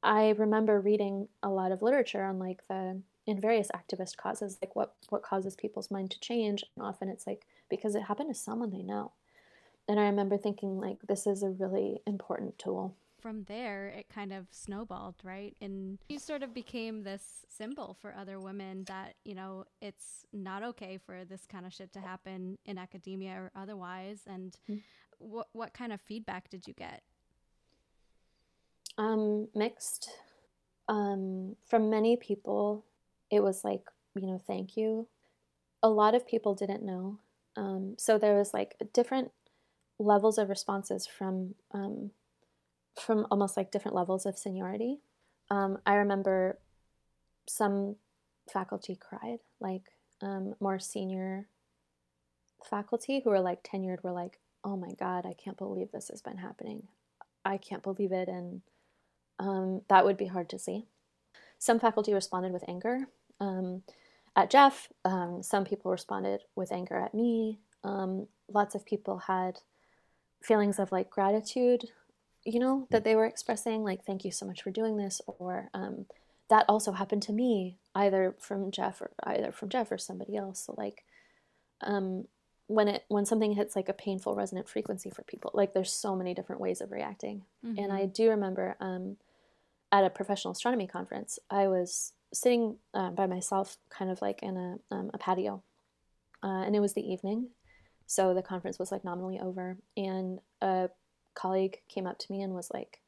I 0.03 0.31
remember 0.31 0.81
reading 0.81 1.29
a 1.43 1.49
lot 1.49 1.73
of 1.73 1.83
literature 1.83 2.25
on 2.25 2.39
like 2.39 2.67
the 2.69 3.01
in 3.27 3.41
various 3.41 3.69
activist 3.75 4.17
causes, 4.17 4.59
like 4.63 4.75
what 4.75 4.95
what 5.11 5.23
causes 5.23 5.55
people's 5.55 5.91
mind 5.91 6.11
to 6.13 6.21
change. 6.21 6.65
And 6.77 6.85
often 6.85 7.09
it's 7.09 7.27
like 7.27 7.47
because 7.69 7.95
it 7.95 8.03
happened 8.03 8.35
to 8.35 8.41
someone 8.41 8.71
they 8.71 8.83
know. 8.83 9.13
And 9.89 9.99
I 9.99 10.05
remember 10.05 10.37
thinking 10.37 10.79
like 10.79 10.99
this 11.07 11.27
is 11.27 11.43
a 11.43 11.51
really 11.51 12.01
important 12.07 12.59
tool. 12.59 12.95
From 13.21 13.45
there, 13.45 13.89
it 13.89 14.07
kind 14.09 14.33
of 14.33 14.47
snowballed, 14.51 15.17
right? 15.25 15.57
And 15.61 15.99
you 16.09 16.19
sort 16.19 16.43
of 16.43 16.55
became 16.55 17.03
this 17.03 17.45
symbol 17.49 17.97
for 18.01 18.15
other 18.15 18.39
women 18.39 18.85
that, 18.85 19.15
you 19.25 19.35
know, 19.35 19.65
it's 19.81 20.25
not 20.33 20.63
okay 20.63 20.99
for 21.05 21.25
this 21.25 21.47
kind 21.47 21.67
of 21.67 21.73
shit 21.73 21.93
to 21.95 22.01
happen 22.01 22.59
in 22.65 22.79
academia 22.79 23.33
or 23.33 23.51
otherwise. 23.57 24.21
And 24.27 24.57
mm-hmm 24.71 24.79
what 25.19 25.49
what 25.53 25.73
kind 25.73 25.93
of 25.93 26.01
feedback 26.01 26.49
did 26.49 26.67
you 26.67 26.75
get? 26.75 27.03
Um, 28.97 29.49
mixed. 29.55 30.11
Um, 30.89 31.57
from 31.69 31.91
many 31.91 32.17
people, 32.17 32.85
it 33.31 33.41
was 33.43 33.63
like, 33.63 33.83
you 34.15 34.27
know, 34.27 34.41
thank 34.47 34.77
you. 34.77 35.07
A 35.83 35.91
lot 35.91 36.15
of 36.15 36.27
people 36.27 36.55
didn't 36.55 36.83
know. 36.83 37.19
Um, 37.57 37.95
so 37.99 38.19
there 38.19 38.35
was 38.35 38.55
like 38.55 38.77
different 38.93 39.31
levels 39.99 40.39
of 40.39 40.49
responses 40.49 41.07
from 41.07 41.55
um, 41.73 42.11
from 43.01 43.27
almost 43.31 43.57
like 43.57 43.71
different 43.71 43.95
levels 43.95 44.27
of 44.27 44.39
seniority. 44.39 44.99
Um, 45.51 45.79
I 45.87 45.95
remember 45.95 46.59
some 47.47 47.97
faculty 48.53 48.97
cried, 48.97 49.39
like 49.61 49.83
um, 50.21 50.55
more 50.61 50.79
senior 50.79 51.49
faculty 52.69 53.21
who 53.21 53.31
were 53.31 53.41
like 53.41 53.63
tenured 53.63 54.03
were 54.03 54.13
like, 54.13 54.39
oh 54.65 54.77
my 54.77 54.93
God, 54.99 55.25
I 55.25 55.35
can't 55.35 55.57
believe 55.57 55.93
this 55.93 56.09
has 56.09 56.21
been 56.21 56.39
happening. 56.39 56.89
I 57.45 57.57
can't 57.57 57.83
believe 57.83 58.13
it. 58.13 58.29
And 58.29 58.63
um, 59.39 59.83
that 59.89 60.05
would 60.05 60.17
be 60.17 60.27
hard 60.27 60.49
to 60.51 60.59
see. 60.59 60.87
Some 61.59 61.81
faculty 61.81 62.13
responded 62.13 62.53
with 62.53 62.69
anger 62.69 63.09
um, 63.41 63.83
at 64.37 64.51
Geoff. 64.51 64.89
Um, 65.05 65.43
some 65.43 65.65
people 65.65 65.91
responded 65.91 66.41
with 66.55 66.73
anger 66.73 66.97
at 66.97 67.15
me. 67.15 67.61
Um, 67.85 68.27
lots 68.53 68.75
of 68.75 68.85
people 68.85 69.19
had 69.19 69.61
feelings 70.43 70.79
of 70.79 70.93
like 70.93 71.11
gratitude, 71.11 71.85
you 72.45 72.61
know, 72.61 72.87
that 72.91 73.05
they 73.05 73.17
were 73.17 73.27
expressing, 73.27 73.85
like, 73.85 74.05
thank 74.05 74.25
you 74.25 74.33
so 74.33 74.47
much 74.47 74.63
for 74.63 74.71
doing 74.71 74.97
this, 74.97 75.21
or 75.27 75.69
um, 75.75 76.07
that 76.49 76.65
also 76.69 76.93
happened 76.93 77.23
to 77.23 77.33
me, 77.33 77.79
either 77.95 78.35
from 78.39 78.71
Geoff 78.71 79.01
or 79.01 79.11
either 79.25 79.53
from 79.53 79.69
Geoff 79.69 79.93
or 79.93 79.99
somebody 79.99 80.37
else. 80.37 80.65
So, 80.67 80.75
like, 80.77 81.05
um, 81.83 82.25
when 82.69 82.87
it 82.87 83.05
when 83.09 83.25
something 83.25 83.53
hits 83.53 83.75
like 83.75 83.89
a 83.89 83.95
painful 83.95 84.35
resonant 84.35 84.69
frequency 84.69 85.11
for 85.11 85.23
people 85.23 85.51
like 85.55 85.73
there's 85.73 85.93
so 85.93 86.15
many 86.15 86.35
different 86.35 86.61
ways 86.61 86.81
of 86.81 86.93
reacting 86.93 87.43
mm-hmm. 87.65 87.83
and 87.83 87.93
i 87.93 88.07
do 88.07 88.29
remember 88.29 88.77
um, 88.81 89.17
at 89.91 90.05
a 90.05 90.11
professional 90.11 90.53
astronomy 90.53 90.87
conference 90.87 91.39
i 91.51 91.67
was 91.67 92.13
sitting 92.33 92.77
uh, 92.93 93.11
by 93.11 93.27
myself 93.27 93.79
kind 93.89 94.11
of 94.11 94.21
like 94.21 94.43
in 94.43 94.57
a, 94.57 94.95
um, 94.95 95.11
a 95.15 95.19
patio 95.19 95.63
uh, 96.43 96.63
and 96.63 96.77
it 96.77 96.81
was 96.81 96.93
the 96.93 97.11
evening 97.11 97.49
so 98.07 98.35
the 98.35 98.43
conference 98.43 98.79
was 98.79 98.93
like 98.93 99.05
nominally 99.05 99.41
over 99.41 99.79
and 99.97 100.39
a 100.61 100.91
colleague 101.39 101.81
came 101.89 102.07
up 102.07 102.19
to 102.19 102.33
me 102.33 102.43
and 102.43 102.53
was 102.53 102.71
like 102.75 102.99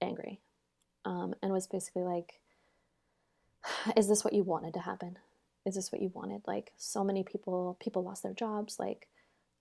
angry 0.00 0.40
um, 1.04 1.34
and 1.42 1.52
was 1.52 1.66
basically 1.66 2.02
like 2.02 2.40
is 3.96 4.08
this 4.08 4.24
what 4.24 4.32
you 4.32 4.42
wanted 4.42 4.74
to 4.74 4.80
happen? 4.80 5.18
Is 5.66 5.74
this 5.74 5.92
what 5.92 6.00
you 6.00 6.10
wanted? 6.14 6.42
Like 6.46 6.72
so 6.76 7.04
many 7.04 7.22
people 7.22 7.76
people 7.80 8.02
lost 8.02 8.22
their 8.22 8.32
jobs 8.32 8.78
like 8.78 9.08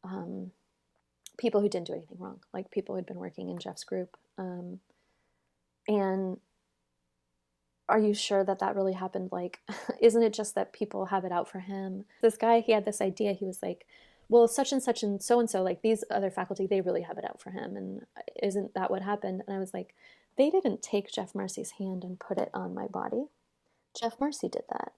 um, 0.04 0.52
people 1.38 1.62
who 1.62 1.70
didn't 1.70 1.88
do 1.88 1.94
anything 1.94 2.18
wrong 2.20 2.40
like 2.54 2.72
people 2.72 2.96
who'd 2.96 3.06
been 3.06 3.18
working 3.18 3.50
in 3.50 3.60
Geoff's 3.60 3.84
group 3.84 4.16
um, 4.38 4.80
and 5.88 6.38
are 7.90 8.00
you 8.00 8.14
sure 8.14 8.44
that 8.44 8.60
that 8.60 8.76
really 8.76 8.94
happened? 8.94 9.30
Like 9.32 9.60
isn't 10.02 10.24
it 10.24 10.34
just 10.34 10.56
that 10.56 10.74
people 10.74 11.08
have 11.08 11.26
it 11.26 11.34
out 11.34 11.50
for 11.50 11.60
him? 11.60 12.06
This 12.22 12.38
guy 12.38 12.62
he 12.62 12.72
had 12.72 12.86
this 12.86 13.02
idea 13.02 13.34
he 13.34 13.46
was 13.46 13.62
like 13.62 13.86
well 14.30 14.48
such 14.48 14.72
and 14.72 14.82
such 14.82 15.04
and 15.04 15.22
so 15.22 15.40
and 15.40 15.50
so 15.50 15.62
like 15.62 15.82
these 15.82 16.04
other 16.10 16.32
faculty 16.32 16.66
they 16.66 16.82
really 16.82 17.02
have 17.02 17.18
it 17.18 17.26
out 17.26 17.42
for 17.42 17.52
him 17.52 17.76
and 17.76 18.02
isn't 18.42 18.74
that 18.74 18.90
what 18.90 19.02
happened 19.02 19.42
and 19.46 19.56
i 19.56 19.60
was 19.60 19.74
like 19.74 19.94
they 20.38 20.50
didn't 20.50 20.82
take 20.82 21.12
Geoff 21.12 21.36
Marcy's 21.36 21.72
hand 21.80 22.06
and 22.06 22.18
put 22.18 22.38
it 22.38 22.50
on 22.54 22.74
my 22.74 22.88
body 22.88 23.26
Geoff 24.00 24.20
Marcy 24.20 24.48
did 24.48 24.64
that 24.70 24.94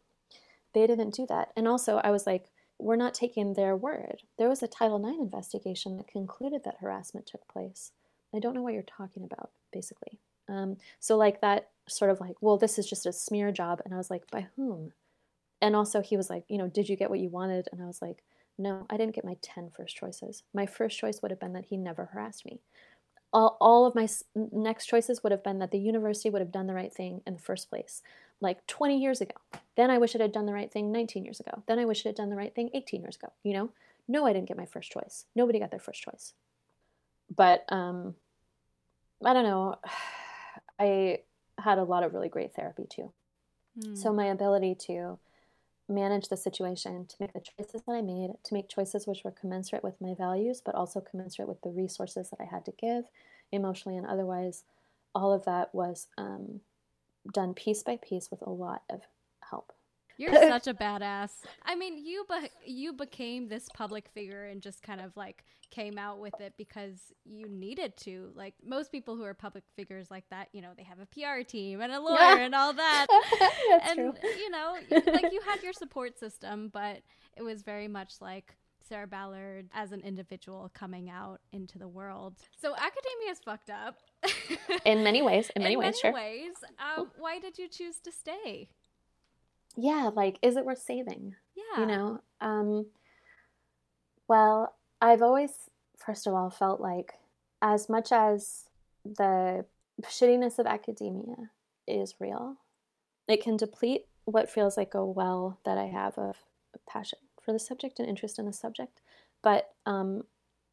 they 0.74 0.88
didn't 0.88 1.14
do 1.14 1.26
that. 1.28 1.50
And 1.56 1.68
also, 1.68 1.98
I 2.04 2.12
was 2.12 2.26
like, 2.26 2.50
we're 2.80 2.96
not 2.96 3.14
taking 3.14 3.54
their 3.54 3.76
word. 3.76 4.24
There 4.38 4.50
was 4.50 4.64
a 4.64 4.68
Title 4.68 5.06
IX 5.06 5.20
investigation 5.20 5.98
that 5.98 6.08
concluded 6.08 6.64
that 6.64 6.78
harassment 6.80 7.28
took 7.28 7.48
place. 7.48 7.92
I 8.34 8.40
don't 8.40 8.56
know 8.56 8.62
what 8.62 8.74
you're 8.74 8.84
talking 8.84 9.24
about, 9.24 9.52
basically. 9.72 10.20
Um, 10.50 10.78
so, 11.00 11.18
like 11.18 11.42
that 11.42 11.70
sort 11.88 12.12
of 12.12 12.20
like, 12.20 12.36
well, 12.42 12.58
this 12.58 12.80
is 12.80 12.90
just 12.90 13.06
a 13.06 13.14
smear 13.14 13.52
job. 13.52 13.82
And 13.84 13.94
I 13.94 13.98
was 13.98 14.10
like, 14.10 14.30
by 14.32 14.48
whom? 14.56 14.94
And 15.62 15.76
also, 15.76 16.02
he 16.02 16.18
was 16.18 16.30
like, 16.30 16.46
you 16.48 16.58
know, 16.58 16.68
did 16.68 16.90
you 16.90 16.96
get 16.96 17.10
what 17.10 17.20
you 17.20 17.30
wanted? 17.30 17.68
And 17.72 17.82
I 17.82 17.86
was 17.86 18.02
like, 18.02 18.24
no, 18.62 18.86
I 18.90 18.98
didn't 18.98 19.16
get 19.16 19.26
my 19.26 19.38
10 19.42 19.72
first 19.76 19.96
choices. 19.96 20.44
My 20.54 20.66
first 20.66 20.98
choice 20.98 21.22
would 21.22 21.32
have 21.32 21.40
been 21.40 21.54
that 21.54 21.66
he 21.66 21.78
never 21.78 22.06
harassed 22.06 22.46
me. 22.46 22.62
All, 23.34 23.58
all 23.62 23.86
of 23.86 23.96
my 23.96 24.08
next 24.36 24.88
choices 24.88 25.24
would 25.24 25.32
have 25.32 25.44
been 25.44 25.60
that 25.60 25.72
the 25.72 25.80
university 25.80 26.30
would 26.30 26.42
have 26.42 26.52
done 26.52 26.68
the 26.68 26.74
right 26.74 26.94
thing 26.94 27.22
in 27.26 27.34
the 27.34 27.40
first 27.40 27.70
place 27.70 28.02
like 28.42 28.66
20 28.68 28.98
years 29.00 29.22
ago. 29.22 29.36
Then 29.78 29.90
I 29.90 29.98
wish 30.00 30.16
it 30.16 30.22
had 30.22 30.32
done 30.32 30.48
the 30.48 30.54
right 30.54 30.72
thing 30.72 30.92
19 30.92 31.24
years 31.24 31.40
ago. 31.40 31.64
Then 31.68 31.80
I 31.80 31.86
wish 31.86 32.02
it 32.02 32.10
had 32.10 32.16
done 32.16 32.30
the 32.30 32.36
right 32.36 32.54
thing 32.54 32.70
18 32.74 33.02
years 33.02 33.16
ago. 33.16 33.32
You 33.44 33.54
know, 33.54 33.70
no, 34.08 34.26
I 34.26 34.34
didn't 34.34 34.48
get 34.48 34.58
my 34.58 34.66
first 34.66 34.92
choice. 34.92 35.26
Nobody 35.36 35.60
got 35.60 35.72
their 35.72 35.80
first 35.80 36.02
choice. 36.02 36.34
But 37.34 37.64
um, 37.70 38.16
I 39.24 39.34
don't 39.34 39.46
know. 39.46 39.76
I 40.80 41.20
had 41.60 41.78
a 41.78 41.84
lot 41.84 42.04
of 42.04 42.14
really 42.14 42.30
great 42.30 42.56
therapy 42.56 42.88
too. 42.90 43.14
Mm. 43.80 43.96
So 43.96 44.12
my 44.12 44.26
ability 44.26 44.76
to 44.88 45.20
manage 45.92 46.30
the 46.30 46.38
situation, 46.38 47.06
to 47.08 47.16
make 47.20 47.34
the 47.34 47.42
choices 47.42 47.82
that 47.86 47.94
I 47.94 48.02
made, 48.02 48.32
to 48.44 48.54
make 48.54 48.70
choices 48.70 49.08
which 49.08 49.24
were 49.24 49.32
commensurate 49.32 49.84
with 49.84 50.00
my 50.02 50.14
values, 50.14 50.62
but 50.64 50.76
also 50.76 51.02
commensurate 51.02 51.50
with 51.50 51.62
the 51.62 51.70
resources 51.70 52.30
that 52.30 52.42
I 52.42 52.46
had 52.46 52.66
to 52.66 52.74
give, 52.80 53.06
emotionally 53.52 53.98
and 53.98 54.08
otherwise, 54.08 54.64
all 55.14 55.34
of 55.34 55.46
that 55.46 55.74
was 55.74 56.08
um, 56.18 56.62
done 57.34 57.54
piece 57.54 57.84
by 57.84 57.98
piece 57.98 58.32
with 58.32 58.42
a 58.42 58.50
lot 58.50 58.84
of. 58.90 59.02
You're 60.22 60.34
such 60.34 60.68
a 60.68 60.74
badass. 60.74 61.32
I 61.64 61.76
mean, 61.76 61.98
you 62.06 62.26
be- 62.30 62.72
you 62.72 62.94
became 62.94 63.48
this 63.48 63.68
public 63.74 64.08
figure 64.10 64.46
and 64.46 64.62
just 64.62 64.84
kind 64.84 65.02
of 65.02 65.18
like 65.18 65.44
came 65.72 65.98
out 65.98 66.20
with 66.20 66.40
it 66.40 66.54
because 66.58 67.00
you 67.26 67.48
needed 67.50 67.98
to. 67.98 68.32
Like 68.36 68.54
most 68.64 68.92
people 68.92 69.16
who 69.16 69.24
are 69.24 69.34
public 69.34 69.64
figures 69.76 70.12
like 70.12 70.26
that, 70.30 70.50
you 70.54 70.62
know, 70.62 70.70
they 70.78 70.84
have 70.84 71.00
a 71.00 71.08
PR 71.08 71.44
team 71.44 71.82
and 71.82 71.92
a 71.92 72.00
lawyer 72.00 72.18
yeah. 72.18 72.38
and 72.38 72.54
all 72.54 72.74
that. 72.74 73.08
and 73.90 73.96
true. 73.96 74.14
you 74.38 74.50
know, 74.52 74.78
like 74.92 75.32
you 75.32 75.42
had 75.48 75.64
your 75.64 75.74
support 75.74 76.20
system, 76.20 76.70
but 76.72 77.02
it 77.36 77.42
was 77.42 77.64
very 77.64 77.88
much 77.88 78.16
like 78.22 78.56
Sarah 78.88 79.08
Ballard 79.08 79.70
as 79.74 79.92
an 79.92 80.02
individual 80.02 80.70
coming 80.74 81.10
out 81.10 81.40
into 81.54 81.80
the 81.80 81.88
world. 81.88 82.36
So 82.62 82.74
academia 82.74 83.32
is 83.32 83.40
fucked 83.40 83.70
up. 83.70 83.98
in 84.86 85.04
many 85.04 85.22
ways. 85.22 85.50
In 85.56 85.64
many 85.64 85.74
in 85.74 85.80
ways, 85.80 86.00
many 86.04 86.14
sure. 86.14 86.14
ways. 86.14 86.54
Um, 86.78 87.10
why 87.18 87.40
did 87.40 87.58
you 87.58 87.68
choose 87.68 88.00
to 88.02 88.12
stay? 88.12 88.70
Yeah, 89.78 90.10
like, 90.14 90.38
is 90.42 90.56
it 90.56 90.66
worth 90.66 90.82
saving? 90.82 91.36
Yeah. 91.56 91.82
You 91.82 91.86
know? 91.86 92.22
Um, 92.40 92.86
well, 94.28 94.76
I've 95.02 95.22
always, 95.22 95.70
first 95.98 96.28
of 96.28 96.34
all, 96.34 96.50
felt 96.50 96.80
like 96.80 97.14
as 97.62 97.90
much 97.90 98.12
as 98.12 98.66
the 99.04 99.66
shittiness 100.04 100.60
of 100.60 100.66
academia 100.66 101.52
is 101.88 102.16
real, 102.20 102.58
it 103.28 103.42
can 103.42 103.58
deplete 103.58 104.06
what 104.26 104.50
feels 104.50 104.78
like 104.78 104.94
a 104.94 105.06
well 105.06 105.60
that 105.66 105.78
I 105.78 105.86
have 105.86 106.18
of 106.18 106.38
passion 106.88 107.20
for 107.42 107.52
the 107.52 107.60
subject 107.60 108.00
and 108.00 108.08
interest 108.08 108.40
in 108.40 108.46
the 108.46 108.54
subject, 108.54 109.02
but 109.42 109.74
um, 109.86 110.24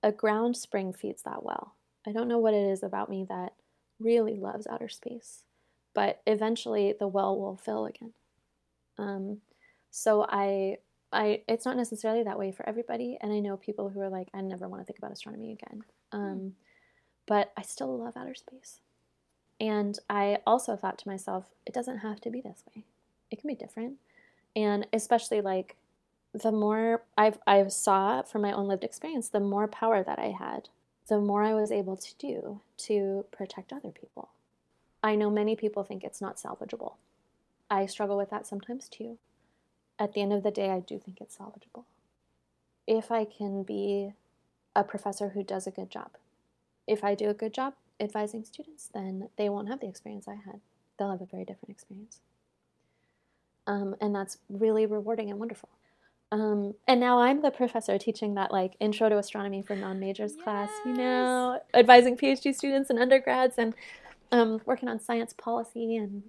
a 0.03 0.12
ground 0.12 0.57
spring 0.57 0.92
feeds 0.92 1.22
that 1.22 1.42
well. 1.42 1.74
I 2.07 2.12
don't 2.12 2.28
know 2.28 2.38
what 2.38 2.55
it 2.55 2.68
is 2.68 2.82
about 2.82 3.11
me 3.11 3.24
that 3.28 3.55
really 3.99 4.36
loves 4.36 4.66
outer 4.66 4.88
space, 4.88 5.44
but 5.94 6.20
eventually 6.26 6.94
the 6.99 7.09
well 7.09 7.38
will 7.38 7.57
fill 7.57 7.86
again. 7.86 8.12
Um, 8.99 9.38
so 9.90 10.26
I, 10.28 10.78
I, 11.12 11.42
it's 11.49 11.64
not 11.64 11.76
necessarily 11.76 12.22
that 12.24 12.38
way 12.38 12.53
for 12.53 12.68
everybody, 12.68 13.18
and 13.20 13.32
I 13.32 13.40
know 13.40 13.57
people 13.57 13.88
who 13.88 14.01
are 14.01 14.11
like, 14.11 14.28
I 14.34 14.40
never 14.40 14.68
want 14.68 14.82
to 14.82 14.84
think 14.84 14.99
about 14.99 15.12
astronomy 15.12 15.53
again. 15.53 15.82
Hmm. 16.12 16.18
Um, 16.18 16.53
but 17.26 17.53
I 17.57 17.62
still 17.62 17.96
love 17.99 18.16
outer 18.16 18.34
space, 18.34 18.80
and 19.61 19.99
I 20.09 20.38
also 20.46 20.76
thought 20.76 20.99
to 20.99 21.09
myself, 21.09 21.46
it 21.66 21.74
doesn't 21.74 21.99
have 21.99 22.20
to 22.22 22.30
be 22.30 22.40
this 22.40 22.62
way. 22.74 22.84
It 23.30 23.40
can 23.40 23.49
be 23.49 23.55
different, 23.55 23.94
and 24.57 24.86
especially 24.92 25.40
like 25.40 25.76
the 26.32 26.53
more 26.53 27.03
I've 27.16 27.38
I've 27.46 27.72
saw 27.72 28.22
from 28.22 28.42
my 28.42 28.53
own 28.53 28.68
lived 28.68 28.84
experience, 28.84 29.28
the 29.28 29.40
more 29.40 29.68
power 29.68 30.03
that 30.03 30.18
I 30.18 30.34
had, 30.38 30.68
the 31.09 31.18
more 31.18 31.42
I 31.42 31.55
was 31.55 31.72
able 31.72 31.96
to 31.96 32.14
do 32.18 32.61
to 32.78 33.24
protect 33.30 33.72
other 33.72 33.90
people. 33.90 34.30
I 35.03 35.14
know 35.14 35.30
many 35.30 35.57
people 35.57 35.84
think 35.84 36.05
it's 36.05 36.20
not 36.20 36.36
salvageable. 36.36 36.94
I 37.71 37.87
struggle 37.87 38.16
with 38.16 38.31
that 38.31 38.47
sometimes 38.47 38.89
too. 38.89 39.19
At 39.99 40.14
the 40.14 40.23
end 40.23 40.33
of 40.33 40.43
the 40.43 40.51
day, 40.51 40.71
I 40.71 40.81
do 40.81 40.99
think 40.99 41.21
it's 41.21 41.37
salvageable. 41.37 41.85
If 42.87 43.11
I 43.11 43.25
can 43.25 43.62
be 43.62 44.12
a 44.75 44.85
professor 44.85 45.31
who 45.31 45.43
does 45.43 45.66
a 45.66 45.73
good 45.73 45.91
job, 45.91 46.12
if 46.87 47.05
I 47.05 47.14
do 47.14 47.29
a 47.29 47.35
good 47.35 47.53
job 47.53 47.75
advising 48.01 48.45
students, 48.45 48.91
then 48.95 49.29
they 49.37 49.49
won't 49.49 49.69
have 49.69 49.81
the 49.81 49.89
experience 49.89 50.27
I 50.29 50.37
had. 50.37 50.61
They'll 50.99 51.11
have 51.11 51.21
a 51.21 51.27
very 51.27 51.45
different 51.45 51.71
experience. 51.71 52.21
Um, 53.66 53.97
and 54.01 54.14
that's 54.14 54.39
really 54.49 54.87
rewarding 54.87 55.31
and 55.31 55.39
wonderful. 55.39 55.69
Um, 56.31 56.75
and 56.87 57.01
now 57.01 57.21
I'm 57.21 57.43
the 57.43 57.51
professor 57.51 57.99
teaching 57.99 58.35
that 58.35 58.53
like 58.53 58.75
intro 58.81 59.09
to 59.09 59.19
astronomy 59.19 59.62
for 59.62 59.75
non-majors 59.75 60.35
yes. 60.37 60.45
class, 60.45 60.71
you 60.85 60.93
know, 60.93 61.61
advising 61.75 62.16
PhD 62.16 62.55
students 62.55 62.91
and 62.91 62.99
undergrads 62.99 63.57
and 63.59 63.75
um, 64.31 64.61
working 64.66 64.89
on 64.89 65.01
science 65.01 65.33
policy. 65.33 65.97
And 65.97 66.25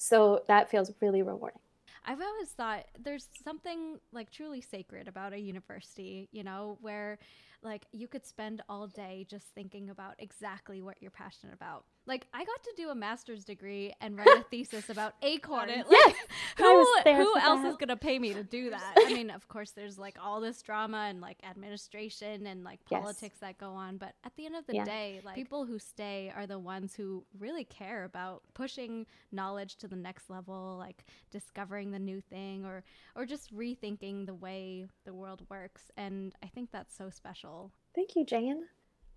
so 0.00 0.42
that 0.48 0.70
feels 0.70 0.90
really 1.02 1.20
rewarding. 1.20 1.60
I've 2.06 2.22
always 2.22 2.48
thought 2.48 2.86
there's 2.98 3.28
something 3.44 3.98
like 4.12 4.30
truly 4.30 4.62
sacred 4.62 5.08
about 5.08 5.34
a 5.34 5.38
university, 5.38 6.26
you 6.32 6.42
know, 6.42 6.78
where 6.80 7.18
like 7.62 7.86
you 7.92 8.08
could 8.08 8.24
spend 8.24 8.62
all 8.68 8.86
day 8.86 9.26
just 9.28 9.46
thinking 9.54 9.90
about 9.90 10.14
exactly 10.18 10.80
what 10.80 10.96
you're 11.00 11.10
passionate 11.10 11.54
about. 11.54 11.84
Like 12.06 12.26
I 12.32 12.44
got 12.44 12.62
to 12.64 12.72
do 12.76 12.88
a 12.88 12.94
master's 12.94 13.44
degree 13.44 13.92
and 14.00 14.16
write 14.16 14.26
a 14.26 14.42
thesis 14.50 14.88
about 14.88 15.14
acorns. 15.22 15.70
Like, 15.70 15.86
yes, 15.90 16.14
who 16.56 16.64
who 17.04 17.38
else 17.38 17.62
that. 17.62 17.68
is 17.68 17.76
gonna 17.76 17.96
pay 17.96 18.18
me 18.18 18.32
to 18.34 18.42
do 18.42 18.70
that? 18.76 18.94
I 18.96 19.12
mean, 19.12 19.30
of 19.30 19.46
course, 19.48 19.72
there's 19.72 19.98
like 19.98 20.16
all 20.22 20.40
this 20.40 20.62
drama 20.62 21.06
and 21.08 21.20
like 21.20 21.38
administration 21.48 22.46
and 22.46 22.64
like 22.64 22.84
politics 22.86 23.36
yes. 23.40 23.48
that 23.50 23.58
go 23.58 23.72
on, 23.72 23.98
but 23.98 24.14
at 24.24 24.34
the 24.36 24.46
end 24.46 24.56
of 24.56 24.66
the 24.66 24.76
yeah. 24.76 24.84
day, 24.84 25.20
like 25.24 25.34
people 25.34 25.66
who 25.66 25.78
stay 25.78 26.32
are 26.34 26.46
the 26.46 26.58
ones 26.58 26.94
who 26.94 27.24
really 27.38 27.64
care 27.64 28.04
about 28.04 28.42
pushing 28.54 29.06
knowledge 29.30 29.76
to 29.76 29.88
the 29.88 29.96
next 29.96 30.30
level, 30.30 30.76
like 30.78 31.04
discovering 31.30 31.90
the 31.90 31.98
new 31.98 32.20
thing 32.20 32.64
or 32.64 32.82
or 33.14 33.26
just 33.26 33.54
rethinking 33.54 34.26
the 34.26 34.34
way 34.34 34.86
the 35.04 35.12
world 35.12 35.42
works. 35.50 35.90
And 35.96 36.34
I 36.42 36.46
think 36.46 36.70
that's 36.72 36.96
so 36.96 37.10
special. 37.10 37.49
Thank 37.94 38.16
you, 38.16 38.24
Jane. 38.24 38.64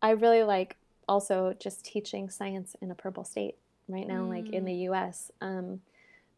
I 0.02 0.12
really 0.12 0.44
like 0.44 0.76
also 1.08 1.56
just 1.60 1.86
teaching 1.86 2.30
science 2.30 2.76
in 2.82 2.92
a 2.92 2.96
purple 2.96 3.24
state 3.24 3.56
right 3.88 4.08
now, 4.08 4.24
mm. 4.24 4.30
like 4.30 4.54
in 4.54 4.66
the 4.66 4.72
mm. 4.72 4.92
US. 4.92 5.32
Um, 5.42 5.82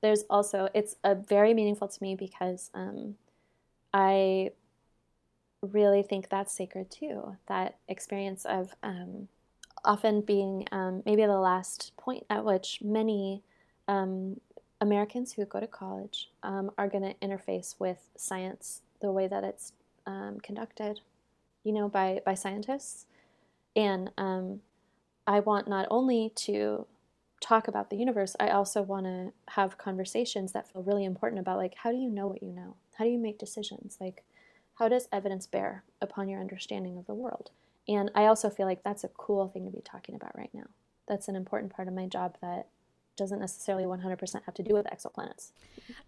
there's 0.01 0.23
also, 0.29 0.69
it's 0.73 0.95
a 1.03 1.15
very 1.15 1.53
meaningful 1.53 1.87
to 1.87 2.03
me 2.03 2.15
because 2.15 2.69
um, 2.73 3.15
I 3.93 4.51
really 5.61 6.03
think 6.03 6.29
that's 6.29 6.53
sacred 6.53 6.91
too. 6.91 7.37
That 7.47 7.77
experience 7.87 8.45
of 8.45 8.75
um, 8.83 9.27
often 9.83 10.21
being 10.21 10.67
um, 10.71 11.01
maybe 11.05 11.25
the 11.25 11.39
last 11.39 11.93
point 11.97 12.25
at 12.29 12.43
which 12.43 12.79
many 12.83 13.41
um, 13.87 14.39
Americans 14.81 15.33
who 15.33 15.45
go 15.45 15.59
to 15.59 15.67
college 15.67 16.29
um, 16.43 16.69
are 16.77 16.89
going 16.89 17.03
to 17.03 17.13
interface 17.25 17.75
with 17.79 18.09
science 18.17 18.81
the 19.01 19.11
way 19.11 19.27
that 19.27 19.43
it's 19.43 19.71
conducted 20.43 20.99
you 21.65 21.73
know, 21.73 21.89
by 21.89 22.21
by 22.25 22.35
scientists, 22.35 23.07
and 23.75 24.11
um, 24.17 24.61
I 25.27 25.41
want 25.41 25.67
not 25.67 25.87
only 25.91 26.31
to 26.35 26.85
talk 27.41 27.67
about 27.67 27.89
the 27.89 27.97
universe, 27.97 28.35
I 28.39 28.49
also 28.49 28.81
want 28.81 29.05
to 29.05 29.33
have 29.49 29.77
conversations 29.77 30.53
that 30.53 30.71
feel 30.71 30.83
really 30.83 31.03
important 31.03 31.39
about 31.39 31.57
like 31.57 31.75
how 31.75 31.91
do 31.91 31.97
you 31.97 32.09
know 32.09 32.27
what 32.27 32.41
you 32.41 32.51
know? 32.51 32.75
How 32.97 33.03
do 33.03 33.11
you 33.11 33.19
make 33.19 33.37
decisions? 33.37 33.97
Like 33.99 34.23
how 34.75 34.87
does 34.87 35.07
evidence 35.11 35.47
bear 35.47 35.83
upon 36.01 36.29
your 36.29 36.39
understanding 36.39 36.97
of 36.97 37.07
the 37.07 37.13
world? 37.13 37.51
And 37.87 38.09
I 38.15 38.25
also 38.25 38.49
feel 38.49 38.65
like 38.65 38.83
that's 38.83 39.03
a 39.03 39.09
cool 39.09 39.47
thing 39.47 39.65
to 39.65 39.71
be 39.71 39.81
talking 39.81 40.15
about 40.15 40.37
right 40.37 40.49
now. 40.53 40.67
That's 41.07 41.27
an 41.27 41.35
important 41.35 41.73
part 41.73 41.87
of 41.87 41.93
my 41.93 42.07
job 42.07 42.37
that 42.41 42.67
doesn't 43.15 43.39
necessarily 43.39 43.85
100% 43.85 44.43
have 44.43 44.53
to 44.55 44.63
do 44.63 44.73
with 44.73 44.85
exoplanets. 44.85 45.51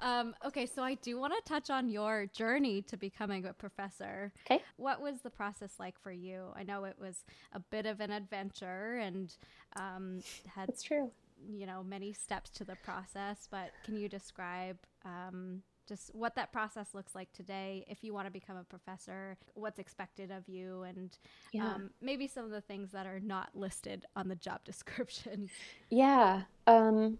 Um, 0.01 0.35
okay, 0.45 0.65
so 0.65 0.83
I 0.83 0.95
do 0.95 1.19
want 1.19 1.33
to 1.33 1.41
touch 1.49 1.69
on 1.69 1.89
your 1.89 2.25
journey 2.27 2.81
to 2.83 2.97
becoming 2.97 3.45
a 3.45 3.53
professor. 3.53 4.31
Okay. 4.45 4.63
What 4.77 5.01
was 5.01 5.21
the 5.21 5.29
process 5.29 5.73
like 5.79 5.99
for 6.01 6.11
you? 6.11 6.45
I 6.55 6.63
know 6.63 6.83
it 6.85 6.97
was 6.99 7.23
a 7.53 7.59
bit 7.59 7.85
of 7.85 7.99
an 7.99 8.11
adventure 8.11 8.97
and 8.97 9.33
um, 9.75 10.21
had. 10.47 10.67
That's 10.67 10.83
true. 10.83 11.11
You 11.49 11.67
know, 11.67 11.83
many 11.83 12.13
steps 12.13 12.49
to 12.51 12.63
the 12.63 12.75
process, 12.83 13.47
but 13.49 13.69
can 13.85 13.95
you 13.95 14.09
describe 14.09 14.77
um, 15.05 15.61
just 15.87 16.13
what 16.13 16.35
that 16.35 16.51
process 16.51 16.93
looks 16.93 17.15
like 17.15 17.31
today 17.33 17.85
if 17.87 18.03
you 18.03 18.13
want 18.13 18.27
to 18.27 18.31
become 18.31 18.57
a 18.57 18.63
professor, 18.63 19.37
what's 19.53 19.79
expected 19.79 20.31
of 20.31 20.47
you, 20.47 20.83
and 20.83 21.17
yeah. 21.51 21.73
um, 21.73 21.89
maybe 22.01 22.27
some 22.27 22.45
of 22.45 22.51
the 22.51 22.61
things 22.61 22.91
that 22.91 23.05
are 23.05 23.19
not 23.19 23.49
listed 23.55 24.05
on 24.15 24.27
the 24.27 24.35
job 24.35 24.63
description. 24.65 25.49
Yeah. 25.89 26.43
Um, 26.65 27.19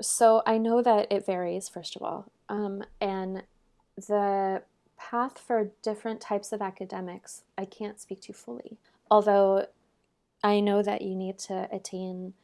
so 0.00 0.42
I 0.46 0.58
know 0.58 0.82
that 0.82 1.10
it 1.10 1.26
varies, 1.26 1.68
first 1.68 1.96
of 1.96 2.02
all. 2.02 2.26
Um, 2.48 2.84
and 3.00 3.42
the 3.96 4.62
path 4.96 5.38
for 5.38 5.70
different 5.82 6.20
types 6.20 6.52
of 6.52 6.62
academics, 6.62 7.42
I 7.58 7.64
can't 7.64 8.00
speak 8.00 8.20
to 8.22 8.32
fully. 8.32 8.78
Although 9.10 9.66
I 10.42 10.60
know 10.60 10.82
that 10.82 11.02
you 11.02 11.14
need 11.14 11.38
to 11.40 11.68
attain 11.70 12.34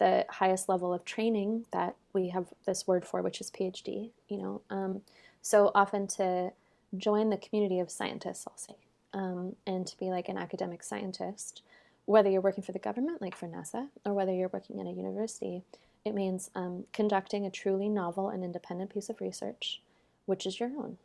the 0.00 0.26
highest 0.28 0.68
level 0.68 0.92
of 0.92 1.04
training 1.04 1.66
that 1.72 1.94
we 2.12 2.30
have 2.30 2.46
this 2.66 2.86
word 2.88 3.04
for, 3.04 3.22
which 3.22 3.40
is 3.40 3.50
PhD. 3.50 4.10
You 4.28 4.38
know, 4.38 4.60
um, 4.70 5.02
so 5.42 5.70
often 5.74 6.08
to 6.08 6.52
join 6.96 7.30
the 7.30 7.36
community 7.36 7.78
of 7.78 7.90
scientists, 7.90 8.46
I'll 8.48 8.56
say, 8.56 8.74
um, 9.12 9.54
and 9.66 9.86
to 9.86 9.96
be 9.98 10.06
like 10.06 10.28
an 10.28 10.38
academic 10.38 10.82
scientist, 10.82 11.62
whether 12.06 12.30
you're 12.30 12.40
working 12.40 12.64
for 12.64 12.72
the 12.72 12.78
government, 12.78 13.22
like 13.22 13.36
for 13.36 13.46
NASA, 13.46 13.88
or 14.04 14.14
whether 14.14 14.32
you're 14.32 14.50
working 14.52 14.80
in 14.80 14.86
a 14.86 14.92
university, 14.92 15.62
it 16.04 16.14
means 16.14 16.50
um, 16.54 16.84
conducting 16.92 17.44
a 17.44 17.50
truly 17.50 17.88
novel 17.88 18.30
and 18.30 18.42
independent 18.42 18.92
piece 18.92 19.10
of 19.10 19.20
research, 19.20 19.82
which 20.24 20.46
is 20.46 20.58
your 20.58 20.70
own. 20.70 20.96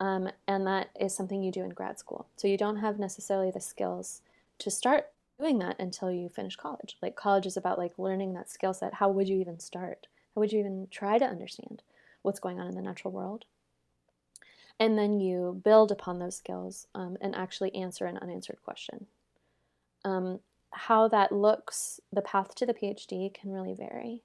Um, 0.00 0.30
and 0.46 0.64
that 0.68 0.90
is 0.98 1.14
something 1.16 1.42
you 1.42 1.50
do 1.50 1.64
in 1.64 1.70
grad 1.70 1.98
school. 1.98 2.28
So 2.36 2.46
you 2.46 2.56
don't 2.56 2.76
have 2.76 3.00
necessarily 3.00 3.50
the 3.50 3.60
skills 3.60 4.22
to 4.60 4.70
start 4.70 5.10
doing 5.38 5.58
that 5.60 5.76
until 5.78 6.10
you 6.10 6.28
finish 6.28 6.56
college. 6.56 6.96
Like 7.00 7.16
college 7.16 7.46
is 7.46 7.56
about 7.56 7.78
like 7.78 7.98
learning 7.98 8.34
that 8.34 8.50
skill 8.50 8.74
set. 8.74 8.94
How 8.94 9.08
would 9.08 9.28
you 9.28 9.38
even 9.38 9.60
start? 9.60 10.06
How 10.34 10.40
would 10.40 10.52
you 10.52 10.60
even 10.60 10.88
try 10.90 11.18
to 11.18 11.24
understand 11.24 11.82
what's 12.22 12.40
going 12.40 12.58
on 12.60 12.68
in 12.68 12.74
the 12.74 12.82
natural 12.82 13.12
world? 13.12 13.44
And 14.80 14.96
then 14.96 15.20
you 15.20 15.60
build 15.64 15.90
upon 15.90 16.18
those 16.18 16.36
skills 16.36 16.86
um, 16.94 17.16
and 17.20 17.34
actually 17.34 17.74
answer 17.74 18.06
an 18.06 18.18
unanswered 18.18 18.58
question. 18.64 19.06
Um, 20.04 20.40
how 20.70 21.08
that 21.08 21.32
looks, 21.32 22.00
the 22.12 22.22
path 22.22 22.54
to 22.56 22.66
the 22.66 22.74
PhD 22.74 23.32
can 23.32 23.50
really 23.50 23.74
vary. 23.74 24.22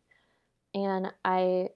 And 0.75 1.11
I 1.25 1.69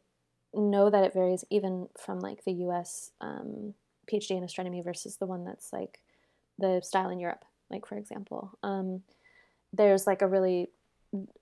know 0.53 0.89
that 0.89 1.03
it 1.03 1.13
varies 1.13 1.43
even 1.49 1.87
from 1.97 2.19
like 2.19 2.43
the 2.43 2.53
US 2.53 3.11
um, 3.21 3.73
PhD 4.11 4.31
in 4.31 4.43
astronomy 4.43 4.81
versus 4.81 5.17
the 5.17 5.25
one 5.25 5.43
that's 5.43 5.73
like 5.73 5.99
the 6.59 6.81
style 6.83 7.09
in 7.09 7.19
Europe, 7.19 7.45
like 7.69 7.85
for 7.85 7.97
example. 7.97 8.57
Um, 8.63 9.03
there's 9.73 10.07
like 10.07 10.21
a 10.21 10.27
really 10.27 10.69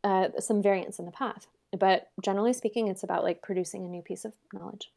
uh, 0.03 0.29
some 0.39 0.61
variance 0.61 0.99
in 0.99 1.05
the 1.05 1.11
path. 1.11 1.47
But 1.77 2.09
generally 2.21 2.53
speaking, 2.53 2.87
it's 2.87 3.03
about 3.03 3.23
like 3.23 3.41
producing 3.41 3.85
a 3.85 3.89
new 3.89 4.01
piece 4.01 4.25
of 4.25 4.33
knowledge. 4.53 4.91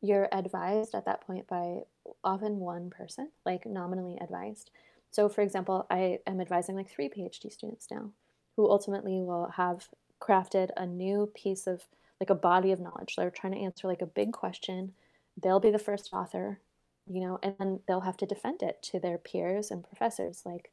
You're 0.00 0.28
advised 0.32 0.94
at 0.94 1.06
that 1.06 1.26
point 1.26 1.46
by 1.46 1.80
often 2.22 2.58
one 2.58 2.90
person, 2.90 3.30
like 3.46 3.64
nominally 3.64 4.18
advised. 4.20 4.70
So, 5.10 5.28
for 5.28 5.42
example, 5.42 5.86
I 5.90 6.18
am 6.26 6.40
advising 6.40 6.74
like 6.74 6.90
three 6.90 7.08
PhD 7.08 7.52
students 7.52 7.86
now 7.90 8.10
who 8.56 8.68
ultimately 8.68 9.22
will 9.22 9.50
have 9.56 9.88
crafted 10.20 10.70
a 10.76 10.86
new 10.86 11.30
piece 11.34 11.66
of 11.66 11.84
like 12.20 12.30
a 12.30 12.34
body 12.34 12.72
of 12.72 12.80
knowledge. 12.80 13.14
They're 13.16 13.30
trying 13.30 13.52
to 13.54 13.60
answer 13.60 13.86
like 13.86 14.02
a 14.02 14.06
big 14.06 14.32
question. 14.32 14.92
They'll 15.40 15.60
be 15.60 15.70
the 15.70 15.78
first 15.78 16.10
author, 16.12 16.60
you 17.08 17.20
know, 17.20 17.38
and 17.42 17.80
they'll 17.86 18.00
have 18.00 18.16
to 18.18 18.26
defend 18.26 18.62
it 18.62 18.82
to 18.90 18.98
their 19.00 19.18
peers 19.18 19.70
and 19.70 19.84
professors. 19.84 20.42
Like, 20.44 20.70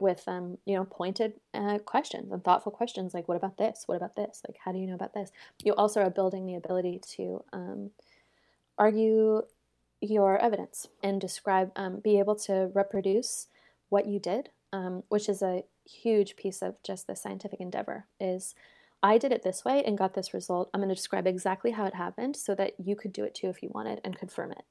with 0.00 0.24
um, 0.26 0.58
you 0.64 0.76
know 0.76 0.84
pointed 0.84 1.34
uh, 1.54 1.78
questions 1.78 2.32
and 2.32 2.42
thoughtful 2.42 2.72
questions 2.72 3.14
like 3.14 3.28
what 3.28 3.36
about 3.36 3.58
this? 3.58 3.84
What 3.86 3.96
about 3.96 4.16
this? 4.16 4.42
Like 4.46 4.58
how 4.64 4.72
do 4.72 4.78
you 4.78 4.86
know 4.86 4.94
about 4.94 5.14
this? 5.14 5.30
You 5.64 5.74
also 5.74 6.00
are 6.00 6.10
building 6.10 6.46
the 6.46 6.54
ability 6.54 7.00
to 7.16 7.44
um, 7.52 7.90
argue 8.78 9.42
your 10.00 10.38
evidence 10.38 10.86
and 11.02 11.20
describe 11.20 11.72
um, 11.76 12.00
be 12.00 12.18
able 12.18 12.36
to 12.36 12.70
reproduce 12.74 13.48
what 13.88 14.06
you 14.06 14.20
did 14.20 14.50
um, 14.72 15.02
which 15.08 15.28
is 15.28 15.42
a 15.42 15.64
huge 15.84 16.36
piece 16.36 16.62
of 16.62 16.76
just 16.82 17.06
the 17.06 17.16
scientific 17.16 17.60
endeavor 17.60 18.06
is 18.20 18.54
i 19.02 19.16
did 19.16 19.32
it 19.32 19.42
this 19.42 19.64
way 19.64 19.82
and 19.84 19.96
got 19.96 20.14
this 20.14 20.34
result. 20.34 20.68
I'm 20.74 20.80
going 20.80 20.88
to 20.88 20.94
describe 20.94 21.26
exactly 21.26 21.70
how 21.70 21.86
it 21.86 21.94
happened 21.94 22.36
so 22.36 22.54
that 22.56 22.72
you 22.78 22.96
could 22.96 23.12
do 23.12 23.24
it 23.24 23.34
too 23.34 23.48
if 23.48 23.62
you 23.62 23.70
wanted 23.72 24.00
and 24.04 24.18
confirm 24.18 24.52
it. 24.52 24.64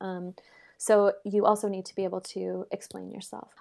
Um, 0.00 0.34
so 0.78 1.12
you 1.24 1.44
also 1.44 1.68
need 1.68 1.84
to 1.86 1.94
be 1.94 2.04
able 2.04 2.20
to 2.22 2.66
explain 2.70 3.10
yourself 3.10 3.52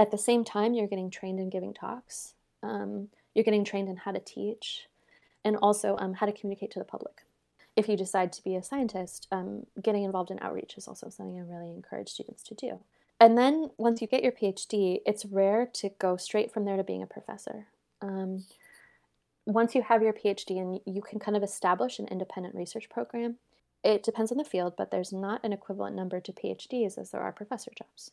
at 0.00 0.10
the 0.10 0.18
same 0.18 0.44
time, 0.44 0.72
you're 0.72 0.86
getting 0.86 1.10
trained 1.10 1.38
in 1.38 1.50
giving 1.50 1.74
talks. 1.74 2.32
Um, 2.62 3.08
you're 3.34 3.44
getting 3.44 3.66
trained 3.66 3.86
in 3.90 3.98
how 3.98 4.12
to 4.12 4.18
teach 4.18 4.86
and 5.44 5.56
also 5.56 5.94
um, 5.98 6.14
how 6.14 6.24
to 6.24 6.32
communicate 6.32 6.70
to 6.70 6.78
the 6.78 6.86
public. 6.86 7.26
If 7.76 7.86
you 7.86 7.98
decide 7.98 8.32
to 8.32 8.42
be 8.42 8.56
a 8.56 8.62
scientist, 8.62 9.28
um, 9.30 9.66
getting 9.82 10.04
involved 10.04 10.30
in 10.30 10.38
outreach 10.40 10.78
is 10.78 10.88
also 10.88 11.10
something 11.10 11.36
I 11.38 11.42
really 11.42 11.70
encourage 11.70 12.08
students 12.08 12.42
to 12.44 12.54
do. 12.54 12.80
And 13.20 13.36
then 13.36 13.72
once 13.76 14.00
you 14.00 14.06
get 14.06 14.22
your 14.22 14.32
PhD, 14.32 15.00
it's 15.04 15.26
rare 15.26 15.66
to 15.74 15.90
go 15.98 16.16
straight 16.16 16.50
from 16.50 16.64
there 16.64 16.78
to 16.78 16.82
being 16.82 17.02
a 17.02 17.06
professor. 17.06 17.66
Um, 18.00 18.46
once 19.44 19.74
you 19.74 19.82
have 19.82 20.02
your 20.02 20.14
PhD 20.14 20.58
and 20.58 20.80
you 20.86 21.02
can 21.02 21.18
kind 21.18 21.36
of 21.36 21.42
establish 21.42 21.98
an 21.98 22.08
independent 22.08 22.54
research 22.54 22.88
program, 22.88 23.36
it 23.84 24.02
depends 24.02 24.32
on 24.32 24.38
the 24.38 24.44
field, 24.44 24.74
but 24.78 24.90
there's 24.90 25.12
not 25.12 25.44
an 25.44 25.52
equivalent 25.52 25.94
number 25.94 26.20
to 26.20 26.32
PhDs 26.32 26.96
as 26.96 27.10
there 27.10 27.20
are 27.20 27.32
professor 27.32 27.70
jobs. 27.76 28.12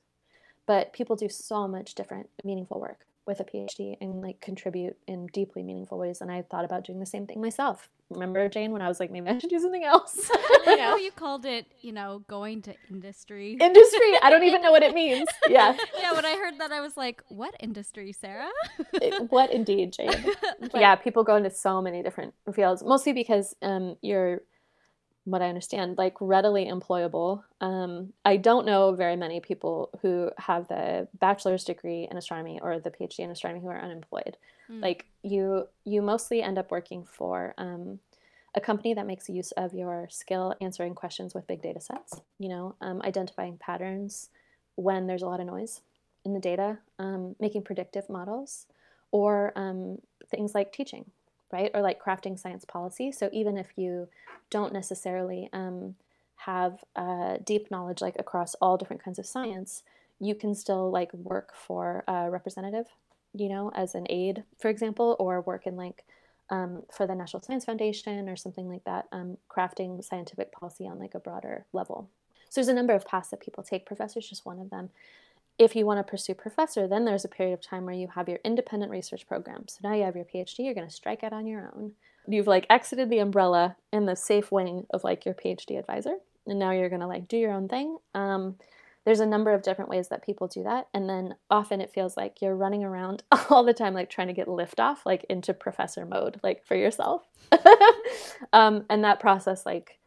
But 0.68 0.94
people 0.94 1.16
do 1.16 1.30
so 1.30 1.68
much 1.68 1.96
different 1.96 2.30
meaningful 2.44 2.80
work 2.80 3.06
with 3.28 3.40
a 3.42 3.44
PhD 3.44 3.98
and 4.00 4.22
like 4.22 4.40
contribute 4.40 4.96
in 5.06 5.28
deeply 5.28 5.62
meaningful 5.62 5.98
ways. 5.98 6.22
And 6.22 6.32
I 6.32 6.42
thought 6.44 6.64
about 6.64 6.86
doing 6.86 7.00
the 7.00 7.06
same 7.06 7.28
thing 7.28 7.42
myself. 7.42 7.90
Remember, 8.10 8.48
Jane, 8.48 8.72
when 8.72 8.82
I 8.82 8.88
was 8.88 9.02
like, 9.02 9.12
maybe 9.12 9.28
I 9.28 9.38
should 9.38 9.50
do 9.50 9.60
something 9.60 9.84
else? 9.84 10.32
I 10.66 10.76
know 10.76 10.96
you 11.08 11.12
called 11.12 11.46
it, 11.46 11.66
you 11.82 11.92
know, 11.92 12.24
going 12.30 12.62
to 12.64 12.76
industry. 12.90 13.58
Industry. 13.60 14.14
I 14.22 14.30
don't 14.30 14.44
even 14.44 14.62
know 14.62 14.72
what 14.72 14.82
it 14.82 14.94
means. 15.04 15.28
Yeah. 15.50 15.76
Yeah. 16.00 16.14
When 16.14 16.26
I 16.26 16.36
heard 16.36 16.58
that, 16.60 16.72
I 16.72 16.80
was 16.80 16.96
like, 16.96 17.22
what 17.28 17.54
industry, 17.60 18.14
Sarah? 18.14 18.50
what 19.28 19.52
indeed, 19.52 19.92
Jane? 19.92 20.34
yeah. 20.74 20.96
People 20.96 21.26
go 21.26 21.36
into 21.36 21.50
so 21.50 21.82
many 21.82 22.02
different 22.02 22.34
fields, 22.54 22.82
mostly 22.82 23.12
because 23.12 23.54
um, 23.62 23.98
you're 24.02 24.42
what 25.28 25.42
I 25.42 25.50
understand, 25.50 25.98
like 25.98 26.14
readily 26.22 26.68
employable. 26.68 27.44
Um, 27.60 28.14
I 28.24 28.38
don't 28.38 28.66
know 28.66 28.94
very 28.94 29.18
many 29.18 29.42
people 29.42 29.90
who 30.02 30.32
have 30.38 30.70
the 30.70 31.10
bachelor's 31.20 31.66
degree 31.66 32.08
in 32.10 32.16
astronomy 32.16 32.62
or 32.62 32.80
the 32.80 32.92
PhD 32.92 33.20
in 33.20 33.30
astronomy 33.30 33.60
who 33.60 33.68
are 33.68 33.78
unemployed. 33.82 34.38
Mm. 34.72 34.82
Like 34.82 35.06
you, 35.24 35.68
you 35.84 36.02
mostly 36.02 36.42
end 36.42 36.58
up 36.58 36.72
working 36.72 37.04
for 37.04 37.54
um, 37.58 38.00
a 38.56 38.62
company 38.62 38.94
that 38.94 39.06
makes 39.06 39.28
use 39.28 39.52
of 39.52 39.74
your 39.74 40.08
skill 40.10 40.56
answering 40.62 40.96
questions 40.96 41.34
with 41.34 41.46
big 41.46 41.62
data 41.62 41.82
sets. 41.82 42.22
You 42.40 42.48
know, 42.48 42.76
um, 42.80 43.02
identifying 43.02 43.58
patterns 43.58 44.30
when 44.76 45.08
there's 45.08 45.24
a 45.24 45.28
lot 45.28 45.42
of 45.42 45.48
noise 45.48 45.82
in 46.24 46.34
the 46.34 46.40
data, 46.40 46.78
um, 47.00 47.36
making 47.38 47.64
predictive 47.64 48.10
models, 48.10 48.66
or 49.12 49.52
um, 49.58 49.98
things 50.30 50.56
like 50.56 50.72
teaching 50.72 51.12
right? 51.52 51.72
Or 51.74 51.82
like 51.82 52.02
crafting 52.02 52.38
science 52.40 52.66
policy. 52.66 53.12
So 53.12 53.30
even 53.32 53.58
if 53.58 53.68
you 53.76 54.08
don't 54.50 54.74
necessarily 54.74 55.50
um, 55.54 55.96
have 56.38 56.84
deep 57.46 57.72
knowledge 57.72 58.02
like 58.02 58.16
across 58.20 58.56
all 58.56 58.78
different 58.78 59.04
kinds 59.04 59.20
of 59.20 59.26
science, 59.26 59.84
you 60.20 60.36
can 60.36 60.56
still 60.56 60.92
like 60.92 61.14
work 61.14 61.54
for 61.54 62.04
a 62.08 62.30
representative, 62.30 62.88
you 63.34 63.50
know, 63.50 63.72
as 63.76 63.96
an 63.96 64.08
aide, 64.10 64.44
for 64.60 64.70
example, 64.70 65.16
or 65.20 65.42
work 65.42 65.68
in 65.68 65.76
like 65.76 66.04
um, 66.50 66.84
for 66.92 67.06
the 67.06 67.16
National 67.16 67.44
Science 67.44 67.66
Foundation 67.66 68.30
or 68.30 68.36
something 68.36 68.70
like 68.70 68.84
that, 68.86 69.06
um, 69.12 69.38
crafting 69.50 70.04
scientific 70.04 70.52
policy 70.52 70.88
on 70.88 70.98
like 70.98 71.14
a 71.14 71.20
broader 71.20 71.66
level. 71.74 72.10
So 72.50 72.62
there's 72.62 72.70
a 72.70 72.74
number 72.74 72.94
of 72.94 73.06
paths 73.06 73.30
that 73.30 73.42
people 73.42 73.64
take. 73.64 73.86
Professor's 73.86 74.30
just 74.30 74.46
one 74.46 74.60
of 74.60 74.70
them 74.70 74.90
if 75.60 75.76
you 75.76 75.86
want 75.86 76.00
to 76.00 76.10
pursue 76.10 76.34
professor, 76.34 76.88
then 76.88 77.06
there's 77.06 77.26
a 77.26 77.30
period 77.30 77.54
of 77.54 77.62
time 77.62 77.86
where 77.86 77.96
you 77.96 78.08
have 78.16 78.30
your 78.30 78.40
independent 78.46 78.92
research 78.92 79.28
program. 79.28 79.66
So 79.68 79.80
now 79.84 79.96
you 79.96 80.04
have 80.04 80.16
your 80.16 80.26
PhD, 80.26 80.60
you're 80.60 80.74
going 80.74 80.88
to 80.88 80.94
strike 80.94 81.24
out 81.24 81.34
on 81.34 81.48
your 81.48 81.72
own. 81.76 81.94
You've 82.28 82.48
like 82.48 82.68
exited 82.70 83.10
the 83.10 83.20
umbrella 83.20 83.78
in 83.92 84.06
the 84.06 84.16
safe 84.16 84.52
wing 84.52 84.86
of 84.92 85.04
like 85.04 85.26
your 85.26 85.34
PhD 85.34 85.80
advisor, 85.80 86.16
and 86.46 86.60
now 86.60 86.72
you're 86.72 86.90
going 86.90 87.02
to 87.02 87.08
like 87.08 87.28
do 87.28 87.38
your 87.38 87.54
own 87.54 87.68
thing. 87.68 87.98
Um, 88.14 88.58
there's 89.08 89.22
a 89.22 89.26
number 89.26 89.54
of 89.54 89.64
different 89.64 89.90
ways 89.90 90.10
that 90.10 90.22
people 90.22 90.50
do 90.50 90.64
that 90.64 90.90
and 90.94 91.10
then 91.10 91.34
often 91.50 91.80
it 91.80 91.94
feels 91.94 92.18
like 92.18 92.42
you're 92.42 92.58
running 92.58 92.84
around 92.84 93.24
all 93.50 93.64
the 93.64 93.74
time 93.74 93.94
like 93.94 94.10
trying 94.10 94.28
to 94.28 94.34
get 94.34 94.50
lift 94.50 94.82
off 94.82 95.06
like 95.06 95.26
into 95.30 95.54
professor 95.54 96.06
mode 96.06 96.42
like 96.44 96.66
for 96.66 96.76
yourself 96.76 97.24
um, 98.52 98.84
and 98.90 99.06
that 99.06 99.22
process 99.22 99.66
like 99.66 99.98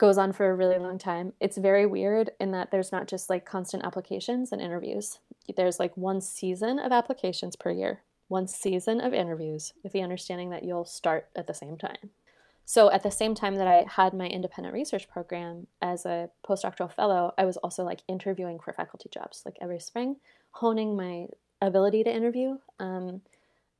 goes 0.00 0.18
on 0.18 0.32
for 0.32 0.50
a 0.50 0.54
really 0.54 0.78
long 0.78 0.98
time. 0.98 1.34
It's 1.40 1.58
very 1.58 1.86
weird 1.86 2.30
in 2.40 2.50
that 2.52 2.70
there's 2.70 2.90
not 2.90 3.06
just 3.06 3.30
like 3.30 3.44
constant 3.44 3.84
applications 3.84 4.50
and 4.50 4.60
interviews. 4.60 5.18
There's 5.54 5.78
like 5.78 5.96
one 5.96 6.20
season 6.20 6.78
of 6.78 6.90
applications 6.90 7.54
per 7.54 7.70
year 7.70 8.00
one 8.30 8.46
season 8.46 9.00
of 9.00 9.12
interviews 9.12 9.72
with 9.82 9.92
the 9.92 10.02
understanding 10.02 10.50
that 10.50 10.62
you'll 10.62 10.84
start 10.84 11.28
at 11.34 11.48
the 11.48 11.52
same 11.52 11.76
time. 11.76 12.10
So 12.64 12.88
at 12.92 13.02
the 13.02 13.10
same 13.10 13.34
time 13.34 13.56
that 13.56 13.66
I 13.66 13.84
had 13.88 14.14
my 14.14 14.28
independent 14.28 14.72
research 14.72 15.08
program 15.10 15.66
as 15.82 16.06
a 16.06 16.30
postdoctoral 16.48 16.92
fellow, 16.92 17.34
I 17.36 17.44
was 17.44 17.56
also 17.56 17.82
like 17.82 18.02
interviewing 18.06 18.60
for 18.60 18.72
faculty 18.72 19.08
jobs 19.12 19.42
like 19.44 19.56
every 19.60 19.80
spring, 19.80 20.16
honing 20.52 20.96
my 20.96 21.26
ability 21.60 22.04
to 22.04 22.14
interview, 22.14 22.58
um, 22.78 23.22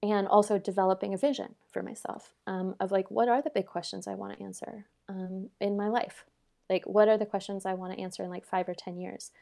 and 0.03 0.27
also 0.27 0.59
developing 0.59 1.15
a 1.15 1.19
vision 1.19 1.55
for 1.71 1.85
myself 1.85 2.35
um, 2.49 2.75
of 2.81 2.91
like 2.91 3.09
what 3.09 3.29
are 3.29 3.43
the 3.43 3.51
big 3.51 3.67
questions 3.67 4.09
I 4.09 4.17
want 4.17 4.37
to 4.37 4.45
answer 4.45 4.87
um, 5.11 5.51
in 5.61 5.77
my 5.77 5.89
life, 5.89 6.25
like 6.71 6.85
what 6.87 7.09
are 7.09 7.19
the 7.19 7.27
questions 7.27 7.67
I 7.67 7.75
want 7.75 7.93
to 7.93 8.01
answer 8.01 8.23
in 8.23 8.31
like 8.31 8.47
five 8.47 8.69
or 8.69 8.75
ten 8.75 8.97
years, 8.97 9.33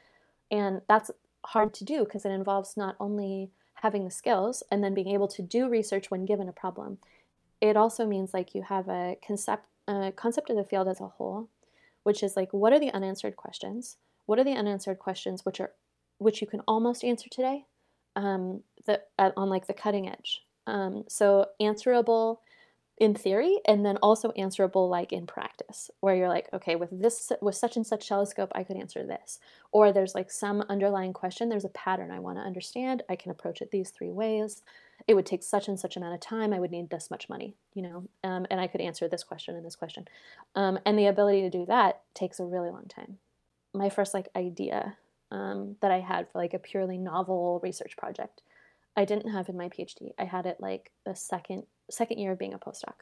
and 0.50 0.80
that's 0.88 1.10
hard 1.44 1.72
to 1.74 1.84
do 1.84 2.04
because 2.04 2.24
it 2.24 2.30
involves 2.30 2.76
not 2.76 2.96
only 2.98 3.50
having 3.74 4.04
the 4.04 4.10
skills 4.10 4.64
and 4.72 4.82
then 4.82 4.94
being 4.94 5.08
able 5.08 5.28
to 5.28 5.42
do 5.42 5.68
research 5.68 6.10
when 6.10 6.24
given 6.24 6.48
a 6.48 6.52
problem 6.52 6.98
it 7.60 7.76
also 7.76 8.06
means 8.06 8.34
like 8.34 8.54
you 8.54 8.62
have 8.62 8.88
a 8.88 9.16
concept 9.26 9.66
a 9.86 10.12
concept 10.14 10.50
of 10.50 10.56
the 10.56 10.64
field 10.64 10.86
as 10.86 11.00
a 11.00 11.06
whole, 11.06 11.48
which 12.02 12.22
is 12.22 12.36
like 12.36 12.52
what 12.52 12.72
are 12.72 12.80
the 12.80 12.92
unanswered 12.92 13.36
questions? 13.36 13.96
What 14.26 14.38
are 14.38 14.44
the 14.44 14.52
unanswered 14.52 14.98
questions 14.98 15.44
which 15.44 15.60
are 15.60 15.72
which 16.18 16.40
you 16.40 16.46
can 16.46 16.60
almost 16.66 17.04
answer 17.04 17.28
today, 17.30 17.64
um, 18.16 18.62
that 18.86 19.08
on 19.18 19.48
like 19.48 19.66
the 19.66 19.74
cutting 19.74 20.08
edge. 20.08 20.42
Um, 20.66 21.04
so 21.08 21.46
answerable 21.60 22.42
in 23.00 23.14
theory 23.14 23.58
and 23.64 23.84
then 23.84 23.96
also 23.98 24.30
answerable 24.32 24.88
like 24.88 25.12
in 25.12 25.26
practice 25.26 25.90
where 26.00 26.16
you're 26.16 26.28
like 26.28 26.48
okay 26.52 26.76
with 26.76 26.90
this 26.90 27.32
with 27.40 27.54
such 27.54 27.76
and 27.76 27.86
such 27.86 28.08
telescope 28.08 28.50
i 28.54 28.64
could 28.64 28.76
answer 28.76 29.04
this. 29.04 29.38
Or 29.70 29.92
there's 29.92 30.14
like 30.14 30.30
some 30.30 30.64
underlying 30.68 31.12
question 31.12 31.48
there's 31.48 31.64
a 31.64 31.70
pattern 31.70 32.10
i 32.10 32.18
want 32.18 32.38
to 32.38 32.42
understand 32.42 33.02
i 33.08 33.16
can 33.16 33.30
approach 33.30 33.60
it 33.60 33.70
these 33.70 33.90
three 33.90 34.10
ways 34.10 34.62
it 35.06 35.14
would 35.14 35.26
take 35.26 35.42
such 35.42 35.68
and 35.68 35.78
such 35.78 35.96
amount 35.96 36.14
of 36.14 36.20
time 36.20 36.52
i 36.52 36.58
would 36.58 36.70
need 36.70 36.90
this 36.90 37.10
much 37.10 37.28
money 37.28 37.54
you 37.74 37.82
know 37.82 38.08
um, 38.24 38.46
and 38.50 38.60
i 38.60 38.66
could 38.66 38.80
answer 38.80 39.08
this 39.08 39.24
question 39.24 39.54
and 39.54 39.64
this 39.64 39.76
question. 39.76 40.06
Um, 40.54 40.78
and 40.84 40.98
the 40.98 41.06
ability 41.06 41.42
to 41.42 41.50
do 41.50 41.66
that 41.66 42.02
takes 42.14 42.40
a 42.40 42.44
really 42.44 42.70
long 42.70 42.86
time. 42.88 43.18
My 43.74 43.90
first 43.90 44.14
like 44.14 44.28
idea 44.34 44.96
um, 45.30 45.76
that 45.80 45.90
i 45.90 46.00
had 46.00 46.26
for 46.30 46.38
like 46.38 46.54
a 46.54 46.58
purely 46.58 46.98
novel 46.98 47.60
research 47.62 47.96
project 47.96 48.42
i 48.96 49.04
didn't 49.04 49.30
have 49.30 49.48
in 49.48 49.56
my 49.56 49.68
phd 49.68 50.10
i 50.18 50.24
had 50.24 50.46
it 50.46 50.56
like 50.58 50.90
the 51.04 51.14
second 51.14 51.64
second 51.90 52.18
year 52.18 52.32
of 52.32 52.38
being 52.38 52.54
a 52.54 52.58
postdoc. 52.58 52.94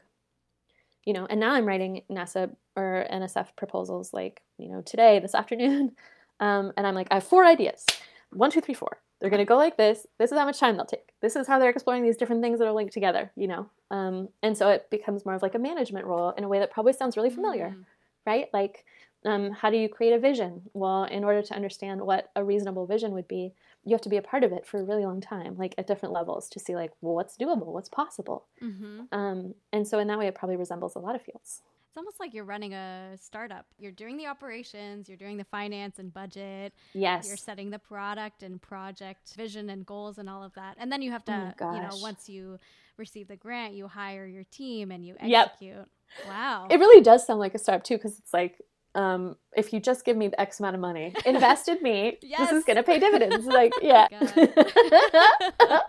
You 1.05 1.13
know 1.13 1.25
and 1.29 1.39
now 1.39 1.53
i'm 1.53 1.65
writing 1.65 2.01
nasa 2.11 2.53
or 2.75 3.07
nsf 3.09 3.47
proposals 3.55 4.13
like 4.13 4.41
you 4.57 4.69
know 4.69 4.81
today 4.81 5.19
this 5.19 5.35
afternoon. 5.41 5.95
Um, 6.39 6.73
and 6.77 6.85
i'm 6.85 6.95
like 6.95 7.07
i 7.11 7.15
have 7.15 7.23
four 7.23 7.45
ideas. 7.45 7.85
One 8.31 8.51
two 8.51 8.61
three 8.61 8.73
four. 8.73 8.99
They're 9.19 9.31
going 9.31 9.39
to 9.39 9.45
go 9.45 9.57
like 9.57 9.77
this. 9.77 10.05
This 10.19 10.31
is 10.31 10.37
how 10.37 10.45
much 10.45 10.59
time 10.59 10.75
they'll 10.75 10.85
take. 10.85 11.11
This 11.21 11.35
is 11.35 11.47
how 11.47 11.57
they're 11.57 11.71
exploring 11.71 12.03
these 12.03 12.17
different 12.17 12.43
things 12.43 12.59
that 12.59 12.67
are 12.67 12.73
linked 12.73 12.93
together 12.93 13.31
you 13.35 13.47
know? 13.47 13.69
Um, 13.89 14.29
and 14.43 14.55
so 14.55 14.69
it 14.69 14.89
becomes 14.91 15.25
more 15.25 15.33
of 15.33 15.41
like 15.41 15.55
a 15.55 15.59
management 15.59 16.05
role 16.05 16.31
in 16.31 16.43
a 16.43 16.47
way 16.47 16.59
that 16.59 16.71
probably 16.71 16.93
sounds 16.93 17.17
really 17.17 17.29
familiar 17.29 17.69
mm. 17.69 17.85
right? 18.25 18.47
Like 18.53 18.85
um, 19.25 19.51
how 19.51 19.69
do 19.69 19.77
you 19.77 19.89
create 19.89 20.13
a 20.13 20.19
vision? 20.19 20.61
Well 20.73 21.05
in 21.05 21.23
order 21.23 21.41
to 21.41 21.55
understand 21.55 22.01
what 22.01 22.29
a 22.35 22.43
reasonable 22.43 22.85
vision 22.85 23.13
would 23.13 23.27
be 23.27 23.53
you 23.87 23.93
have 23.93 24.01
to 24.01 24.09
be 24.09 24.17
a 24.17 24.21
part 24.21 24.43
of 24.43 24.51
it 24.51 24.65
for 24.65 24.79
a 24.79 24.83
really 24.83 25.05
long 25.05 25.21
time 25.21 25.55
like 25.57 25.73
at 25.77 25.87
different 25.87 26.13
levels 26.13 26.49
to 26.49 26.59
see 26.59 26.75
like 26.75 26.91
well, 27.01 27.15
what's 27.15 27.37
doable 27.37 27.67
what's 27.67 27.89
possible 27.89 28.45
mm-hmm. 28.61 29.01
um, 29.11 29.55
and 29.71 29.87
so 29.87 29.97
in 29.97 30.07
that 30.07 30.19
way 30.19 30.27
it 30.27 30.35
probably 30.35 30.57
resembles 30.57 30.95
a 30.95 30.99
lot 30.99 31.15
of 31.15 31.21
fields 31.21 31.61
it's 31.97 31.97
almost 31.97 32.19
like 32.19 32.35
you're 32.35 32.43
running 32.43 32.75
a 32.75 33.17
startup. 33.19 33.65
You're 33.79 33.91
doing 33.91 34.17
the 34.17 34.27
operations, 34.27 35.09
you're 35.09 35.17
doing 35.17 35.35
the 35.35 35.45
finance 35.45 35.97
and 35.97 36.13
budget. 36.13 36.71
Yes. 36.93 37.27
You're 37.27 37.37
setting 37.37 37.71
the 37.71 37.79
product 37.79 38.43
and 38.43 38.61
project 38.61 39.33
vision 39.35 39.71
and 39.71 39.83
goals 39.83 40.19
and 40.19 40.29
all 40.29 40.43
of 40.43 40.53
that. 40.53 40.77
And 40.79 40.91
then 40.91 41.01
you 41.01 41.09
have 41.09 41.25
to, 41.25 41.55
oh 41.59 41.73
you 41.73 41.81
know, 41.81 41.89
once 41.99 42.29
you 42.29 42.59
receive 42.97 43.27
the 43.29 43.35
grant, 43.35 43.73
you 43.73 43.87
hire 43.87 44.27
your 44.27 44.43
team 44.43 44.91
and 44.91 45.03
you 45.03 45.15
execute. 45.19 45.75
Yep. 45.75 45.89
Wow. 46.27 46.67
It 46.69 46.79
really 46.79 47.01
does 47.01 47.25
sound 47.25 47.39
like 47.39 47.55
a 47.55 47.57
startup 47.57 47.83
too, 47.83 47.97
because 47.97 48.19
it's 48.19 48.31
like 48.31 48.61
um, 48.95 49.35
if 49.55 49.73
you 49.73 49.79
just 49.79 50.05
give 50.05 50.17
me 50.17 50.27
the 50.27 50.39
X 50.39 50.59
amount 50.59 50.75
of 50.75 50.81
money, 50.81 51.13
invested 51.25 51.81
me, 51.81 52.17
yes. 52.21 52.39
this 52.49 52.51
is 52.51 52.63
going 52.63 52.77
to 52.77 52.83
pay 52.83 52.99
dividends. 52.99 53.45
Like, 53.45 53.73
oh 53.81 53.85
yeah. 53.85 54.07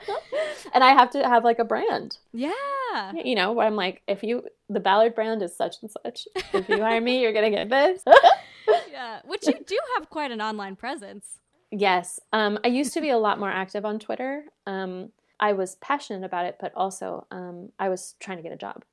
and 0.75 0.85
I 0.85 0.93
have 0.93 1.11
to 1.11 1.27
have 1.27 1.45
like 1.45 1.59
a 1.59 1.65
brand. 1.65 2.19
Yeah. 2.33 2.53
You 3.13 3.35
know, 3.35 3.53
where 3.53 3.67
I'm 3.67 3.77
like, 3.77 4.03
if 4.07 4.23
you, 4.23 4.45
the 4.69 4.81
Ballard 4.81 5.15
brand 5.15 5.43
is 5.43 5.57
such 5.57 5.77
and 5.83 5.91
such. 5.91 6.29
If 6.53 6.69
you 6.69 6.81
hire 6.81 7.01
me, 7.01 7.23
you're 7.23 7.33
going 7.33 7.51
to 7.51 7.57
get 7.57 7.71
this. 7.71 8.03
yeah. 8.91 9.21
Which 9.25 9.47
you 9.47 9.55
do 9.67 9.79
have 9.97 10.11
quite 10.11 10.31
an 10.31 10.41
online 10.41 10.77
presence. 10.77 11.39
Yes. 11.71 12.21
Um, 12.33 12.59
I 12.65 12.69
used 12.69 12.95
to 12.95 13.01
be 13.01 13.11
a 13.11 13.19
lot 13.19 13.39
more 13.39 13.51
active 13.51 13.85
on 13.85 13.99
Twitter. 13.99 14.45
Um, 14.67 15.11
I 15.41 15.53
was 15.53 15.77
passionate 15.77 16.25
about 16.25 16.47
it, 16.47 16.57
but 16.61 16.73
also 16.75 17.27
um, 17.31 17.71
I 17.79 17.89
was 17.89 18.15
trying 18.21 18.39
to 18.39 18.43
get 18.43 18.53
a 18.53 18.57
job. 18.57 18.85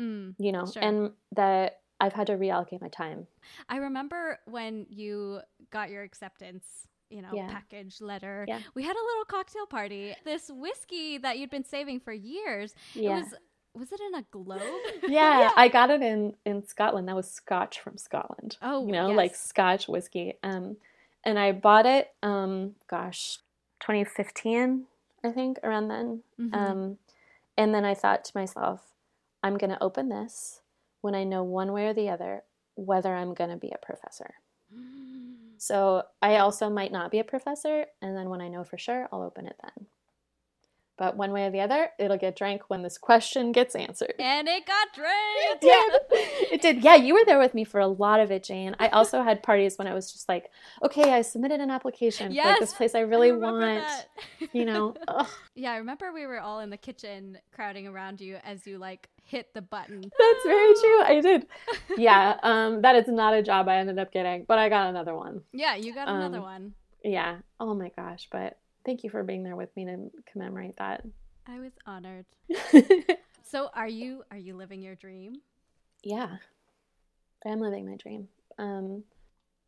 Mm, 0.00 0.34
you 0.38 0.50
know, 0.50 0.66
sure. 0.66 0.82
and 0.82 1.12
the 1.34 1.72
I've 2.00 2.12
had 2.12 2.26
to 2.26 2.34
reallocate 2.34 2.80
my 2.80 2.88
time. 2.88 3.26
I 3.68 3.76
remember 3.76 4.38
when 4.46 4.86
you 4.88 5.40
got 5.70 5.90
your 5.90 6.02
acceptance 6.02 6.64
you 7.10 7.22
know, 7.22 7.28
yeah. 7.32 7.48
package 7.48 8.00
letter. 8.00 8.44
Yeah. 8.48 8.58
We 8.74 8.82
had 8.82 8.96
a 8.96 9.04
little 9.04 9.24
cocktail 9.26 9.66
party. 9.66 10.14
This 10.24 10.50
whiskey 10.52 11.18
that 11.18 11.38
you'd 11.38 11.50
been 11.50 11.64
saving 11.64 12.00
for 12.00 12.12
years. 12.12 12.74
Yeah. 12.94 13.18
It 13.18 13.20
was 13.20 13.34
was 13.74 13.92
it 13.92 14.00
in 14.00 14.14
a 14.14 14.24
globe? 14.30 14.60
Yeah, 15.08 15.40
yeah, 15.40 15.50
I 15.56 15.68
got 15.68 15.90
it 15.90 16.02
in 16.02 16.34
in 16.44 16.66
Scotland. 16.66 17.08
That 17.08 17.16
was 17.16 17.30
Scotch 17.30 17.80
from 17.80 17.98
Scotland. 17.98 18.56
Oh, 18.62 18.86
you 18.86 18.92
know, 18.92 19.08
yes. 19.08 19.16
like 19.16 19.34
Scotch 19.34 19.88
whiskey. 19.88 20.34
Um, 20.42 20.76
and 21.24 21.38
I 21.38 21.52
bought 21.52 21.86
it. 21.86 22.12
Um, 22.22 22.74
gosh, 22.88 23.38
2015, 23.80 24.84
I 25.24 25.30
think, 25.30 25.58
around 25.62 25.88
then. 25.88 26.22
Mm-hmm. 26.40 26.54
Um, 26.54 26.98
and 27.56 27.74
then 27.74 27.84
I 27.84 27.94
thought 27.94 28.24
to 28.26 28.32
myself, 28.34 28.82
I'm 29.42 29.56
gonna 29.56 29.78
open 29.80 30.08
this 30.08 30.60
when 31.04 31.14
I 31.14 31.24
know 31.24 31.42
one 31.42 31.72
way 31.72 31.86
or 31.86 31.92
the 31.92 32.08
other 32.08 32.44
whether 32.76 33.14
I'm 33.14 33.34
going 33.34 33.50
to 33.50 33.56
be 33.56 33.70
a 33.70 33.86
professor. 33.86 34.34
So 35.56 36.02
I 36.20 36.38
also 36.38 36.68
might 36.68 36.92
not 36.92 37.10
be 37.10 37.20
a 37.20 37.24
professor, 37.24 37.86
and 38.02 38.14
then 38.14 38.28
when 38.28 38.42
I 38.42 38.48
know 38.48 38.64
for 38.64 38.76
sure, 38.76 39.08
I'll 39.10 39.22
open 39.22 39.46
it 39.46 39.56
then. 39.62 39.86
But 40.96 41.16
one 41.16 41.32
way 41.32 41.46
or 41.46 41.50
the 41.50 41.60
other, 41.60 41.88
it'll 41.98 42.16
get 42.16 42.36
drank 42.36 42.62
when 42.68 42.82
this 42.82 42.98
question 42.98 43.50
gets 43.50 43.74
answered. 43.74 44.14
And 44.20 44.46
it 44.46 44.64
got 44.64 44.92
drank. 44.94 45.14
It 45.54 45.60
did. 45.60 46.52
it 46.52 46.62
did. 46.62 46.84
Yeah, 46.84 46.94
you 46.96 47.14
were 47.14 47.24
there 47.24 47.38
with 47.38 47.54
me 47.54 47.64
for 47.64 47.80
a 47.80 47.86
lot 47.86 48.20
of 48.20 48.30
it, 48.30 48.44
Jane. 48.44 48.74
I 48.78 48.88
also 48.92 49.22
had 49.22 49.42
parties 49.42 49.76
when 49.76 49.86
I 49.86 49.94
was 49.94 50.12
just 50.12 50.28
like, 50.28 50.50
okay, 50.82 51.12
I 51.12 51.22
submitted 51.22 51.60
an 51.60 51.70
application 51.70 52.32
yes, 52.32 52.44
for 52.44 52.50
like, 52.50 52.60
this 52.60 52.72
place 52.72 52.94
I 52.94 53.00
really 53.00 53.30
I 53.30 53.36
want. 53.36 53.84
You 54.52 54.64
know. 54.64 54.94
Ugh. 55.08 55.26
Yeah, 55.54 55.72
I 55.72 55.76
remember 55.78 56.12
we 56.12 56.26
were 56.26 56.40
all 56.40 56.60
in 56.60 56.70
the 56.70 56.76
kitchen 56.76 57.38
crowding 57.52 57.86
around 57.86 58.20
you 58.20 58.38
as 58.44 58.66
you 58.66 58.78
like 58.78 59.08
hit 59.24 59.52
the 59.54 59.62
button. 59.62 60.00
That's 60.00 60.44
very 60.44 60.74
true. 60.80 61.02
I 61.02 61.20
did. 61.20 61.46
Yeah. 61.96 62.38
Um, 62.42 62.82
that 62.82 62.94
is 62.96 63.08
not 63.08 63.34
a 63.34 63.42
job 63.42 63.68
I 63.68 63.76
ended 63.76 63.98
up 63.98 64.12
getting, 64.12 64.44
but 64.46 64.58
I 64.58 64.68
got 64.68 64.88
another 64.88 65.14
one. 65.14 65.42
Yeah, 65.52 65.74
you 65.74 65.94
got 65.94 66.08
another 66.08 66.38
um, 66.38 66.44
one. 66.44 66.74
Yeah. 67.02 67.38
Oh 67.60 67.74
my 67.74 67.90
gosh, 67.96 68.28
but 68.30 68.58
Thank 68.84 69.02
you 69.02 69.10
for 69.10 69.22
being 69.22 69.42
there 69.42 69.56
with 69.56 69.74
me 69.76 69.84
to 69.86 70.10
commemorate 70.30 70.76
that. 70.76 71.04
I 71.46 71.58
was 71.58 71.72
honored. 71.86 72.26
so 73.42 73.70
are 73.74 73.88
you 73.88 74.22
are 74.30 74.36
you 74.36 74.56
living 74.56 74.82
your 74.82 74.94
dream? 74.94 75.40
Yeah. 76.02 76.36
I 77.44 77.48
am 77.48 77.60
living 77.60 77.88
my 77.88 77.96
dream. 77.96 78.28
Um, 78.58 79.04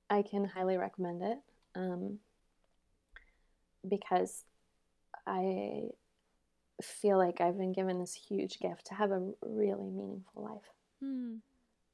I 0.08 0.22
can 0.22 0.44
highly 0.44 0.76
recommend 0.76 1.22
it. 1.22 1.38
Um, 1.74 2.18
because 3.88 4.44
I 5.26 5.88
feel 6.82 7.18
like 7.18 7.40
I've 7.40 7.58
been 7.58 7.72
given 7.72 7.98
this 7.98 8.14
huge 8.14 8.58
gift 8.60 8.86
to 8.86 8.94
have 8.94 9.10
a 9.10 9.30
really 9.42 9.90
meaningful 9.90 10.44
life. 10.44 10.72
Hmm. 11.00 11.36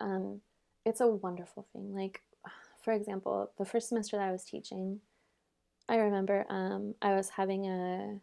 Um, 0.01 0.41
it's 0.85 1.01
a 1.01 1.07
wonderful 1.07 1.66
thing. 1.73 1.95
Like, 1.95 2.20
for 2.83 2.93
example, 2.93 3.53
the 3.59 3.64
first 3.64 3.89
semester 3.89 4.16
that 4.16 4.29
I 4.29 4.33
was 4.33 4.45
teaching, 4.45 5.01
I 5.93 5.97
remember 5.97 6.47
um, 6.49 6.95
I 7.03 7.14
was 7.14 7.28
having 7.28 7.66
a 7.66 8.18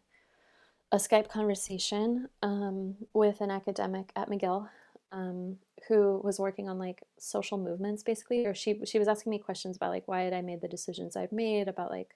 a 0.91 0.97
Skype 0.97 1.29
conversation 1.29 2.27
um, 2.41 2.95
with 3.13 3.41
an 3.41 3.51
academic 3.51 4.11
at 4.15 4.27
McGill 4.27 4.67
um, 5.11 5.57
who 5.87 6.19
was 6.23 6.39
working 6.39 6.67
on 6.67 6.79
like 6.79 7.03
social 7.19 7.59
movements, 7.59 8.01
basically. 8.01 8.47
Or 8.47 8.55
she 8.55 8.81
she 8.85 8.97
was 8.97 9.07
asking 9.07 9.29
me 9.29 9.37
questions 9.37 9.77
about 9.77 9.91
like 9.91 10.07
why 10.07 10.21
had 10.21 10.33
I 10.33 10.41
made 10.41 10.61
the 10.61 10.67
decisions 10.67 11.15
I've 11.15 11.31
made 11.31 11.67
about 11.67 11.91
like 11.91 12.15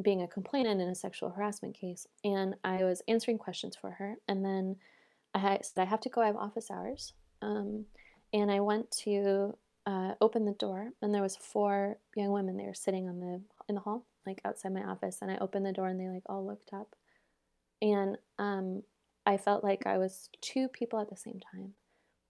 being 0.00 0.22
a 0.22 0.26
complainant 0.26 0.80
in 0.80 0.88
a 0.88 0.94
sexual 0.94 1.28
harassment 1.28 1.74
case, 1.74 2.06
and 2.24 2.54
I 2.64 2.82
was 2.82 3.02
answering 3.06 3.36
questions 3.36 3.76
for 3.76 3.90
her. 3.90 4.16
And 4.26 4.42
then 4.42 4.76
I 5.34 5.58
said 5.60 5.82
I 5.82 5.84
have 5.84 6.00
to 6.00 6.08
go. 6.08 6.22
I 6.22 6.28
have 6.28 6.36
office 6.36 6.70
hours, 6.70 7.12
um, 7.42 7.84
and 8.32 8.50
I 8.50 8.60
went 8.60 8.90
to 9.02 9.54
uh, 9.84 10.14
open 10.22 10.46
the 10.46 10.52
door, 10.52 10.92
and 11.02 11.14
there 11.14 11.20
was 11.20 11.36
four 11.36 11.98
young 12.16 12.30
women 12.30 12.56
there 12.56 12.72
sitting 12.72 13.06
on 13.06 13.20
the 13.20 13.42
in 13.68 13.74
the 13.74 13.82
hall 13.82 14.06
like 14.26 14.40
outside 14.44 14.72
my 14.72 14.82
office 14.82 15.18
and 15.20 15.30
I 15.30 15.38
opened 15.38 15.66
the 15.66 15.72
door 15.72 15.88
and 15.88 15.98
they 16.00 16.08
like 16.08 16.22
all 16.26 16.46
looked 16.46 16.72
up. 16.72 16.94
And 17.80 18.18
um 18.38 18.82
I 19.24 19.36
felt 19.36 19.62
like 19.62 19.86
I 19.86 19.98
was 19.98 20.28
two 20.40 20.68
people 20.68 21.00
at 21.00 21.10
the 21.10 21.16
same 21.16 21.40
time. 21.52 21.74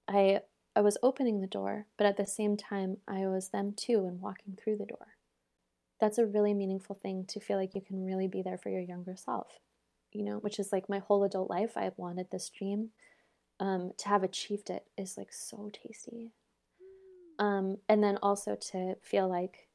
I 0.08 0.40
I 0.74 0.80
was 0.80 0.98
opening 1.02 1.40
the 1.40 1.46
door, 1.46 1.86
but 1.98 2.06
at 2.06 2.16
the 2.16 2.26
same 2.26 2.56
time 2.56 2.98
I 3.06 3.26
was 3.26 3.48
them 3.48 3.74
too 3.76 4.06
and 4.06 4.20
walking 4.20 4.56
through 4.56 4.78
the 4.78 4.86
door. 4.86 5.16
That's 6.00 6.18
a 6.18 6.26
really 6.26 6.54
meaningful 6.54 6.98
thing 7.00 7.26
to 7.28 7.40
feel 7.40 7.58
like 7.58 7.74
you 7.74 7.80
can 7.80 8.04
really 8.04 8.26
be 8.26 8.42
there 8.42 8.58
for 8.58 8.70
your 8.70 8.80
younger 8.80 9.16
self. 9.16 9.58
You 10.12 10.24
know, 10.24 10.38
which 10.38 10.58
is 10.58 10.72
like 10.72 10.88
my 10.88 10.98
whole 10.98 11.24
adult 11.24 11.48
life 11.48 11.76
I've 11.76 11.96
wanted 11.96 12.30
this 12.30 12.48
dream. 12.50 12.90
Um, 13.60 13.92
to 13.98 14.08
have 14.08 14.24
achieved 14.24 14.70
it 14.70 14.86
is 14.98 15.16
like 15.16 15.32
so 15.32 15.70
tasty. 15.72 16.32
Um, 17.38 17.78
and 17.88 18.02
then 18.02 18.18
also 18.22 18.56
to 18.56 18.96
feel 19.02 19.28
like 19.28 19.68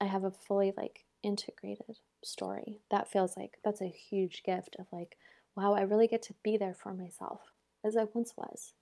I 0.00 0.06
have 0.06 0.24
a 0.24 0.30
fully 0.30 0.72
like 0.76 1.04
integrated 1.22 1.98
story. 2.24 2.80
That 2.90 3.10
feels 3.10 3.36
like 3.36 3.58
that's 3.64 3.80
a 3.80 3.88
huge 3.88 4.42
gift 4.44 4.76
of 4.78 4.86
like, 4.92 5.16
wow, 5.56 5.74
I 5.74 5.82
really 5.82 6.06
get 6.08 6.22
to 6.22 6.34
be 6.42 6.56
there 6.56 6.74
for 6.74 6.94
myself 6.94 7.40
as 7.84 7.96
I 7.96 8.04
once 8.14 8.34
was. 8.36 8.74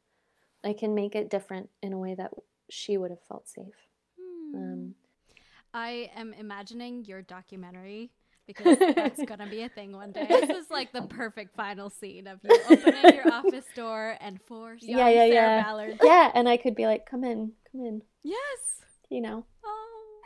I 0.64 0.72
can 0.74 0.94
make 0.94 1.14
it 1.14 1.30
different 1.30 1.70
in 1.82 1.92
a 1.92 1.98
way 1.98 2.14
that 2.14 2.32
she 2.68 2.96
would 2.98 3.10
have 3.10 3.22
felt 3.28 3.48
safe. 3.48 3.74
Hmm. 4.18 4.56
Um, 4.56 4.94
I 5.72 6.10
am 6.16 6.32
imagining 6.34 7.04
your 7.04 7.22
documentary 7.22 8.10
because 8.46 8.78
that's 8.94 9.22
gonna 9.24 9.46
be 9.46 9.62
a 9.62 9.68
thing 9.76 9.92
one 9.92 10.12
day. 10.12 10.26
This 10.28 10.50
is 10.50 10.70
like 10.70 10.92
the 10.92 11.02
perfect 11.02 11.54
final 11.56 11.88
scene 11.88 12.26
of 12.26 12.40
you 12.42 12.50
opening 12.68 13.14
your 13.14 13.32
office 13.32 13.64
door 13.76 14.16
and 14.20 14.40
four 14.46 14.74
young 14.80 14.98
Yeah, 14.98 15.08
yeah, 15.08 15.30
Sarah 15.30 15.32
yeah. 15.32 15.62
Ballard. 15.62 15.98
yeah, 16.02 16.30
and 16.34 16.48
I 16.48 16.56
could 16.56 16.74
be 16.74 16.86
like, 16.86 17.06
come 17.06 17.24
in, 17.24 17.52
come 17.70 17.82
in, 17.86 18.02
Yes. 18.22 18.82
you 19.08 19.20
know. 19.20 19.46
Oh. 19.64 20.20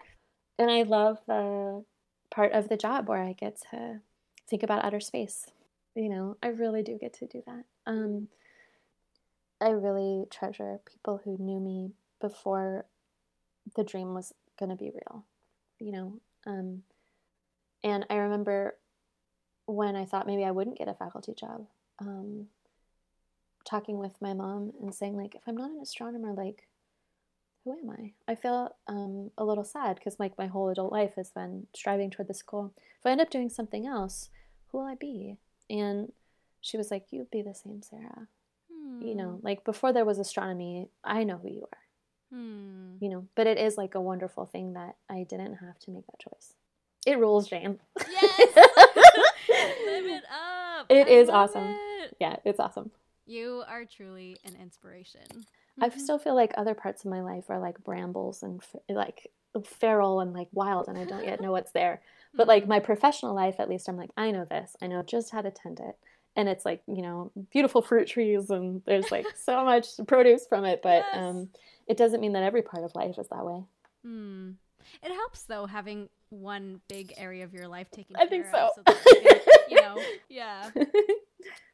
And 0.59 0.71
I 0.71 0.83
love 0.83 1.19
the 1.27 1.85
part 2.35 2.53
of 2.53 2.69
the 2.69 2.77
job 2.77 3.09
where 3.09 3.23
I 3.23 3.33
get 3.33 3.61
to 3.71 4.01
think 4.49 4.63
about 4.63 4.85
outer 4.85 5.01
space. 5.01 5.47
You 5.95 6.09
know, 6.09 6.37
I 6.43 6.49
really 6.49 6.83
do 6.83 6.99
get 6.99 7.13
to 7.15 7.27
do 7.27 7.43
that. 7.47 7.65
Um, 7.87 8.29
I 9.61 9.69
really 9.69 10.25
treasure 10.31 10.81
people 10.85 11.21
who 11.25 11.39
knew 11.39 11.61
me 11.61 11.93
before 12.21 12.87
the 13.77 13.85
dream 13.85 14.15
was 14.15 14.35
going 14.59 14.71
to 14.71 14.77
be 14.77 14.91
real, 14.91 15.25
you 15.79 15.93
know. 15.93 16.21
Um, 16.47 16.83
and 17.85 18.05
I 18.11 18.17
remember 18.17 18.77
when 19.67 19.95
I 19.95 20.05
thought 20.05 20.27
maybe 20.27 20.45
I 20.45 20.51
wouldn't 20.51 20.79
get 20.79 20.89
a 20.89 20.95
faculty 20.95 21.35
job, 21.35 21.67
um, 22.01 22.47
talking 23.65 23.99
with 23.99 24.21
my 24.21 24.35
mom 24.35 24.73
and 24.83 24.95
saying, 24.95 25.17
like, 25.17 25.35
if 25.35 25.43
I'm 25.47 25.57
not 25.57 25.71
an 25.71 25.81
astronomer, 25.81 26.33
like, 26.33 26.67
who 27.65 27.73
am 27.73 27.91
I? 27.91 28.13
I 28.31 28.35
feel 28.35 28.75
um, 28.87 29.31
a 29.39 29.45
little 29.45 29.65
sad 29.65 29.97
because 29.97 30.21
like 30.21 30.37
my 30.39 30.47
whole 30.47 30.69
adult 30.69 30.93
life 30.93 31.15
has 31.17 31.31
been 31.31 31.67
striving 31.75 32.11
toward 32.11 32.29
this 32.29 32.43
goal. 32.43 32.73
If 32.99 33.07
I 33.07 33.11
end 33.11 33.21
up 33.21 33.31
doing 33.31 33.49
something 33.49 33.87
else, 33.87 34.29
who 34.69 34.79
will 34.79 34.87
I 34.87 34.95
be? 34.95 35.39
And 35.71 36.13
she 36.61 36.77
was 36.77 36.91
like, 36.91 37.07
"You'd 37.11 37.31
be 37.31 37.43
the 37.43 37.55
same, 37.55 37.83
Sarah. 37.83 38.29
You 39.01 39.15
know, 39.15 39.41
like 39.43 39.65
before 39.65 39.93
there 39.93 40.05
was 40.05 40.19
astronomy, 40.19 40.89
I 41.03 41.25
know 41.25 41.39
who 41.39 41.49
you 41.49 41.63
are. 41.73 41.79
Hmm. 42.37 42.97
You 43.01 43.09
know, 43.09 43.27
but 43.35 43.47
it 43.47 43.59
is 43.59 43.77
like 43.79 43.95
a 43.95 44.01
wonderful 44.01 44.45
thing 44.47 44.75
that 44.75 44.97
I 45.09 45.25
didn't 45.29 45.55
have 45.57 45.79
to 45.81 45.91
make 45.91 46.07
that 46.07 46.21
choice. 46.21 46.53
It 47.07 47.19
rules, 47.19 47.49
Jane. 47.49 47.81
Yes. 47.99 48.39
Live 48.57 50.07
it 50.07 50.25
up. 50.31 50.87
It 50.91 51.07
I 51.07 51.11
is 51.11 51.29
awesome. 51.29 51.77
it. 52.03 52.17
yeah, 52.21 52.37
it's 52.45 52.61
awesome. 52.61 52.91
You 53.27 53.63
are 53.69 53.85
truly 53.85 54.37
an 54.45 54.55
inspiration. 54.61 55.45
I 55.81 55.89
Mhm. 55.89 55.99
still 55.99 56.19
feel 56.19 56.35
like 56.35 56.53
other 56.57 56.75
parts 56.75 57.05
of 57.05 57.11
my 57.11 57.21
life 57.23 57.51
are 57.51 57.59
like 57.59 57.83
brambles 57.83 58.43
and 58.43 58.63
like 58.89 59.31
feral 59.65 60.21
and 60.21 60.33
like 60.33 60.49
wild, 60.53 60.89
and 60.89 60.99
I 60.99 61.05
don't 61.05 61.25
yet 61.25 61.41
know 61.41 61.53
what's 61.53 61.73
there. 61.73 62.01
But 62.37 62.49
like 62.49 62.65
Mhm. 62.65 62.69
my 62.69 62.81
professional 62.81 63.35
life, 63.35 63.57
at 63.61 63.69
least, 63.69 63.89
I'm 63.89 63.97
like, 63.97 64.11
I 64.17 64.31
know 64.33 64.45
this. 64.45 64.75
I 64.83 64.89
know 64.89 65.03
just 65.03 65.31
how 65.31 65.41
to 65.43 65.51
tend 65.53 65.79
it. 65.81 65.97
And 66.37 66.49
it's 66.49 66.65
like, 66.65 66.83
you 66.89 67.01
know, 67.03 67.31
beautiful 67.53 67.81
fruit 67.81 68.09
trees 68.09 68.51
and 68.51 68.83
there's 68.87 69.11
like 69.13 69.27
so 69.37 69.65
much 69.65 69.87
produce 70.09 70.47
from 70.49 70.65
it. 70.65 70.81
But 70.83 71.05
Yes. 71.13 71.17
um, 71.17 71.49
it 71.87 71.97
doesn't 71.97 72.21
mean 72.21 72.33
that 72.33 72.43
every 72.43 72.63
part 72.63 72.83
of 72.83 72.95
life 72.97 73.19
is 73.19 73.29
that 73.29 73.45
way. 73.47 73.63
Hmm. 74.05 74.51
It 75.03 75.13
helps 75.13 75.45
though 75.45 75.67
having 75.67 76.09
one 76.31 76.81
big 76.89 77.15
area 77.17 77.45
of 77.45 77.55
your 77.55 77.69
life 77.69 77.89
taken 77.93 78.17
I 78.17 78.27
think 78.27 78.47
care 78.47 78.55
of 78.63 78.73
so. 78.75 78.83
you, 79.23 79.29
can, 79.29 79.41
you 79.69 79.77
know, 79.77 80.03
yeah. 80.29 80.71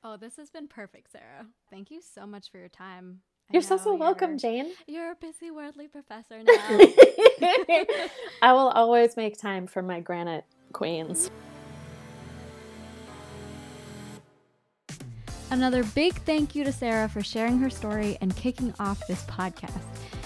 Oh, 0.04 0.16
this 0.16 0.36
has 0.36 0.50
been 0.50 0.68
perfect, 0.68 1.12
Sarah. 1.12 1.46
Thank 1.70 1.90
you 1.90 2.00
so 2.02 2.26
much 2.26 2.50
for 2.50 2.58
your 2.58 2.68
time. 2.68 3.20
You're 3.52 3.62
so, 3.62 3.76
know 3.76 3.82
so 3.82 3.94
welcome, 3.96 4.30
you're- 4.30 4.38
Jane. 4.38 4.72
You're 4.86 5.12
a 5.12 5.16
busy 5.16 5.50
worldly 5.50 5.88
professor 5.88 6.42
now. 6.42 6.54
I 8.42 8.52
will 8.52 8.68
always 8.70 9.16
make 9.16 9.38
time 9.38 9.66
for 9.66 9.82
my 9.82 10.00
granite 10.00 10.44
queens. 10.72 11.30
Another 15.50 15.82
big 15.82 16.14
thank 16.22 16.54
you 16.54 16.62
to 16.62 16.70
Sarah 16.72 17.08
for 17.08 17.22
sharing 17.22 17.58
her 17.58 17.70
story 17.70 18.16
and 18.20 18.34
kicking 18.36 18.72
off 18.78 19.04
this 19.08 19.24
podcast. 19.24 19.82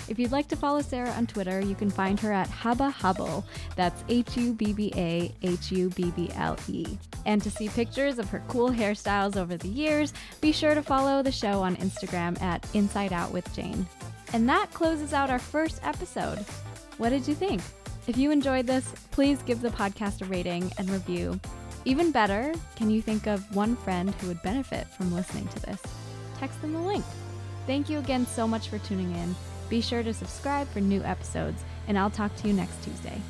If 0.09 0.19
you'd 0.19 0.33
like 0.33 0.49
to 0.49 0.57
follow 0.57 0.83
Sarah 0.83 1.11
on 1.11 1.27
Twitter, 1.27 1.61
you 1.61 1.75
can 1.75 1.91
find 1.91 2.21
her 2.21 2.33
at 2.33 2.49
Hubba 2.49 2.91
Hubble. 2.91 3.45
That's 3.75 4.05
H 4.09 4.37
U 4.37 4.53
B 4.53 4.73
B 4.73 4.93
A 4.97 5.33
H 5.43 5.73
U 5.73 5.91
B 5.91 6.13
B 6.15 6.31
L 6.35 6.57
E. 6.69 6.99
And 7.25 7.43
to 7.43 7.51
see 7.51 7.69
pictures 7.69 8.19
of 8.19 8.29
her 8.29 8.43
cool 8.49 8.71
hairstyles 8.71 9.37
over 9.37 9.57
the 9.57 9.69
years, 9.69 10.13
be 10.41 10.53
sure 10.53 10.75
to 10.75 10.83
follow 10.83 11.23
the 11.23 11.33
show 11.33 11.63
on 11.63 11.77
Instagram 11.77 12.41
at 12.43 12.67
Inside 12.75 13.13
Out 13.13 13.33
with 13.33 13.53
Jane. 13.55 13.87
And 14.33 14.49
that 14.49 14.73
closes 14.73 15.13
out 15.13 15.31
our 15.31 15.39
first 15.39 15.81
episode. 15.83 16.39
What 16.99 17.11
did 17.11 17.27
you 17.27 17.35
think? 17.35 17.63
If 18.07 18.19
you 18.19 18.31
enjoyed 18.31 18.67
this, 18.67 18.93
please 19.11 19.43
give 19.43 19.63
the 19.63 19.71
podcast 19.71 20.21
a 20.21 20.27
rating 20.27 20.71
and 20.77 20.91
review. 20.91 21.41
Even 21.87 22.11
better, 22.11 22.53
can 22.77 22.91
you 22.91 23.01
think 23.01 23.27
of 23.27 23.55
one 23.57 23.77
friend 23.77 24.15
who 24.17 24.29
would 24.29 24.43
benefit 24.43 24.87
from 24.89 25.15
listening 25.15 25.49
to 25.49 25.61
this? 25.61 25.81
Text 26.39 26.61
them 26.61 26.73
the 26.73 26.81
link. 26.81 27.05
Thank 27.67 27.89
you 27.89 27.99
again 27.99 28.27
so 28.27 28.47
much 28.47 28.69
for 28.69 28.79
tuning 28.79 29.15
in. 29.15 29.35
Be 29.69 29.81
sure 29.81 30.03
to 30.03 30.15
subscribe 30.15 30.69
for 30.69 30.81
new 30.81 31.03
episodes, 31.03 31.63
and 31.89 31.99
I'll 31.99 32.11
talk 32.11 32.35
to 32.37 32.49
you 32.49 32.55
next 32.55 32.83
Tuesday. 32.85 33.21